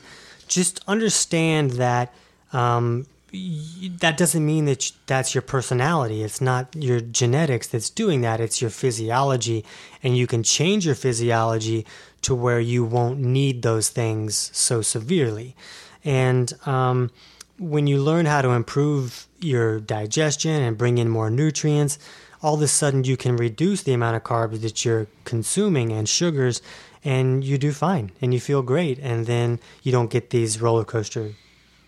just 0.50 0.82
understand 0.88 1.72
that 1.72 2.14
um, 2.52 3.06
y- 3.06 3.06
that 3.34 4.18
doesn't 4.18 4.46
mean 4.46 4.66
that 4.66 4.92
that's 5.06 5.34
your 5.34 5.42
personality. 5.42 6.22
It's 6.22 6.42
not 6.42 6.76
your 6.76 7.00
genetics 7.00 7.68
that's 7.68 7.90
doing 7.90 8.22
that. 8.22 8.42
It's 8.42 8.62
your 8.62 8.70
physiology, 8.70 9.64
and 10.04 10.18
you 10.18 10.28
can 10.28 10.44
change 10.44 10.86
your 10.86 10.96
physiology 10.96 11.86
to 12.24 12.36
where 12.36 12.60
you 12.60 12.84
won't 12.84 13.20
need 13.20 13.62
those 13.62 13.90
things 13.90 14.52
so 14.54 14.82
severely. 14.82 15.56
And 16.04 16.54
um, 16.66 17.12
when 17.58 17.88
you 17.88 18.02
learn 18.02 18.26
how 18.26 18.42
to 18.42 18.50
improve 18.50 19.28
your 19.40 19.80
digestion 19.80 20.62
and 20.62 20.78
bring 20.78 20.98
in 20.98 21.08
more 21.08 21.30
nutrients, 21.30 22.00
all 22.44 22.56
of 22.56 22.62
a 22.62 22.68
sudden 22.68 23.04
you 23.04 23.16
can 23.16 23.38
reduce 23.38 23.84
the 23.84 23.94
amount 23.94 24.18
of 24.18 24.24
carbs 24.24 24.62
that 24.62 24.84
you're 24.84 25.08
consuming 25.24 25.92
and 25.92 26.10
sugars, 26.10 26.62
and 27.04 27.44
you 27.44 27.58
do 27.58 27.72
fine 27.72 28.12
and 28.22 28.34
you 28.34 28.40
feel 28.40 28.62
great. 28.62 29.00
And 29.00 29.26
then 29.26 29.60
you 29.84 29.92
don't 29.92 30.10
get 30.10 30.32
these 30.32 30.60
roller 30.60 30.84
coaster 30.84 31.34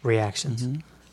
reactions. 0.04 0.64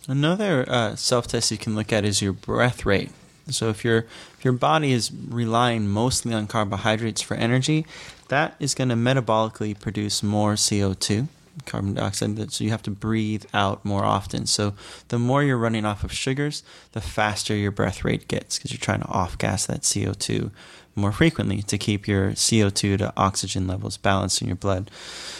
Another 0.09 0.65
uh, 0.69 0.97
self 0.97 1.27
test 1.27 1.51
you 1.51 1.59
can 1.59 1.75
look 1.75 1.93
at 1.93 2.05
is 2.05 2.23
your 2.23 2.33
breath 2.33 2.87
rate. 2.87 3.11
So 3.49 3.69
if 3.69 3.85
your 3.85 4.07
if 4.39 4.45
your 4.45 4.53
body 4.53 4.93
is 4.93 5.11
relying 5.13 5.89
mostly 5.89 6.33
on 6.33 6.47
carbohydrates 6.47 7.21
for 7.21 7.35
energy, 7.35 7.87
that 8.29 8.55
is 8.61 8.75
going 8.75 8.89
to 8.89 8.95
metabolically 8.95 9.79
produce 9.79 10.23
more 10.23 10.55
CO2, 10.55 11.29
carbon 11.67 11.95
dioxide. 11.95 12.53
So 12.53 12.65
you 12.65 12.71
have 12.71 12.83
to 12.83 12.91
breathe 12.91 13.45
out 13.53 13.85
more 13.85 14.05
often. 14.05 14.47
So 14.47 14.75
the 15.09 15.19
more 15.19 15.43
you're 15.43 15.59
running 15.59 15.85
off 15.85 16.05
of 16.05 16.13
sugars, 16.13 16.63
the 16.93 17.01
faster 17.01 17.55
your 17.55 17.73
breath 17.73 18.05
rate 18.05 18.29
gets 18.29 18.59
because 18.59 18.73
you're 18.73 18.79
trying 18.79 19.01
to 19.01 19.09
off 19.09 19.37
gas 19.37 19.67
that 19.67 19.83
CO2 19.83 20.51
more 20.95 21.13
frequently 21.13 21.63
to 21.63 21.79
keep 21.79 22.09
your 22.09 22.33
CO2 22.33 22.99
to 22.99 23.13
oxygen 23.17 23.67
levels 23.67 23.97
balanced 23.97 24.43
in 24.43 24.49
your 24.49 24.57
blood. 24.57 24.91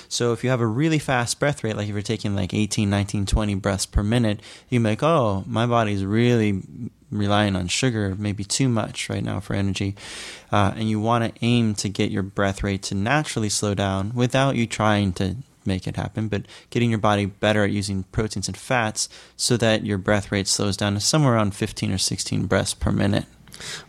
So 0.09 0.33
if 0.33 0.43
you 0.43 0.51
have 0.51 0.61
a 0.61 0.67
really 0.67 0.99
fast 0.99 1.39
breath 1.39 1.63
rate, 1.63 1.77
like 1.77 1.89
if 1.89 1.93
you're 1.93 2.03
taking 2.03 2.35
like 2.35 2.55
18, 2.55 2.89
19, 2.89 3.27
20 3.27 3.55
breaths 3.57 3.87
per 3.87 4.03
minute, 4.03 4.41
you 4.69 4.81
make, 4.81 5.03
oh, 5.03 5.45
my 5.47 5.67
body's 5.67 6.05
really 6.05 6.63
relying 7.11 7.57
on 7.57 7.67
sugar, 7.67 8.15
maybe 8.19 8.45
too 8.45 8.69
much 8.69 9.09
right 9.09 9.25
now 9.25 9.41
for 9.41 9.55
energy. 9.55 9.97
Uh, 10.53 10.73
and 10.77 10.89
you 10.89 11.01
want 11.01 11.25
to 11.25 11.45
aim 11.45 11.75
to 11.75 11.89
get 11.89 12.11
your 12.11 12.23
breath 12.23 12.63
rate 12.63 12.83
to 12.85 12.95
naturally 12.95 13.49
slow 13.49 13.75
down 13.75 14.13
without 14.15 14.57
you 14.57 14.67
trying 14.67 15.13
to 15.13 15.37
make 15.67 15.87
it 15.87 15.97
happen, 15.97 16.29
but 16.29 16.43
getting 16.71 16.91
your 16.91 16.99
body 16.99 17.27
better 17.27 17.65
at 17.65 17.71
using 17.71 18.05
proteins 18.05 18.49
and 18.49 18.57
fats 18.57 19.09
so 19.37 19.57
that 19.57 19.85
your 19.85 19.99
breath 19.99 20.33
rate 20.33 20.49
slows 20.49 20.77
down 20.77 20.95
to 20.95 21.01
somewhere 21.01 21.35
around 21.35 21.55
15 21.55 21.93
or 21.93 21.99
16 21.99 22.47
breaths 22.47 22.75
per 22.75 22.91
minute. 22.91 23.27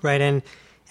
right 0.02 0.21
and 0.21 0.41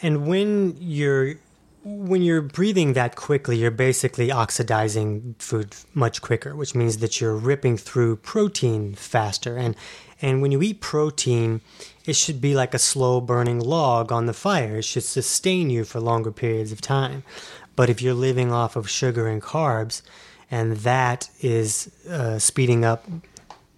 and 0.03 0.27
when 0.27 0.77
you're 0.79 1.35
when 1.83 2.21
you're 2.21 2.43
breathing 2.43 2.93
that 2.93 3.17
quickly 3.17 3.57
you're 3.57 3.71
basically 3.71 4.31
oxidizing 4.31 5.35
food 5.39 5.75
much 5.95 6.21
quicker 6.21 6.55
which 6.55 6.75
means 6.75 6.99
that 6.99 7.21
you're 7.21 7.37
ripping 7.37 7.77
through 7.77 8.17
protein 8.17 8.95
faster. 8.95 9.57
And 9.57 9.75
and 10.23 10.43
when 10.43 10.53
you 10.53 10.61
eat 10.63 10.81
protein 10.81 11.61
it 12.05 12.17
should 12.17 12.41
be 12.41 12.55
like 12.55 12.75
a 12.75 12.79
slow 12.79 13.21
burning 13.21 13.61
log 13.61 14.13
on 14.13 14.27
the 14.27 14.33
fire. 14.33 14.79
It 14.79 14.85
should 14.85 15.05
sustain 15.05 15.71
you 15.71 15.85
for 15.85 16.01
longer 16.01 16.33
periods 16.33 16.73
of 16.73 16.81
time. 16.81 17.23
But 17.77 17.89
if 17.89 18.03
you're 18.03 18.15
living 18.15 18.53
off 18.53 18.77
of 18.77 18.91
sugar 18.91 19.27
and 19.27 19.41
carbs 19.41 20.03
and 20.51 20.79
that 20.79 21.31
is 21.41 21.91
uh, 22.11 22.39
speeding 22.39 22.85
up 22.85 23.07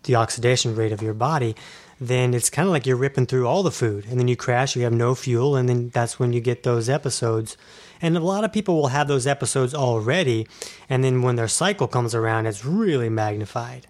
the 0.04 0.16
oxidation 0.16 0.74
rate 0.74 0.92
of 0.92 1.02
your 1.02 1.14
body, 1.14 1.54
then 2.00 2.34
it's 2.34 2.50
kind 2.50 2.66
of 2.66 2.72
like 2.72 2.86
you're 2.86 2.96
ripping 2.96 3.26
through 3.26 3.46
all 3.46 3.62
the 3.62 3.70
food 3.70 4.06
and 4.06 4.18
then 4.18 4.28
you 4.28 4.36
crash, 4.36 4.76
you 4.76 4.82
have 4.82 4.92
no 4.92 5.14
fuel, 5.14 5.56
and 5.56 5.68
then 5.68 5.90
that's 5.90 6.18
when 6.18 6.32
you 6.32 6.40
get 6.40 6.62
those 6.62 6.88
episodes. 6.88 7.56
And 8.00 8.16
a 8.16 8.20
lot 8.20 8.44
of 8.44 8.52
people 8.52 8.74
will 8.74 8.88
have 8.88 9.08
those 9.08 9.26
episodes 9.26 9.74
already, 9.74 10.46
and 10.88 11.04
then 11.04 11.22
when 11.22 11.36
their 11.36 11.48
cycle 11.48 11.86
comes 11.86 12.14
around, 12.14 12.46
it's 12.46 12.64
really 12.64 13.08
magnified. 13.08 13.86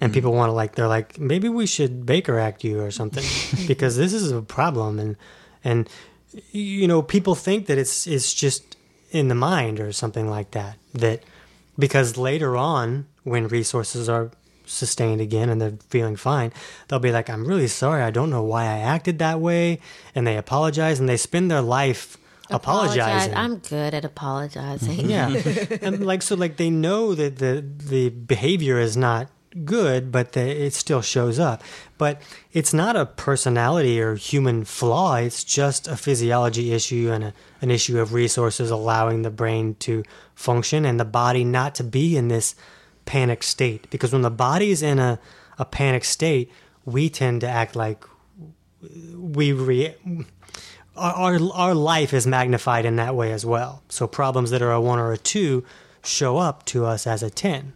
And 0.00 0.10
hmm. 0.10 0.14
people 0.14 0.32
want 0.32 0.50
to 0.50 0.54
like 0.54 0.76
they're 0.76 0.88
like 0.88 1.18
maybe 1.18 1.48
we 1.48 1.66
should 1.66 2.06
Baker 2.06 2.38
Act 2.38 2.62
you 2.64 2.80
or 2.80 2.90
something 2.90 3.24
because 3.66 3.96
this 3.96 4.12
is 4.12 4.30
a 4.30 4.42
problem 4.42 4.98
and 4.98 5.16
and 5.64 5.88
you 6.52 6.86
know 6.86 7.02
people 7.02 7.34
think 7.34 7.66
that 7.66 7.78
it's 7.78 8.06
it's 8.06 8.32
just 8.32 8.76
in 9.10 9.28
the 9.28 9.34
mind 9.34 9.80
or 9.80 9.92
something 9.92 10.28
like 10.28 10.52
that 10.52 10.76
that 10.94 11.22
because 11.78 12.16
later 12.16 12.56
on 12.56 13.06
when 13.24 13.48
resources 13.48 14.08
are 14.08 14.30
sustained 14.68 15.20
again 15.20 15.48
and 15.48 15.60
they're 15.60 15.78
feeling 15.88 16.16
fine 16.16 16.52
they'll 16.86 16.98
be 16.98 17.12
like 17.12 17.28
i'm 17.30 17.44
really 17.44 17.68
sorry. 17.68 18.02
I 18.02 18.10
don't 18.10 18.30
know 18.30 18.42
why 18.42 18.64
i 18.64 18.78
acted 18.78 19.18
that 19.18 19.40
way. 19.40 19.80
And 20.14 20.26
they 20.26 20.36
apologize 20.36 21.00
and 21.00 21.08
they 21.08 21.16
spend 21.16 21.50
their 21.50 21.62
life 21.62 22.16
apologizing. 22.50 23.34
I'm 23.34 23.58
good 23.58 23.94
at 23.94 24.04
apologizing. 24.04 25.10
yeah. 25.10 25.28
And 25.82 26.04
like 26.06 26.22
so 26.22 26.34
like 26.34 26.56
they 26.56 26.70
know 26.70 27.14
that 27.14 27.38
the 27.38 27.64
the 27.78 28.08
behavior 28.10 28.78
is 28.78 28.96
not 28.96 29.28
good 29.64 30.12
but 30.12 30.32
the, 30.32 30.40
it 30.40 30.74
still 30.74 31.02
shows 31.02 31.38
up. 31.38 31.62
But 31.96 32.20
it's 32.52 32.72
not 32.72 32.96
a 32.96 33.06
personality 33.06 34.00
or 34.00 34.14
human 34.14 34.64
flaw. 34.64 35.16
It's 35.16 35.42
just 35.44 35.88
a 35.88 35.96
physiology 35.96 36.72
issue 36.72 37.10
and 37.12 37.24
a, 37.24 37.34
an 37.60 37.70
issue 37.70 37.98
of 37.98 38.12
resources 38.12 38.70
allowing 38.70 39.22
the 39.22 39.30
brain 39.30 39.74
to 39.80 40.04
function 40.34 40.84
and 40.84 41.00
the 41.00 41.04
body 41.04 41.44
not 41.44 41.74
to 41.76 41.84
be 41.84 42.16
in 42.16 42.28
this 42.28 42.54
panic 43.08 43.42
state 43.42 43.88
because 43.88 44.12
when 44.12 44.20
the 44.20 44.30
body's 44.30 44.82
in 44.82 44.98
a, 44.98 45.18
a 45.58 45.64
panic 45.64 46.04
state 46.04 46.52
we 46.84 47.08
tend 47.08 47.40
to 47.40 47.48
act 47.48 47.74
like 47.74 48.04
we 49.14 49.50
re- 49.50 49.94
our, 50.94 51.14
our 51.14 51.52
our 51.54 51.74
life 51.74 52.12
is 52.12 52.26
magnified 52.26 52.84
in 52.84 52.96
that 52.96 53.16
way 53.16 53.32
as 53.32 53.46
well. 53.46 53.82
So 53.88 54.06
problems 54.06 54.50
that 54.50 54.60
are 54.60 54.72
a 54.72 54.80
one 54.80 54.98
or 54.98 55.10
a 55.12 55.16
two 55.16 55.64
show 56.04 56.36
up 56.36 56.66
to 56.66 56.84
us 56.84 57.06
as 57.06 57.22
a 57.22 57.30
ten. 57.30 57.72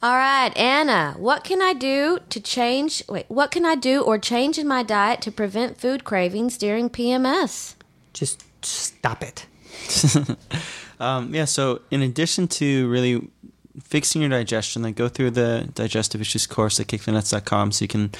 All 0.00 0.14
right, 0.14 0.56
Anna, 0.56 1.14
what 1.18 1.42
can 1.42 1.60
I 1.60 1.72
do 1.72 2.20
to 2.30 2.40
change? 2.40 3.02
Wait, 3.08 3.26
what 3.28 3.50
can 3.50 3.64
I 3.66 3.74
do 3.74 4.02
or 4.02 4.16
change 4.16 4.58
in 4.58 4.68
my 4.68 4.84
diet 4.84 5.20
to 5.22 5.32
prevent 5.32 5.80
food 5.80 6.04
cravings 6.04 6.56
during 6.56 6.88
PMS? 6.88 7.74
Just 8.12 8.44
stop 8.64 9.22
it. 9.24 9.46
Um, 11.02 11.34
yeah, 11.34 11.46
so 11.46 11.80
in 11.90 12.00
addition 12.00 12.46
to 12.46 12.88
really 12.88 13.28
fixing 13.80 14.20
your 14.20 14.30
digestion, 14.30 14.82
like 14.82 14.96
go 14.96 15.08
through 15.08 15.30
the 15.30 15.68
digestive 15.74 16.20
issues 16.20 16.46
course 16.46 16.78
at 16.78 16.88
kickitinthenuts.com 16.88 17.72
so 17.72 17.84
you 17.84 17.88
can 17.88 18.10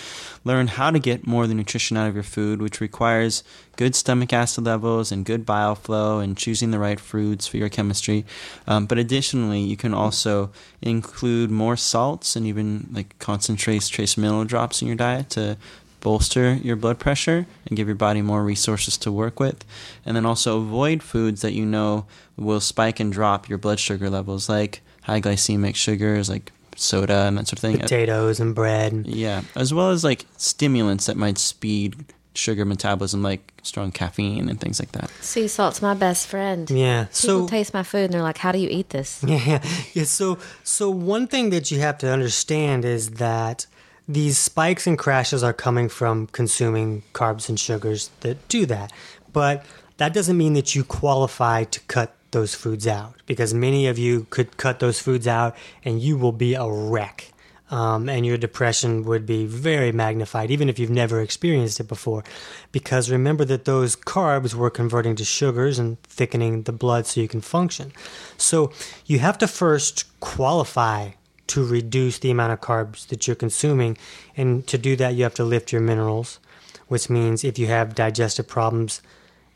learn 0.44 0.66
how 0.66 0.90
to 0.90 0.98
get 0.98 1.26
more 1.26 1.42
of 1.42 1.48
the 1.50 1.54
nutrition 1.54 1.96
out 1.96 2.08
of 2.08 2.14
your 2.14 2.22
food, 2.22 2.62
which 2.62 2.80
requires 2.80 3.44
good 3.76 3.94
stomach 3.94 4.32
acid 4.32 4.64
levels 4.64 5.12
and 5.12 5.26
good 5.26 5.44
bile 5.44 5.74
flow 5.74 6.20
and 6.20 6.38
choosing 6.38 6.70
the 6.70 6.78
right 6.78 6.98
foods 6.98 7.46
for 7.46 7.58
your 7.58 7.68
chemistry. 7.68 8.24
Um, 8.66 8.86
but 8.86 8.98
additionally, 8.98 9.60
you 9.60 9.76
can 9.76 9.92
also 9.92 10.50
include 10.80 11.50
more 11.50 11.76
salts 11.76 12.34
and 12.34 12.46
even 12.46 12.88
like 12.92 13.18
ConcenTrace, 13.18 13.90
trace 13.90 14.16
mineral 14.16 14.44
drops 14.44 14.80
in 14.80 14.88
your 14.88 14.96
diet 14.96 15.30
to 15.30 15.58
bolster 16.00 16.54
your 16.54 16.76
blood 16.76 16.98
pressure 16.98 17.46
and 17.66 17.76
give 17.76 17.86
your 17.86 17.94
body 17.94 18.22
more 18.22 18.42
resources 18.42 18.96
to 18.98 19.12
work 19.12 19.38
with. 19.38 19.64
And 20.04 20.16
then 20.16 20.26
also 20.26 20.58
avoid 20.58 21.02
foods 21.02 21.42
that 21.42 21.52
you 21.52 21.64
know 21.66 22.06
will 22.36 22.60
spike 22.60 23.00
and 23.00 23.12
drop 23.12 23.48
your 23.48 23.58
blood 23.58 23.78
sugar 23.78 24.10
levels, 24.10 24.48
like 24.48 24.82
high 25.02 25.20
glycemic 25.20 25.74
sugars, 25.74 26.28
like 26.28 26.52
soda 26.76 27.26
and 27.26 27.38
that 27.38 27.46
sort 27.46 27.58
of 27.58 27.60
thing. 27.60 27.78
Potatoes 27.78 28.40
and 28.40 28.54
bread. 28.54 29.06
Yeah, 29.06 29.42
as 29.54 29.72
well 29.74 29.90
as 29.90 30.04
like 30.04 30.26
stimulants 30.36 31.06
that 31.06 31.16
might 31.16 31.38
speed 31.38 32.04
sugar 32.34 32.64
metabolism, 32.64 33.22
like 33.22 33.52
strong 33.62 33.92
caffeine 33.92 34.48
and 34.48 34.60
things 34.60 34.80
like 34.80 34.92
that. 34.92 35.10
Sea 35.20 35.48
salt's 35.48 35.82
my 35.82 35.94
best 35.94 36.26
friend. 36.26 36.70
Yeah. 36.70 37.04
People 37.04 37.14
So 37.14 37.46
taste 37.48 37.74
my 37.74 37.82
food 37.82 38.04
and 38.04 38.14
they're 38.14 38.22
like, 38.22 38.38
"How 38.38 38.52
do 38.52 38.58
you 38.58 38.68
eat 38.70 38.90
this?" 38.90 39.22
Yeah, 39.26 39.62
yeah. 39.92 40.04
So, 40.04 40.38
so 40.64 40.90
one 40.90 41.26
thing 41.26 41.50
that 41.50 41.70
you 41.70 41.80
have 41.80 41.98
to 41.98 42.10
understand 42.10 42.84
is 42.84 43.10
that 43.12 43.66
these 44.08 44.38
spikes 44.38 44.86
and 44.86 44.98
crashes 44.98 45.42
are 45.42 45.52
coming 45.52 45.88
from 45.88 46.26
consuming 46.28 47.02
carbs 47.12 47.48
and 47.48 47.58
sugars 47.58 48.10
that 48.20 48.48
do 48.48 48.66
that. 48.66 48.92
But 49.32 49.64
that 49.98 50.12
doesn't 50.12 50.36
mean 50.36 50.54
that 50.54 50.74
you 50.74 50.84
qualify 50.84 51.64
to 51.64 51.80
cut 51.80 52.14
those 52.32 52.54
foods 52.54 52.86
out 52.86 53.14
because 53.26 53.54
many 53.54 53.86
of 53.86 53.98
you 53.98 54.26
could 54.30 54.56
cut 54.56 54.80
those 54.80 54.98
foods 54.98 55.26
out 55.26 55.56
and 55.84 56.00
you 56.00 56.16
will 56.16 56.32
be 56.32 56.54
a 56.54 56.68
wreck. 56.68 57.32
Um, 57.70 58.10
and 58.10 58.26
your 58.26 58.36
depression 58.36 59.02
would 59.04 59.24
be 59.24 59.46
very 59.46 59.92
magnified, 59.92 60.50
even 60.50 60.68
if 60.68 60.78
you've 60.78 60.90
never 60.90 61.22
experienced 61.22 61.80
it 61.80 61.88
before. 61.88 62.22
Because 62.70 63.10
remember 63.10 63.46
that 63.46 63.64
those 63.64 63.96
carbs 63.96 64.52
were 64.52 64.68
converting 64.68 65.16
to 65.16 65.24
sugars 65.24 65.78
and 65.78 65.98
thickening 66.02 66.64
the 66.64 66.72
blood 66.72 67.06
so 67.06 67.22
you 67.22 67.28
can 67.28 67.40
function. 67.40 67.90
So 68.36 68.72
you 69.06 69.20
have 69.20 69.38
to 69.38 69.48
first 69.48 70.04
qualify 70.20 71.12
to 71.46 71.64
reduce 71.64 72.18
the 72.18 72.30
amount 72.30 72.52
of 72.52 72.60
carbs 72.60 73.06
that 73.08 73.26
you're 73.26 73.36
consuming. 73.36 73.96
And 74.36 74.66
to 74.66 74.76
do 74.76 74.94
that, 74.96 75.14
you 75.14 75.22
have 75.22 75.34
to 75.34 75.44
lift 75.44 75.72
your 75.72 75.80
minerals, 75.80 76.40
which 76.88 77.08
means 77.08 77.42
if 77.42 77.58
you 77.58 77.68
have 77.68 77.94
digestive 77.94 78.48
problems, 78.48 79.00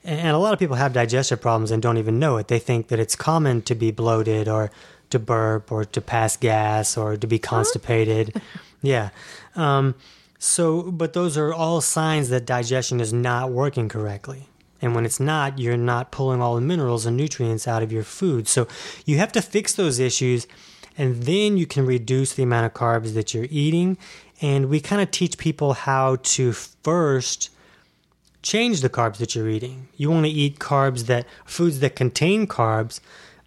and 0.07 0.37
a 0.37 0.39
lot 0.39 0.53
of 0.53 0.59
people 0.59 0.77
have 0.77 0.93
digestive 0.93 1.41
problems 1.41 1.71
and 1.71 1.83
don't 1.83 1.99
even 1.99 2.19
know 2.19 2.37
it. 2.37 2.49
They 2.49 2.61
think 2.61 2.89
that 2.89 3.01
it's 3.01 3.17
common 3.17 3.63
to 3.63 3.75
be 3.75 3.91
bloated 3.91 4.49
or 4.49 4.71
to 5.11 5.19
burp 5.19 5.71
or 5.73 5.85
to 5.85 6.01
pass 6.01 6.37
gas 6.37 6.97
or 6.97 7.17
to 7.17 7.27
be 7.27 7.39
constipated. 7.39 8.41
yeah. 8.83 9.11
Um, 9.57 9.95
so, 10.39 10.91
but 10.91 11.13
those 11.13 11.37
are 11.37 11.53
all 11.53 11.81
signs 11.81 12.29
that 12.29 12.47
digestion 12.47 13.01
is 13.01 13.13
not 13.13 13.51
working 13.51 13.89
correctly. 13.89 14.49
And 14.81 14.95
when 14.95 15.05
it's 15.05 15.19
not, 15.19 15.59
you're 15.59 15.77
not 15.77 16.13
pulling 16.13 16.41
all 16.41 16.55
the 16.55 16.61
minerals 16.61 17.07
and 17.07 17.17
nutrients 17.17 17.67
out 17.67 17.83
of 17.83 17.91
your 17.91 18.05
food. 18.05 18.47
So 18.47 18.69
you 19.05 19.19
have 19.19 19.33
to 19.33 19.43
fix 19.43 19.75
those 19.75 19.99
issues 19.99 20.47
and 20.99 21.25
then 21.25 21.57
you 21.57 21.67
can 21.67 21.85
reduce 21.85 22.35
the 22.35 22.43
amount 22.43 22.67
of 22.67 22.75
carbs 22.75 23.15
that 23.15 23.35
you're 23.35 23.49
eating. 23.51 23.99
And 24.41 24.69
we 24.69 24.81
kind 24.81 25.03
of 25.03 25.11
teach 25.11 25.39
people 25.39 25.73
how 25.73 26.17
to 26.17 26.53
first 26.53 27.51
change 28.47 28.81
the 28.81 28.89
carbs 28.89 29.17
that 29.17 29.35
you're 29.35 29.49
eating. 29.49 29.89
You 29.97 30.09
want 30.09 30.25
to 30.25 30.31
eat 30.31 30.61
carbs 30.61 31.07
that 31.07 31.27
foods 31.45 31.81
that 31.81 31.97
contain 31.97 32.47
carbs, 32.47 33.01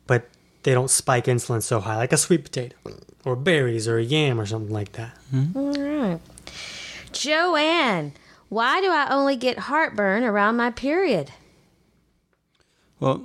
but 0.08 0.28
they 0.64 0.74
don't 0.74 0.90
spike 0.90 1.26
insulin 1.26 1.64
so 1.64 1.80
high, 1.80 1.96
like 1.96 2.12
a 2.12 2.18
sweet 2.18 2.44
potato 2.44 2.76
or 3.24 3.38
berries 3.38 3.88
or 3.88 3.98
a 3.98 4.04
yam 4.04 4.42
or 4.42 4.46
something 4.46 4.74
like 4.74 4.92
that. 4.94 5.18
Mm-hmm. 5.34 5.58
All 5.58 5.74
right. 5.74 6.20
Joanne, 7.14 8.12
why 8.50 8.82
do 8.82 8.92
I 8.92 9.08
only 9.10 9.38
get 9.38 9.58
heartburn 9.58 10.26
around 10.26 10.58
my 10.58 10.70
period? 10.70 11.32
Well, 13.00 13.24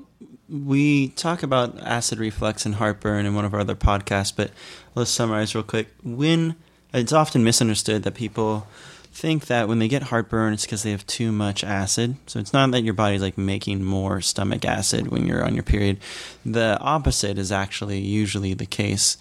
we 0.48 1.08
talk 1.08 1.42
about 1.42 1.80
acid 1.80 2.20
reflux 2.20 2.64
and 2.64 2.76
heartburn 2.76 3.26
in 3.26 3.34
one 3.34 3.44
of 3.44 3.52
our 3.52 3.60
other 3.60 3.74
podcasts, 3.74 4.32
but 4.34 4.52
let's 4.94 5.10
summarize 5.10 5.56
real 5.56 5.64
quick. 5.64 5.88
When 6.04 6.54
it's 6.92 7.12
often 7.12 7.42
misunderstood 7.42 8.04
that 8.04 8.14
people 8.14 8.68
think 9.14 9.46
that 9.46 9.68
when 9.68 9.78
they 9.78 9.86
get 9.86 10.02
heartburn, 10.02 10.52
it's 10.52 10.64
because 10.64 10.82
they 10.82 10.90
have 10.90 11.06
too 11.06 11.30
much 11.30 11.62
acid. 11.62 12.16
So 12.26 12.40
it's 12.40 12.52
not 12.52 12.72
that 12.72 12.82
your 12.82 12.94
body's 12.94 13.22
like 13.22 13.38
making 13.38 13.84
more 13.84 14.20
stomach 14.20 14.64
acid 14.64 15.08
when 15.08 15.24
you're 15.24 15.44
on 15.44 15.54
your 15.54 15.62
period. 15.62 16.00
The 16.44 16.78
opposite 16.80 17.38
is 17.38 17.52
actually 17.52 18.00
usually 18.00 18.54
the 18.54 18.66
case. 18.66 19.16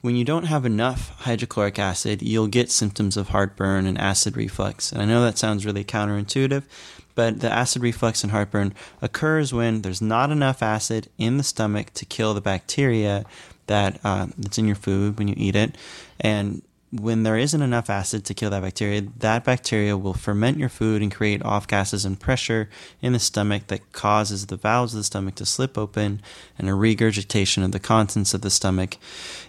When 0.00 0.16
you 0.16 0.24
don't 0.24 0.46
have 0.46 0.66
enough 0.66 1.10
hydrochloric 1.20 1.78
acid, 1.78 2.22
you'll 2.22 2.48
get 2.48 2.70
symptoms 2.72 3.16
of 3.16 3.28
heartburn 3.28 3.86
and 3.86 3.96
acid 3.98 4.36
reflux. 4.36 4.90
And 4.90 5.00
I 5.00 5.04
know 5.04 5.22
that 5.22 5.38
sounds 5.38 5.64
really 5.64 5.84
counterintuitive, 5.84 6.64
but 7.14 7.38
the 7.40 7.50
acid 7.50 7.82
reflux 7.82 8.24
and 8.24 8.32
heartburn 8.32 8.74
occurs 9.00 9.54
when 9.54 9.82
there's 9.82 10.02
not 10.02 10.30
enough 10.30 10.60
acid 10.60 11.08
in 11.18 11.36
the 11.36 11.44
stomach 11.44 11.94
to 11.94 12.04
kill 12.04 12.34
the 12.34 12.40
bacteria 12.40 13.24
that 13.68 14.00
uh, 14.04 14.26
that's 14.36 14.58
in 14.58 14.66
your 14.66 14.76
food 14.76 15.18
when 15.18 15.28
you 15.28 15.34
eat 15.36 15.56
it, 15.56 15.76
and 16.20 16.62
when 17.00 17.22
there 17.22 17.36
isn't 17.36 17.62
enough 17.62 17.88
acid 17.90 18.24
to 18.24 18.34
kill 18.34 18.50
that 18.50 18.62
bacteria, 18.62 19.02
that 19.18 19.44
bacteria 19.44 19.96
will 19.96 20.14
ferment 20.14 20.58
your 20.58 20.68
food 20.68 21.02
and 21.02 21.14
create 21.14 21.42
off 21.44 21.66
gases 21.66 22.04
and 22.04 22.18
pressure 22.18 22.68
in 23.00 23.12
the 23.12 23.18
stomach 23.18 23.66
that 23.68 23.92
causes 23.92 24.46
the 24.46 24.56
valves 24.56 24.94
of 24.94 24.98
the 24.98 25.04
stomach 25.04 25.34
to 25.36 25.46
slip 25.46 25.78
open 25.78 26.20
and 26.58 26.68
a 26.68 26.74
regurgitation 26.74 27.62
of 27.62 27.72
the 27.72 27.78
contents 27.78 28.34
of 28.34 28.42
the 28.42 28.50
stomach, 28.50 28.96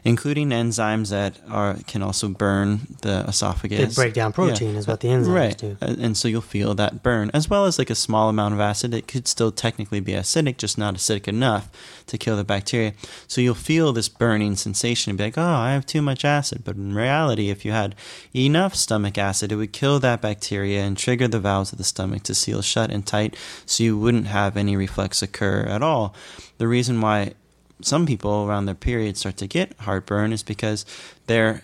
including 0.03 0.49
enzymes 0.49 1.09
that 1.09 1.37
are 1.49 1.75
can 1.87 2.01
also 2.01 2.29
burn 2.29 2.87
the 3.01 3.25
esophagus. 3.27 3.95
They 3.95 4.01
break 4.03 4.13
down 4.13 4.33
protein, 4.33 4.75
is 4.75 4.87
what 4.87 5.01
the 5.01 5.09
enzymes 5.09 5.35
right. 5.35 5.57
do. 5.57 5.77
Uh, 5.81 5.95
And 5.99 6.15
so 6.17 6.27
you'll 6.27 6.41
feel 6.41 6.75
that 6.75 7.03
burn, 7.03 7.31
as 7.33 7.49
well 7.49 7.65
as 7.65 7.77
like 7.77 7.89
a 7.89 7.95
small 7.95 8.29
amount 8.29 8.53
of 8.53 8.59
acid. 8.59 8.93
It 8.93 9.07
could 9.07 9.27
still 9.27 9.51
technically 9.51 9.99
be 9.99 10.13
acidic, 10.13 10.57
just 10.57 10.77
not 10.77 10.95
acidic 10.95 11.27
enough 11.27 11.69
to 12.07 12.17
kill 12.17 12.37
the 12.37 12.43
bacteria. 12.43 12.93
So 13.27 13.41
you'll 13.41 13.55
feel 13.55 13.93
this 13.93 14.09
burning 14.09 14.55
sensation 14.55 15.11
and 15.11 15.17
be 15.17 15.25
like, 15.25 15.37
oh, 15.37 15.41
I 15.41 15.73
have 15.73 15.85
too 15.85 16.01
much 16.01 16.23
acid. 16.25 16.63
But 16.63 16.75
in 16.75 16.95
reality, 16.95 17.36
if 17.39 17.63
you 17.65 17.71
had 17.71 17.95
enough 18.35 18.75
stomach 18.75 19.17
acid, 19.17 19.51
it 19.51 19.55
would 19.55 19.73
kill 19.73 19.99
that 19.99 20.21
bacteria 20.21 20.81
and 20.81 20.97
trigger 20.97 21.27
the 21.27 21.39
valves 21.39 21.71
of 21.71 21.77
the 21.77 21.83
stomach 21.83 22.23
to 22.23 22.35
seal 22.35 22.61
shut 22.61 22.91
and 22.91 23.05
tight 23.05 23.35
so 23.65 23.83
you 23.83 23.97
wouldn't 23.97 24.27
have 24.27 24.57
any 24.57 24.75
reflux 24.75 25.21
occur 25.21 25.61
at 25.61 25.81
all. 25.81 26.13
The 26.57 26.67
reason 26.67 27.01
why 27.01 27.33
some 27.81 28.05
people 28.05 28.45
around 28.45 28.65
their 28.65 28.75
period 28.75 29.17
start 29.17 29.37
to 29.37 29.47
get 29.47 29.77
heartburn 29.79 30.33
is 30.33 30.43
because 30.43 30.85
their 31.27 31.63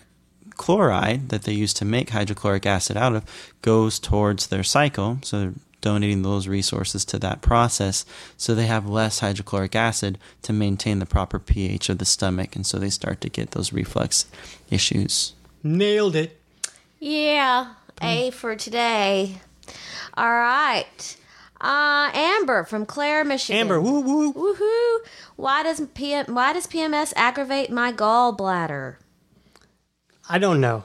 chloride 0.56 1.28
that 1.30 1.42
they 1.42 1.52
use 1.52 1.74
to 1.74 1.84
make 1.84 2.10
hydrochloric 2.10 2.66
acid 2.66 2.96
out 2.96 3.14
of 3.14 3.24
goes 3.62 3.98
towards 3.98 4.46
their 4.46 4.62
cycle. 4.62 5.18
So 5.22 5.40
they're 5.40 5.54
donating 5.80 6.22
those 6.22 6.48
resources 6.48 7.04
to 7.04 7.18
that 7.18 7.42
process. 7.42 8.06
So 8.38 8.54
they 8.54 8.66
have 8.66 8.88
less 8.88 9.18
hydrochloric 9.18 9.76
acid 9.76 10.18
to 10.42 10.52
maintain 10.52 10.98
the 10.98 11.06
proper 11.06 11.38
pH 11.38 11.90
of 11.90 11.98
the 11.98 12.06
stomach. 12.06 12.56
And 12.56 12.66
so 12.66 12.78
they 12.78 12.90
start 12.90 13.20
to 13.20 13.28
get 13.28 13.50
those 13.50 13.72
reflux 13.72 14.26
issues. 14.70 15.34
Nailed 15.64 16.14
it. 16.14 16.38
Yeah, 17.00 17.72
A 18.02 18.30
for 18.30 18.54
today. 18.54 19.40
All 20.14 20.30
right. 20.30 21.16
Uh, 21.60 22.10
Amber 22.12 22.64
from 22.64 22.84
Clare, 22.84 23.24
Michigan. 23.24 23.60
Amber, 23.62 23.80
woo 23.80 24.00
woo. 24.00 24.32
Woohoo! 24.34 24.98
Why 25.36 25.62
does 25.62 25.80
PM, 25.94 26.34
why 26.34 26.52
does 26.52 26.66
PMS 26.66 27.14
aggravate 27.16 27.70
my 27.70 27.92
gallbladder? 27.92 28.96
I 30.28 30.38
don't 30.38 30.60
know. 30.60 30.84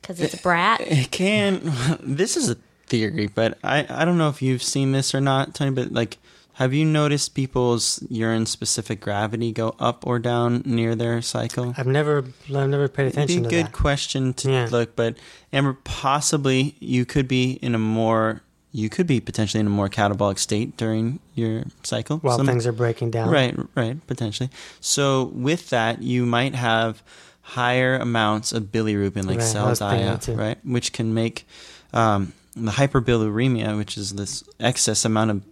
Because 0.00 0.20
it's 0.20 0.34
a 0.34 0.42
brat. 0.42 0.80
It 0.80 1.10
can. 1.10 1.70
This 2.00 2.36
is 2.38 2.50
a 2.50 2.56
theory, 2.86 3.26
but 3.26 3.58
I, 3.62 3.86
I 3.88 4.04
don't 4.06 4.16
know 4.18 4.28
if 4.30 4.40
you've 4.40 4.62
seen 4.62 4.92
this 4.92 5.14
or 5.14 5.20
not, 5.20 5.54
Tony, 5.54 5.70
but 5.70 5.92
like, 5.92 6.16
have 6.54 6.72
you 6.72 6.84
noticed 6.84 7.34
people's 7.34 8.02
urine 8.08 8.46
specific 8.46 9.00
gravity 9.00 9.52
go 9.52 9.74
up 9.78 10.06
or 10.06 10.18
down 10.18 10.62
near 10.64 10.94
their 10.94 11.20
cycle? 11.22 11.74
I've 11.76 11.86
never, 11.86 12.24
I've 12.54 12.68
never 12.68 12.88
paid 12.88 13.08
attention 13.08 13.40
It'd 13.40 13.50
be 13.50 13.56
a 13.56 13.60
good 13.62 13.66
that. 13.66 13.72
question 13.72 14.34
to 14.34 14.50
Yeah. 14.50 14.68
look, 14.70 14.94
but 14.96 15.16
Amber, 15.52 15.76
possibly 15.84 16.76
you 16.80 17.04
could 17.04 17.26
be 17.28 17.52
in 17.62 17.74
a 17.74 17.78
more, 17.78 18.42
you 18.72 18.88
could 18.88 19.06
be 19.06 19.20
potentially 19.20 19.60
in 19.60 19.66
a 19.66 19.70
more 19.70 19.88
catabolic 19.88 20.38
state 20.38 20.76
during 20.76 21.18
your 21.34 21.64
cycle. 21.82 22.18
While 22.18 22.36
Some- 22.38 22.46
things 22.46 22.66
are 22.66 22.72
breaking 22.72 23.10
down. 23.10 23.30
Right, 23.30 23.56
right, 23.74 24.04
potentially. 24.06 24.50
So 24.80 25.24
with 25.34 25.70
that, 25.70 26.02
you 26.02 26.24
might 26.26 26.54
have 26.54 27.02
higher 27.42 27.96
amounts 27.96 28.52
of 28.52 28.64
bilirubin, 28.72 29.26
like 29.26 29.38
Right, 29.38 29.44
I 29.44 29.52
cells 29.52 29.70
was 29.70 29.78
thinking 29.80 29.98
die 29.98 30.04
that 30.06 30.14
up, 30.14 30.20
too. 30.22 30.34
right, 30.34 30.58
which 30.64 30.92
can 30.92 31.12
make 31.14 31.46
um, 31.92 32.32
the 32.56 32.70
hyperbiliremia, 32.72 33.76
which 33.76 33.96
is 33.98 34.12
this 34.14 34.44
excess 34.60 35.04
amount 35.04 35.30
of 35.30 35.42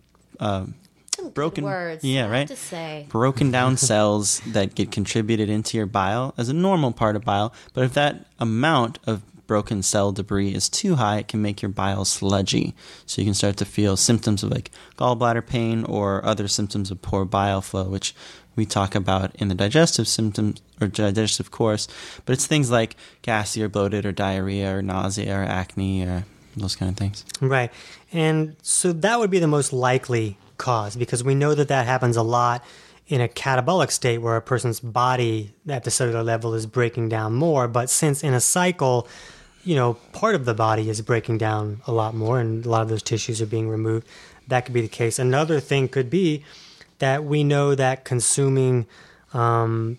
uh, 0.41 0.65
broken 1.31 1.65
words. 1.65 2.05
yeah 2.05 2.29
right 2.29 2.49
to 2.49 2.57
say. 2.57 3.07
broken 3.09 3.51
down 3.51 3.77
cells 3.91 4.41
that 4.47 4.75
get 4.75 4.91
contributed 4.91 5.49
into 5.49 5.77
your 5.77 5.87
bile 5.87 6.35
as 6.37 6.49
a 6.49 6.53
normal 6.53 6.93
part 6.93 7.17
of 7.17 7.25
bile 7.25 7.53
but 7.75 7.85
if 7.85 7.95
that 7.95 8.27
amount 8.39 8.99
of 9.07 9.23
broken 9.47 9.83
cell 9.83 10.13
debris 10.13 10.55
is 10.55 10.69
too 10.69 10.95
high 10.97 11.19
it 11.19 11.29
can 11.29 11.43
make 11.43 11.61
your 11.61 11.69
bile 11.69 12.05
sludgy 12.05 12.75
so 13.07 13.21
you 13.21 13.27
can 13.27 13.35
start 13.35 13.57
to 13.57 13.65
feel 13.65 13.97
symptoms 13.97 14.43
of 14.43 14.51
like 14.51 14.71
gallbladder 14.97 15.45
pain 15.47 15.85
or 15.85 16.25
other 16.25 16.49
symptoms 16.49 16.91
of 16.91 17.03
poor 17.03 17.25
bile 17.25 17.61
flow 17.61 17.85
which 17.85 18.15
we 18.55 18.65
talk 18.67 18.95
about 18.95 19.35
in 19.37 19.49
the 19.49 19.55
digestive 19.55 20.07
symptoms 20.07 20.61
or 20.81 20.87
digestive 20.87 21.51
course 21.51 21.87
but 22.25 22.33
it's 22.33 22.47
things 22.47 22.71
like 22.71 22.97
gassy 23.23 23.63
or 23.63 23.69
bloated 23.69 24.07
or 24.07 24.13
diarrhea 24.13 24.77
or 24.77 24.81
nausea 24.83 25.35
or 25.39 25.43
acne 25.43 26.03
or 26.03 26.25
those 26.57 26.77
kind 26.77 26.91
of 26.91 26.97
things 26.97 27.25
Right. 27.41 27.71
And 28.13 28.57
so 28.63 28.93
that 28.93 29.19
would 29.19 29.31
be 29.31 29.39
the 29.39 29.47
most 29.47 29.73
likely 29.73 30.37
cause 30.63 30.97
because 30.97 31.23
we 31.23 31.35
know 31.35 31.55
that 31.55 31.69
that 31.69 31.87
happens 31.87 32.17
a 32.17 32.23
lot 32.23 32.65
in 33.09 33.21
a 33.21 33.29
catabolic 33.29 33.91
state 33.91 34.19
where 34.19 34.37
a 34.37 34.41
person's 34.41 34.81
body 34.81 35.53
at 35.69 35.85
the 35.85 35.91
cellular 35.91 36.23
level 36.23 36.55
is 36.55 36.67
breaking 36.67 37.09
down 37.09 37.35
more. 37.35 37.67
But 37.69 37.91
since 37.91 38.23
in 38.23 38.33
a 38.33 38.41
cycle, 38.41 39.09
you 39.65 39.75
know, 39.75 39.95
part 40.13 40.35
of 40.35 40.45
the 40.45 40.55
body 40.55 40.89
is 40.89 41.03
breaking 41.03 41.39
down 41.39 41.83
a 41.87 41.93
lot 41.93 42.15
more 42.15 42.41
and 42.41 42.65
a 42.65 42.69
lot 42.71 42.83
of 42.83 42.89
those 42.89 43.03
tissues 43.03 43.43
are 43.43 43.47
being 43.47 43.69
removed, 43.69 44.07
that 44.49 44.65
could 44.65 44.73
be 44.73 44.81
the 44.81 44.89
case. 44.89 45.19
Another 45.19 45.61
thing 45.61 45.89
could 45.89 46.09
be 46.09 46.45
that 47.01 47.25
we 47.25 47.43
know 47.43 47.75
that 47.75 48.05
consuming 48.05 48.87
um, 49.35 49.99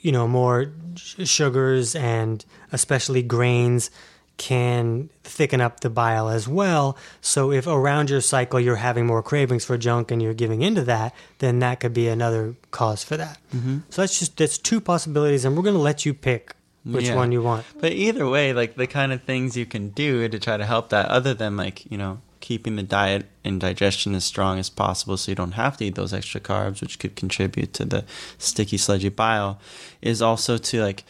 you 0.00 0.12
know 0.12 0.28
more 0.28 0.70
sugars 0.96 1.94
and 1.94 2.44
especially 2.72 3.22
grains 3.22 3.90
can 4.36 5.08
thicken 5.22 5.60
up 5.60 5.80
the 5.80 5.90
bile 5.90 6.28
as 6.28 6.48
well 6.48 6.96
so 7.20 7.52
if 7.52 7.66
around 7.66 8.10
your 8.10 8.20
cycle 8.20 8.58
you're 8.58 8.76
having 8.76 9.06
more 9.06 9.22
cravings 9.22 9.64
for 9.64 9.78
junk 9.78 10.10
and 10.10 10.20
you're 10.20 10.34
giving 10.34 10.60
into 10.62 10.82
that 10.82 11.14
then 11.38 11.60
that 11.60 11.78
could 11.78 11.94
be 11.94 12.08
another 12.08 12.54
cause 12.72 13.04
for 13.04 13.16
that 13.16 13.38
mm-hmm. 13.54 13.78
so 13.90 14.02
that's 14.02 14.18
just 14.18 14.36
that's 14.36 14.58
two 14.58 14.80
possibilities 14.80 15.44
and 15.44 15.56
we're 15.56 15.62
going 15.62 15.74
to 15.74 15.80
let 15.80 16.04
you 16.04 16.12
pick 16.12 16.56
which 16.84 17.06
Yeah. 17.06 17.14
one 17.16 17.32
you 17.32 17.42
want 17.42 17.64
But 17.80 17.92
either 17.92 18.28
way, 18.28 18.52
like 18.52 18.74
the 18.76 18.86
kind 18.86 19.10
of 19.12 19.22
things 19.22 19.56
you 19.56 19.64
can 19.64 19.88
do 19.88 20.28
to 20.28 20.38
try 20.38 20.58
to 20.58 20.66
help 20.66 20.90
that, 20.90 21.06
other 21.08 21.32
than 21.32 21.56
like, 21.56 21.90
you 21.90 21.96
know, 21.96 22.20
keeping 22.44 22.76
the 22.76 22.82
diet 22.82 23.24
and 23.42 23.58
digestion 23.58 24.14
as 24.14 24.22
strong 24.22 24.58
as 24.58 24.68
possible 24.68 25.16
so 25.16 25.32
you 25.32 25.34
don't 25.34 25.52
have 25.52 25.78
to 25.78 25.86
eat 25.86 25.94
those 25.94 26.12
extra 26.12 26.38
carbs, 26.38 26.82
which 26.82 26.98
could 26.98 27.16
contribute 27.16 27.72
to 27.72 27.86
the 27.86 28.04
sticky, 28.36 28.76
sludgy 28.76 29.08
bile, 29.08 29.58
is 30.02 30.20
also 30.20 30.58
to 30.58 30.82
like 30.82 31.04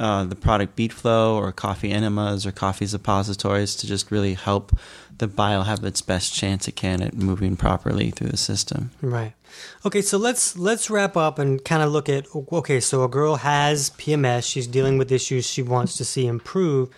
uh, 0.00 0.24
the 0.24 0.34
product 0.34 0.74
beet 0.74 0.92
flow 0.92 1.36
or 1.36 1.52
coffee 1.52 1.92
enemas 1.92 2.44
or 2.44 2.50
coffee 2.50 2.88
suppositories 2.88 3.76
to 3.76 3.86
just 3.86 4.10
really 4.10 4.34
help 4.34 4.76
the 5.18 5.28
bile 5.28 5.62
have 5.62 5.84
its 5.84 6.02
best 6.02 6.34
chance 6.34 6.66
it 6.66 6.74
can 6.74 7.00
at 7.00 7.14
moving 7.14 7.54
properly 7.54 8.10
through 8.10 8.30
the 8.30 8.36
system. 8.36 8.90
Right. 9.00 9.34
Okay, 9.86 10.02
so 10.02 10.18
let's 10.18 10.58
let's 10.58 10.90
wrap 10.90 11.16
up 11.16 11.38
and 11.38 11.64
kind 11.64 11.84
of 11.84 11.92
look 11.92 12.08
at 12.08 12.26
okay, 12.34 12.80
so 12.80 13.04
a 13.04 13.08
girl 13.08 13.36
has 13.36 13.90
PMS, 13.90 14.44
she's 14.44 14.66
dealing 14.66 14.98
with 14.98 15.12
issues 15.12 15.46
she 15.46 15.62
wants 15.62 15.96
to 15.98 16.04
see 16.04 16.26
improve. 16.26 16.88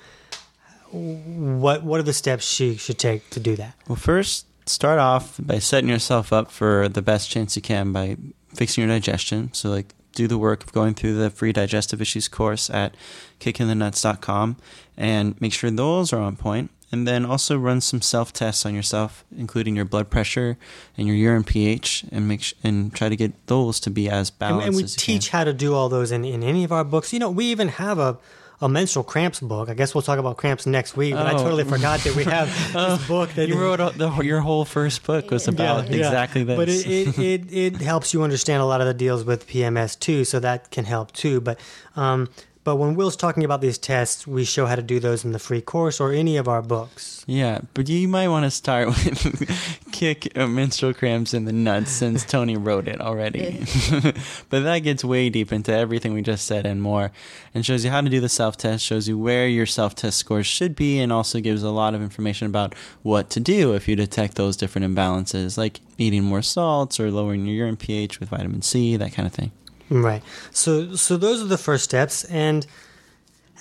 What 0.93 1.83
what 1.83 1.99
are 2.01 2.03
the 2.05 2.13
steps 2.13 2.45
she 2.45 2.77
should 2.77 2.99
take 2.99 3.29
to 3.31 3.41
do 3.41 3.57
that? 3.57 3.75
Well, 3.89 3.97
first, 3.97 4.47
start 4.69 4.99
off 4.99 5.37
by 5.41 5.59
setting 5.59 5.89
yourself 5.89 6.33
up 6.33 6.51
for 6.51 6.89
the 6.89 7.03
best 7.03 7.31
chance 7.31 7.57
you 7.57 7.63
can 7.63 7.93
by 7.93 8.17
fixing 8.55 8.83
your 8.83 8.93
digestion. 8.93 9.51
So, 9.55 9.71
like, 9.71 9.95
do 10.15 10.29
the 10.29 10.37
work 10.39 10.63
of 10.65 10.73
going 10.73 10.93
through 10.95 11.15
the 11.15 11.31
free 11.31 11.53
digestive 11.53 12.03
issues 12.03 12.29
course 12.29 12.69
at 12.69 12.95
kickitinthenuts.com 13.41 14.57
and 14.97 15.41
make 15.41 15.53
sure 15.53 15.71
those 15.71 16.13
are 16.13 16.21
on 16.21 16.37
point. 16.37 16.71
And 16.95 17.09
then 17.09 17.25
also 17.25 17.57
run 17.57 17.81
some 17.81 18.03
self 18.03 18.35
tests 18.35 18.67
on 18.67 18.75
yourself, 18.75 19.25
including 19.35 19.75
your 19.77 19.87
blood 19.87 20.11
pressure 20.11 20.59
and 20.99 21.07
your 21.07 21.17
urine 21.17 21.43
pH, 21.43 22.05
and 22.13 22.29
make 22.29 22.43
sh- 22.43 22.53
and 22.63 22.93
try 22.95 23.09
to 23.09 23.17
get 23.17 23.47
those 23.47 23.81
to 23.81 23.91
be 23.91 24.11
as 24.11 24.29
And, 24.29 24.39
balanced 24.39 24.67
and 24.67 24.77
we 24.77 24.83
as 24.83 24.93
you 24.95 24.99
teach 25.01 25.31
can. 25.31 25.39
how 25.39 25.45
to 25.45 25.55
do 25.55 25.73
all 25.73 25.89
those 25.89 26.13
in, 26.13 26.23
in 26.27 26.43
any 26.43 26.65
of 26.65 26.73
our 26.73 26.85
books. 26.85 27.11
You 27.15 27.19
know, 27.19 27.31
we 27.31 27.47
even 27.47 27.69
have 27.69 27.99
a 27.99 28.19
a 28.63 28.69
menstrual 28.69 29.03
cramps 29.05 29.41
book. 29.41 29.69
I 29.69 29.75
guess 29.75 29.95
we'll 29.95 30.03
talk 30.03 30.19
about 30.19 30.37
cramps 30.39 30.65
next 30.67 30.97
week, 30.97 31.13
but 31.15 31.27
I 31.27 31.35
Oh. 31.35 31.39
totally 31.43 31.65
forgot 31.65 32.01
that 32.01 32.15
we 32.17 32.25
have 32.25 32.49
this 32.73 33.07
book 33.09 33.31
that 33.35 33.49
You 33.49 33.59
wrote 33.61 33.99
the, 33.99 34.11
your 34.23 34.41
whole 34.41 34.65
first 34.65 35.03
book 35.05 35.31
was 35.31 35.49
about 35.49 35.89
Yeah, 35.91 35.97
yeah. 35.97 36.07
exactly 36.07 36.45
this. 36.45 36.57
But 36.57 36.69
it, 36.69 36.87
it, 36.87 37.19
it, 37.51 37.53
it 37.53 37.77
helps 37.83 38.15
you 38.15 38.23
understand 38.23 38.63
a 38.63 38.67
lot 38.67 38.81
of 38.81 38.87
the 38.87 38.95
deals 38.95 39.25
with 39.25 39.47
PMS 39.49 39.99
too, 39.99 40.25
so 40.25 40.39
that 40.41 40.71
can 40.71 40.85
help 40.85 41.13
too. 41.13 41.41
But 41.41 41.59
um, 41.97 42.29
but 42.65 42.77
when 42.77 42.95
Will's 42.95 43.17
talking 43.17 43.45
about 43.45 43.61
these 43.61 43.77
tests, 43.77 44.25
we 44.25 44.45
show 44.45 44.67
how 44.67 44.77
to 44.77 44.83
do 44.83 45.01
those 45.01 45.25
in 45.25 45.33
the 45.33 45.41
free 45.41 45.61
course 45.61 45.99
or 45.99 46.13
any 46.13 46.37
of 46.37 46.47
our 46.47 46.63
books. 46.63 47.25
Yeah, 47.27 47.61
but 47.75 47.89
you 47.89 48.07
might 48.07 48.29
want 48.29 48.45
to 48.45 48.53
start 48.53 48.87
with 48.87 49.81
kick 49.93 50.37
uh, 50.39 50.47
menstrual 50.47 50.95
cramps 50.95 51.35
in 51.35 51.45
the 51.45 51.53
nuts 51.53 51.91
since 51.91 52.25
Tony 52.33 52.57
wrote 52.57 52.87
it 52.87 53.01
already. 53.01 53.65
but 54.49 54.63
that 54.63 54.81
gets 54.85 55.05
way 55.05 55.29
deep 55.29 55.53
into 55.53 55.73
everything 55.73 56.13
we 56.13 56.23
just 56.23 56.47
said 56.47 56.65
and 56.65 56.81
more, 56.81 57.11
and 57.53 57.67
shows 57.67 57.85
you 57.85 57.91
how 57.91 58.01
to 58.01 58.09
do 58.09 58.21
the 58.21 58.29
self 58.29 58.57
test, 58.57 58.85
shows 58.85 59.09
you 59.09 59.19
where 59.19 59.49
your 59.49 59.67
self 59.67 59.97
test 59.97 60.19
scores 60.19 60.47
should 60.47 60.77
be, 60.77 61.01
and 61.01 61.13
also 61.13 61.41
gives 61.41 61.65
a 61.65 61.71
lot 61.71 61.95
of 61.95 62.03
information 62.03 62.47
about 62.47 62.75
what 63.03 63.29
to 63.31 63.41
do 63.41 63.75
if 63.75 63.89
you 63.89 63.97
detect 63.97 64.37
those 64.37 64.57
different 64.57 64.87
imbalances, 64.87 65.59
like 65.59 65.81
eating 65.99 66.23
more 66.23 66.43
salts 66.43 67.01
or 67.01 67.11
lowering 67.11 67.45
your 67.45 67.57
urine 67.57 67.77
pH 67.77 68.21
with 68.21 68.29
vitamin 68.29 68.63
C, 68.63 68.97
that 68.97 69.13
kind 69.13 69.27
of 69.27 69.33
thing. 69.33 69.51
Right. 69.93 70.23
So 70.53 70.95
so 70.95 71.17
those 71.17 71.43
are 71.43 71.47
the 71.47 71.59
first 71.59 71.85
steps, 71.85 72.25
and 72.25 72.67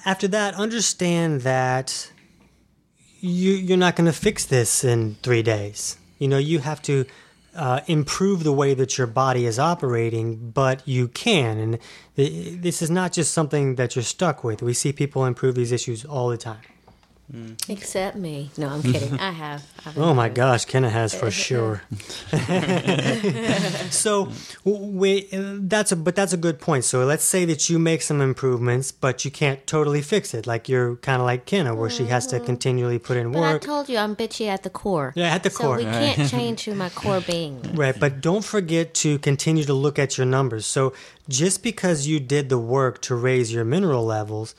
after 0.06 0.28
that, 0.30 0.56
understand 0.56 1.42
that 1.42 2.12
you 3.20 3.52
you're 3.52 3.78
not 3.78 3.96
going 3.96 4.06
to 4.06 4.18
fix 4.18 4.46
this 4.46 4.84
in 4.84 5.16
three 5.24 5.44
days. 5.44 5.98
You 6.20 6.30
know, 6.30 6.38
you 6.38 6.60
have 6.60 6.82
to 6.84 7.06
uh, 7.54 7.82
improve 7.88 8.44
the 8.44 8.54
way 8.54 8.74
that 8.74 8.98
your 8.98 9.08
body 9.08 9.46
is 9.46 9.60
operating, 9.60 10.52
but 10.52 10.88
you 10.88 11.10
can, 11.10 11.58
and 11.58 11.80
th- 12.16 12.62
this 12.62 12.82
is 12.82 12.90
not 12.90 13.12
just 13.12 13.34
something 13.34 13.76
that 13.76 13.96
you're 13.96 14.04
stuck 14.04 14.44
with. 14.44 14.62
We 14.62 14.74
see 14.74 14.94
people 14.94 15.26
improve 15.26 15.56
these 15.56 15.74
issues 15.74 16.06
all 16.06 16.30
the 16.30 16.38
time. 16.38 16.62
Except 17.70 18.16
me. 18.18 18.50
No, 18.58 18.68
I'm 18.70 18.84
kidding. 18.94 19.20
I 19.20 19.32
have. 19.32 19.64
I've 19.86 19.98
Oh 19.98 20.14
my 20.14 20.30
gosh, 20.30 20.66
Kenna 20.66 20.90
has 20.90 21.14
for 21.14 21.32
sure. 21.32 21.82
so 23.90 24.30
we 24.64 25.28
that's 25.32 25.92
a 25.92 25.96
but 25.96 26.16
that's 26.16 26.34
a 26.34 26.38
good 26.38 26.60
point. 26.60 26.84
So 26.84 27.06
let's 27.06 27.24
say 27.24 27.46
that 27.46 27.70
you 27.70 27.80
make 27.80 28.02
some 28.02 28.22
improvements, 28.22 28.92
but 28.92 29.24
you 29.26 29.32
can't 29.32 29.66
totally 29.66 30.02
fix 30.02 30.34
it. 30.34 30.46
Like 30.46 30.68
you're 30.68 30.98
kind 30.98 31.22
of 31.22 31.26
like 31.26 31.46
Kenna, 31.46 31.74
where 31.74 31.90
she 31.90 32.06
has 32.06 32.28
to 32.28 32.40
continually 32.40 33.00
put 33.00 33.18
in 33.18 33.22
Mm-hmm. 33.22 33.34
But 33.40 33.56
I 33.56 33.58
told 33.60 33.88
you 33.88 33.98
I'm 33.98 34.16
bitchy 34.16 34.48
at 34.48 34.64
the 34.64 34.70
core. 34.70 35.14
Yeah, 35.16 35.34
at 35.34 35.44
the 35.44 35.50
core. 35.50 35.78
so 35.78 35.84
core. 35.84 35.92
we 35.92 35.98
can't 36.00 36.30
change 36.36 36.66
who 36.66 36.74
my 36.76 36.90
core 36.90 37.22
being. 37.22 37.60
is. 37.64 37.78
Right, 37.78 37.98
but 37.98 38.20
don't 38.20 38.44
forget 38.44 38.94
to 38.96 39.20
continue 39.20 39.64
to 39.64 39.74
look 39.74 40.00
at 40.00 40.18
your 40.18 40.26
numbers. 40.26 40.66
So 40.66 40.94
just 41.30 41.64
because 41.64 42.08
you 42.08 42.20
did 42.20 42.50
the 42.50 42.58
work 42.58 43.02
to 43.04 43.16
raise 43.16 43.54
your 43.54 43.64
mineral 43.64 44.04
levels 44.06 44.56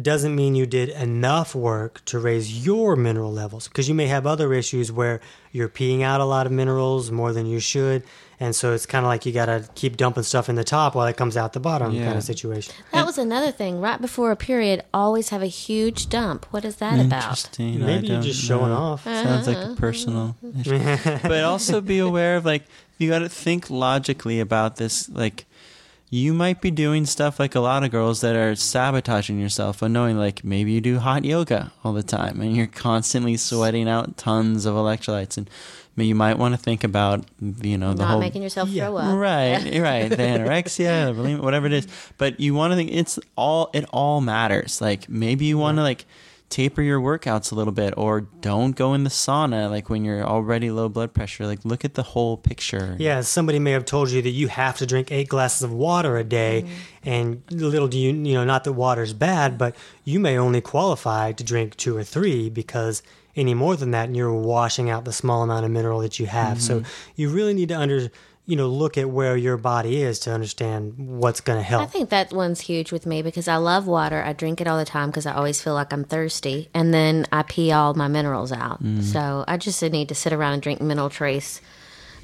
doesn't 0.00 0.36
mean 0.36 0.54
you 0.54 0.66
did 0.66 0.88
enough 0.90 1.54
work 1.54 2.04
to 2.04 2.18
raise 2.18 2.64
your 2.64 2.94
mineral 2.94 3.32
levels 3.32 3.66
because 3.68 3.88
you 3.88 3.94
may 3.94 4.06
have 4.06 4.26
other 4.26 4.52
issues 4.52 4.92
where 4.92 5.20
you're 5.50 5.68
peeing 5.68 6.02
out 6.02 6.20
a 6.20 6.24
lot 6.24 6.46
of 6.46 6.52
minerals 6.52 7.10
more 7.10 7.32
than 7.32 7.46
you 7.46 7.58
should 7.58 8.04
and 8.38 8.54
so 8.54 8.72
it's 8.72 8.86
kind 8.86 9.04
of 9.04 9.08
like 9.08 9.26
you 9.26 9.32
got 9.32 9.46
to 9.46 9.68
keep 9.74 9.96
dumping 9.96 10.22
stuff 10.22 10.48
in 10.48 10.54
the 10.54 10.64
top 10.64 10.94
while 10.94 11.06
it 11.06 11.16
comes 11.16 11.36
out 11.36 11.52
the 11.52 11.60
bottom 11.60 11.92
kind 11.92 12.16
of 12.16 12.22
situation 12.22 12.72
That 12.92 13.04
was 13.04 13.18
another 13.18 13.50
thing. 13.50 13.80
Right 13.80 14.00
before 14.00 14.30
a 14.30 14.36
period, 14.36 14.82
always 14.94 15.28
have 15.28 15.42
a 15.42 15.46
huge 15.46 16.08
dump. 16.08 16.46
What 16.50 16.64
is 16.64 16.76
that 16.76 17.04
about? 17.04 17.22
Interesting. 17.22 17.82
I 17.82 17.86
maybe 17.86 18.06
you're 18.08 18.22
just 18.22 18.42
showing 18.42 18.70
know. 18.70 18.76
off 18.76 19.04
Sounds 19.04 19.46
like 19.46 19.56
a 19.56 19.60
uh-huh. 19.60 19.74
personal 19.74 20.36
issue. 20.60 20.78
but 21.22 21.44
also 21.44 21.80
be 21.80 21.98
aware 21.98 22.36
of 22.36 22.44
like 22.44 22.64
you 22.98 23.08
got 23.08 23.20
to 23.20 23.28
think 23.28 23.68
logically 23.68 24.40
about 24.40 24.76
this. 24.76 25.08
Like 25.08 25.46
you 26.12 26.34
might 26.34 26.60
be 26.60 26.72
doing 26.72 27.06
stuff 27.06 27.38
like 27.38 27.54
a 27.54 27.60
lot 27.60 27.84
of 27.84 27.92
girls 27.92 28.20
that 28.20 28.34
are 28.34 28.56
sabotaging 28.56 29.38
yourself, 29.38 29.80
unknowing. 29.80 30.18
Like 30.18 30.42
maybe 30.44 30.72
you 30.72 30.80
do 30.80 30.98
hot 30.98 31.24
yoga 31.24 31.72
all 31.84 31.92
the 31.92 32.02
time 32.02 32.40
and 32.40 32.56
you're 32.56 32.66
constantly 32.66 33.36
sweating 33.36 33.88
out 33.88 34.16
tons 34.16 34.66
of 34.66 34.74
electrolytes, 34.74 35.36
and 35.38 35.48
maybe 35.94 36.08
you 36.08 36.16
might 36.16 36.36
want 36.36 36.52
to 36.54 36.58
think 36.60 36.82
about 36.82 37.24
you 37.62 37.78
know 37.78 37.94
the 37.94 38.02
Not 38.02 38.10
whole 38.10 38.20
making 38.20 38.42
yourself 38.42 38.68
Yeah. 38.70 38.86
throw 38.86 38.96
up. 38.96 39.16
Right, 39.16 39.78
right. 39.80 40.08
The 40.08 40.16
anorexia, 40.16 41.14
bulimia, 41.14 41.40
whatever 41.40 41.66
it 41.66 41.72
is. 41.72 41.86
But 42.18 42.40
you 42.40 42.54
want 42.54 42.72
to 42.72 42.76
think 42.76 42.90
it's 42.90 43.18
all. 43.36 43.70
It 43.72 43.84
all 43.92 44.20
matters. 44.20 44.80
Like 44.80 45.08
maybe 45.08 45.44
you 45.44 45.58
want 45.58 45.78
to 45.78 45.82
like 45.82 46.06
taper 46.50 46.82
your 46.82 47.00
workouts 47.00 47.52
a 47.52 47.54
little 47.54 47.72
bit, 47.72 47.94
or 47.96 48.20
don't 48.20 48.76
go 48.76 48.92
in 48.92 49.04
the 49.04 49.10
sauna 49.10 49.70
like 49.70 49.88
when 49.88 50.04
you're 50.04 50.24
already 50.24 50.70
low 50.70 50.88
blood 50.88 51.14
pressure. 51.14 51.46
Like 51.46 51.64
look 51.64 51.84
at 51.84 51.94
the 51.94 52.02
whole 52.02 52.36
picture. 52.36 52.96
Yeah, 52.98 53.22
somebody 53.22 53.58
may 53.58 53.70
have 53.70 53.84
told 53.84 54.10
you 54.10 54.20
that 54.20 54.30
you 54.30 54.48
have 54.48 54.76
to 54.78 54.86
drink 54.86 55.10
eight 55.10 55.28
glasses 55.28 55.62
of 55.62 55.72
water 55.72 56.18
a 56.18 56.24
day, 56.24 56.64
mm-hmm. 56.66 57.08
and 57.08 57.42
little 57.50 57.88
do 57.88 57.98
you 57.98 58.12
you 58.12 58.34
know 58.34 58.44
not 58.44 58.64
that 58.64 58.72
water's 58.72 59.14
bad, 59.14 59.56
but 59.56 59.74
you 60.04 60.20
may 60.20 60.36
only 60.36 60.60
qualify 60.60 61.32
to 61.32 61.44
drink 61.44 61.76
two 61.76 61.96
or 61.96 62.04
three 62.04 62.50
because 62.50 63.02
any 63.36 63.54
more 63.54 63.76
than 63.76 63.92
that, 63.92 64.06
and 64.06 64.16
you're 64.16 64.34
washing 64.34 64.90
out 64.90 65.04
the 65.04 65.12
small 65.12 65.42
amount 65.42 65.64
of 65.64 65.70
mineral 65.70 66.00
that 66.00 66.18
you 66.18 66.26
have. 66.26 66.60
So 66.60 66.80
mm-hmm. 66.80 66.90
you 67.14 67.30
really 67.30 67.54
need 67.54 67.68
to 67.68 67.78
under 67.78 68.10
you 68.50 68.56
know 68.56 68.68
look 68.68 68.98
at 68.98 69.08
where 69.08 69.36
your 69.36 69.56
body 69.56 70.02
is 70.02 70.18
to 70.20 70.32
understand 70.32 70.94
what's 70.98 71.40
going 71.40 71.58
to 71.58 71.62
help. 71.62 71.82
I 71.82 71.86
think 71.86 72.10
that 72.10 72.32
one's 72.32 72.60
huge 72.60 72.90
with 72.92 73.06
me 73.06 73.22
because 73.22 73.46
I 73.48 73.56
love 73.56 73.86
water. 73.86 74.22
I 74.22 74.32
drink 74.32 74.60
it 74.60 74.66
all 74.66 74.76
the 74.78 74.84
time 74.84 75.08
because 75.10 75.26
I 75.26 75.32
always 75.34 75.62
feel 75.62 75.74
like 75.74 75.92
I'm 75.92 76.04
thirsty, 76.04 76.68
and 76.74 76.92
then 76.92 77.26
I 77.30 77.42
pee 77.42 77.70
all 77.72 77.94
my 77.94 78.08
minerals 78.08 78.52
out. 78.52 78.80
So 79.02 79.44
I 79.46 79.56
just 79.56 79.80
need 79.82 80.08
to 80.08 80.14
sit 80.14 80.32
around 80.32 80.54
and 80.54 80.62
drink 80.62 80.80
Mineral 80.80 81.10
Trace 81.10 81.60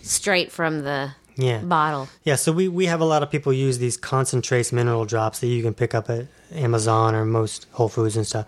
straight 0.02 0.50
from 0.52 0.82
the 0.82 1.12
Yeah. 1.36 1.60
bottle. 1.60 2.08
Yeah, 2.24 2.36
so 2.36 2.50
we, 2.52 2.66
we 2.68 2.86
have 2.86 3.00
a 3.00 3.04
lot 3.04 3.22
of 3.22 3.30
people 3.30 3.52
use 3.52 3.78
these 3.78 3.96
ConcenTrace 3.98 4.72
mineral 4.72 5.04
drops 5.04 5.38
that 5.40 5.48
you 5.48 5.62
can 5.62 5.74
pick 5.74 5.94
up 5.94 6.08
at 6.10 6.26
Amazon 6.54 7.14
or 7.14 7.24
most 7.24 7.66
Whole 7.72 7.88
Foods 7.88 8.16
and 8.16 8.26
stuff. 8.26 8.46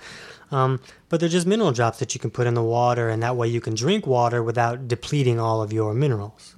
Um, 0.51 0.81
but 1.11 1.21
they're 1.21 1.29
just 1.29 1.47
mineral 1.47 1.73
drops 1.73 1.99
that 1.99 2.15
you 2.15 2.21
can 2.21 2.31
put 2.31 2.47
in 2.47 2.55
the 2.55 2.63
water, 2.63 3.09
and 3.11 3.23
that 3.23 3.37
way 3.37 3.47
you 3.49 3.61
can 3.61 3.75
drink 3.75 4.07
water 4.07 4.43
without 4.43 4.89
depleting 4.89 5.39
all 5.39 5.61
of 5.63 5.73
your 5.73 5.93
minerals. 5.95 6.55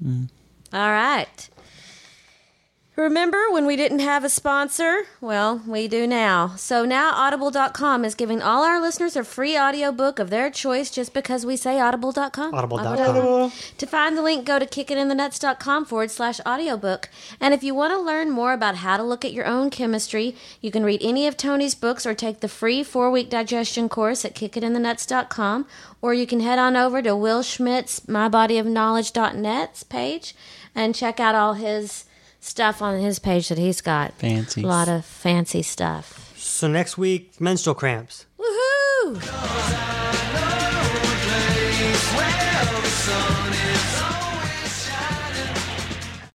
All 0.73 0.91
right. 0.91 1.49
Remember 3.01 3.51
when 3.51 3.64
we 3.64 3.77
didn't 3.77 4.01
have 4.01 4.25
a 4.25 4.29
sponsor? 4.29 5.05
Well, 5.23 5.62
we 5.66 5.89
do 5.89 6.07
now. 6.07 6.55
So 6.57 6.85
now 6.85 7.14
Audible.com 7.14 8.05
is 8.05 8.14
giving 8.14 8.43
all 8.43 8.62
our 8.62 8.79
listeners 8.79 9.16
a 9.16 9.25
free 9.25 9.57
audiobook 9.57 10.18
of 10.18 10.29
their 10.29 10.51
choice 10.51 10.91
just 10.91 11.14
because 11.14 11.47
we 11.47 11.57
say 11.57 11.81
Audible.com. 11.81 12.53
Audible.com. 12.53 13.53
To 13.79 13.87
find 13.87 14.18
the 14.18 14.23
link, 14.23 14.45
go 14.45 14.59
to 14.59 14.66
kickitinthenuts.com 14.66 15.87
forward 15.87 16.11
slash 16.11 16.41
audiobook. 16.47 17.09
And 17.41 17.55
if 17.55 17.62
you 17.62 17.75
want 17.75 17.95
to 17.95 17.99
learn 17.99 18.31
more 18.31 18.53
about 18.53 18.77
how 18.77 18.99
to 18.99 19.03
look 19.03 19.25
at 19.25 19.33
your 19.33 19.47
own 19.47 19.71
chemistry, 19.71 20.37
you 20.61 20.71
can 20.71 20.85
read 20.85 21.01
any 21.03 21.27
of 21.27 21.39
Tony's 21.39 21.75
books 21.75 22.05
or 22.05 22.12
take 22.12 22.41
the 22.41 22.49
free 22.49 22.83
four 22.83 23.11
week 23.11 23.31
digestion 23.31 23.89
course 23.89 24.27
at 24.27 24.35
kickitinthenuts.com. 24.35 25.66
Or 26.03 26.12
you 26.12 26.27
can 26.27 26.41
head 26.41 26.59
on 26.59 26.77
over 26.77 27.01
to 27.01 27.16
Will 27.16 27.43
Schmidt's 27.43 28.01
mybodyofknowledge.net 28.01 29.85
page 29.89 30.35
and 30.75 30.95
check 30.95 31.21
out 31.21 31.35
all 31.35 31.55
his 31.55 32.05
stuff 32.41 32.81
on 32.83 33.01
his 33.01 33.18
page 33.18 33.49
that 33.49 33.59
he's 33.59 33.81
got. 33.81 34.12
Fancy. 34.14 34.62
A 34.62 34.66
lot 34.66 34.89
of 34.89 35.05
fancy 35.05 35.62
stuff. 35.62 36.33
So 36.37 36.68
next 36.68 36.97
week, 36.99 37.41
menstrual 37.41 37.75
cramps. 37.75 38.27
Woohoo! 38.39 39.21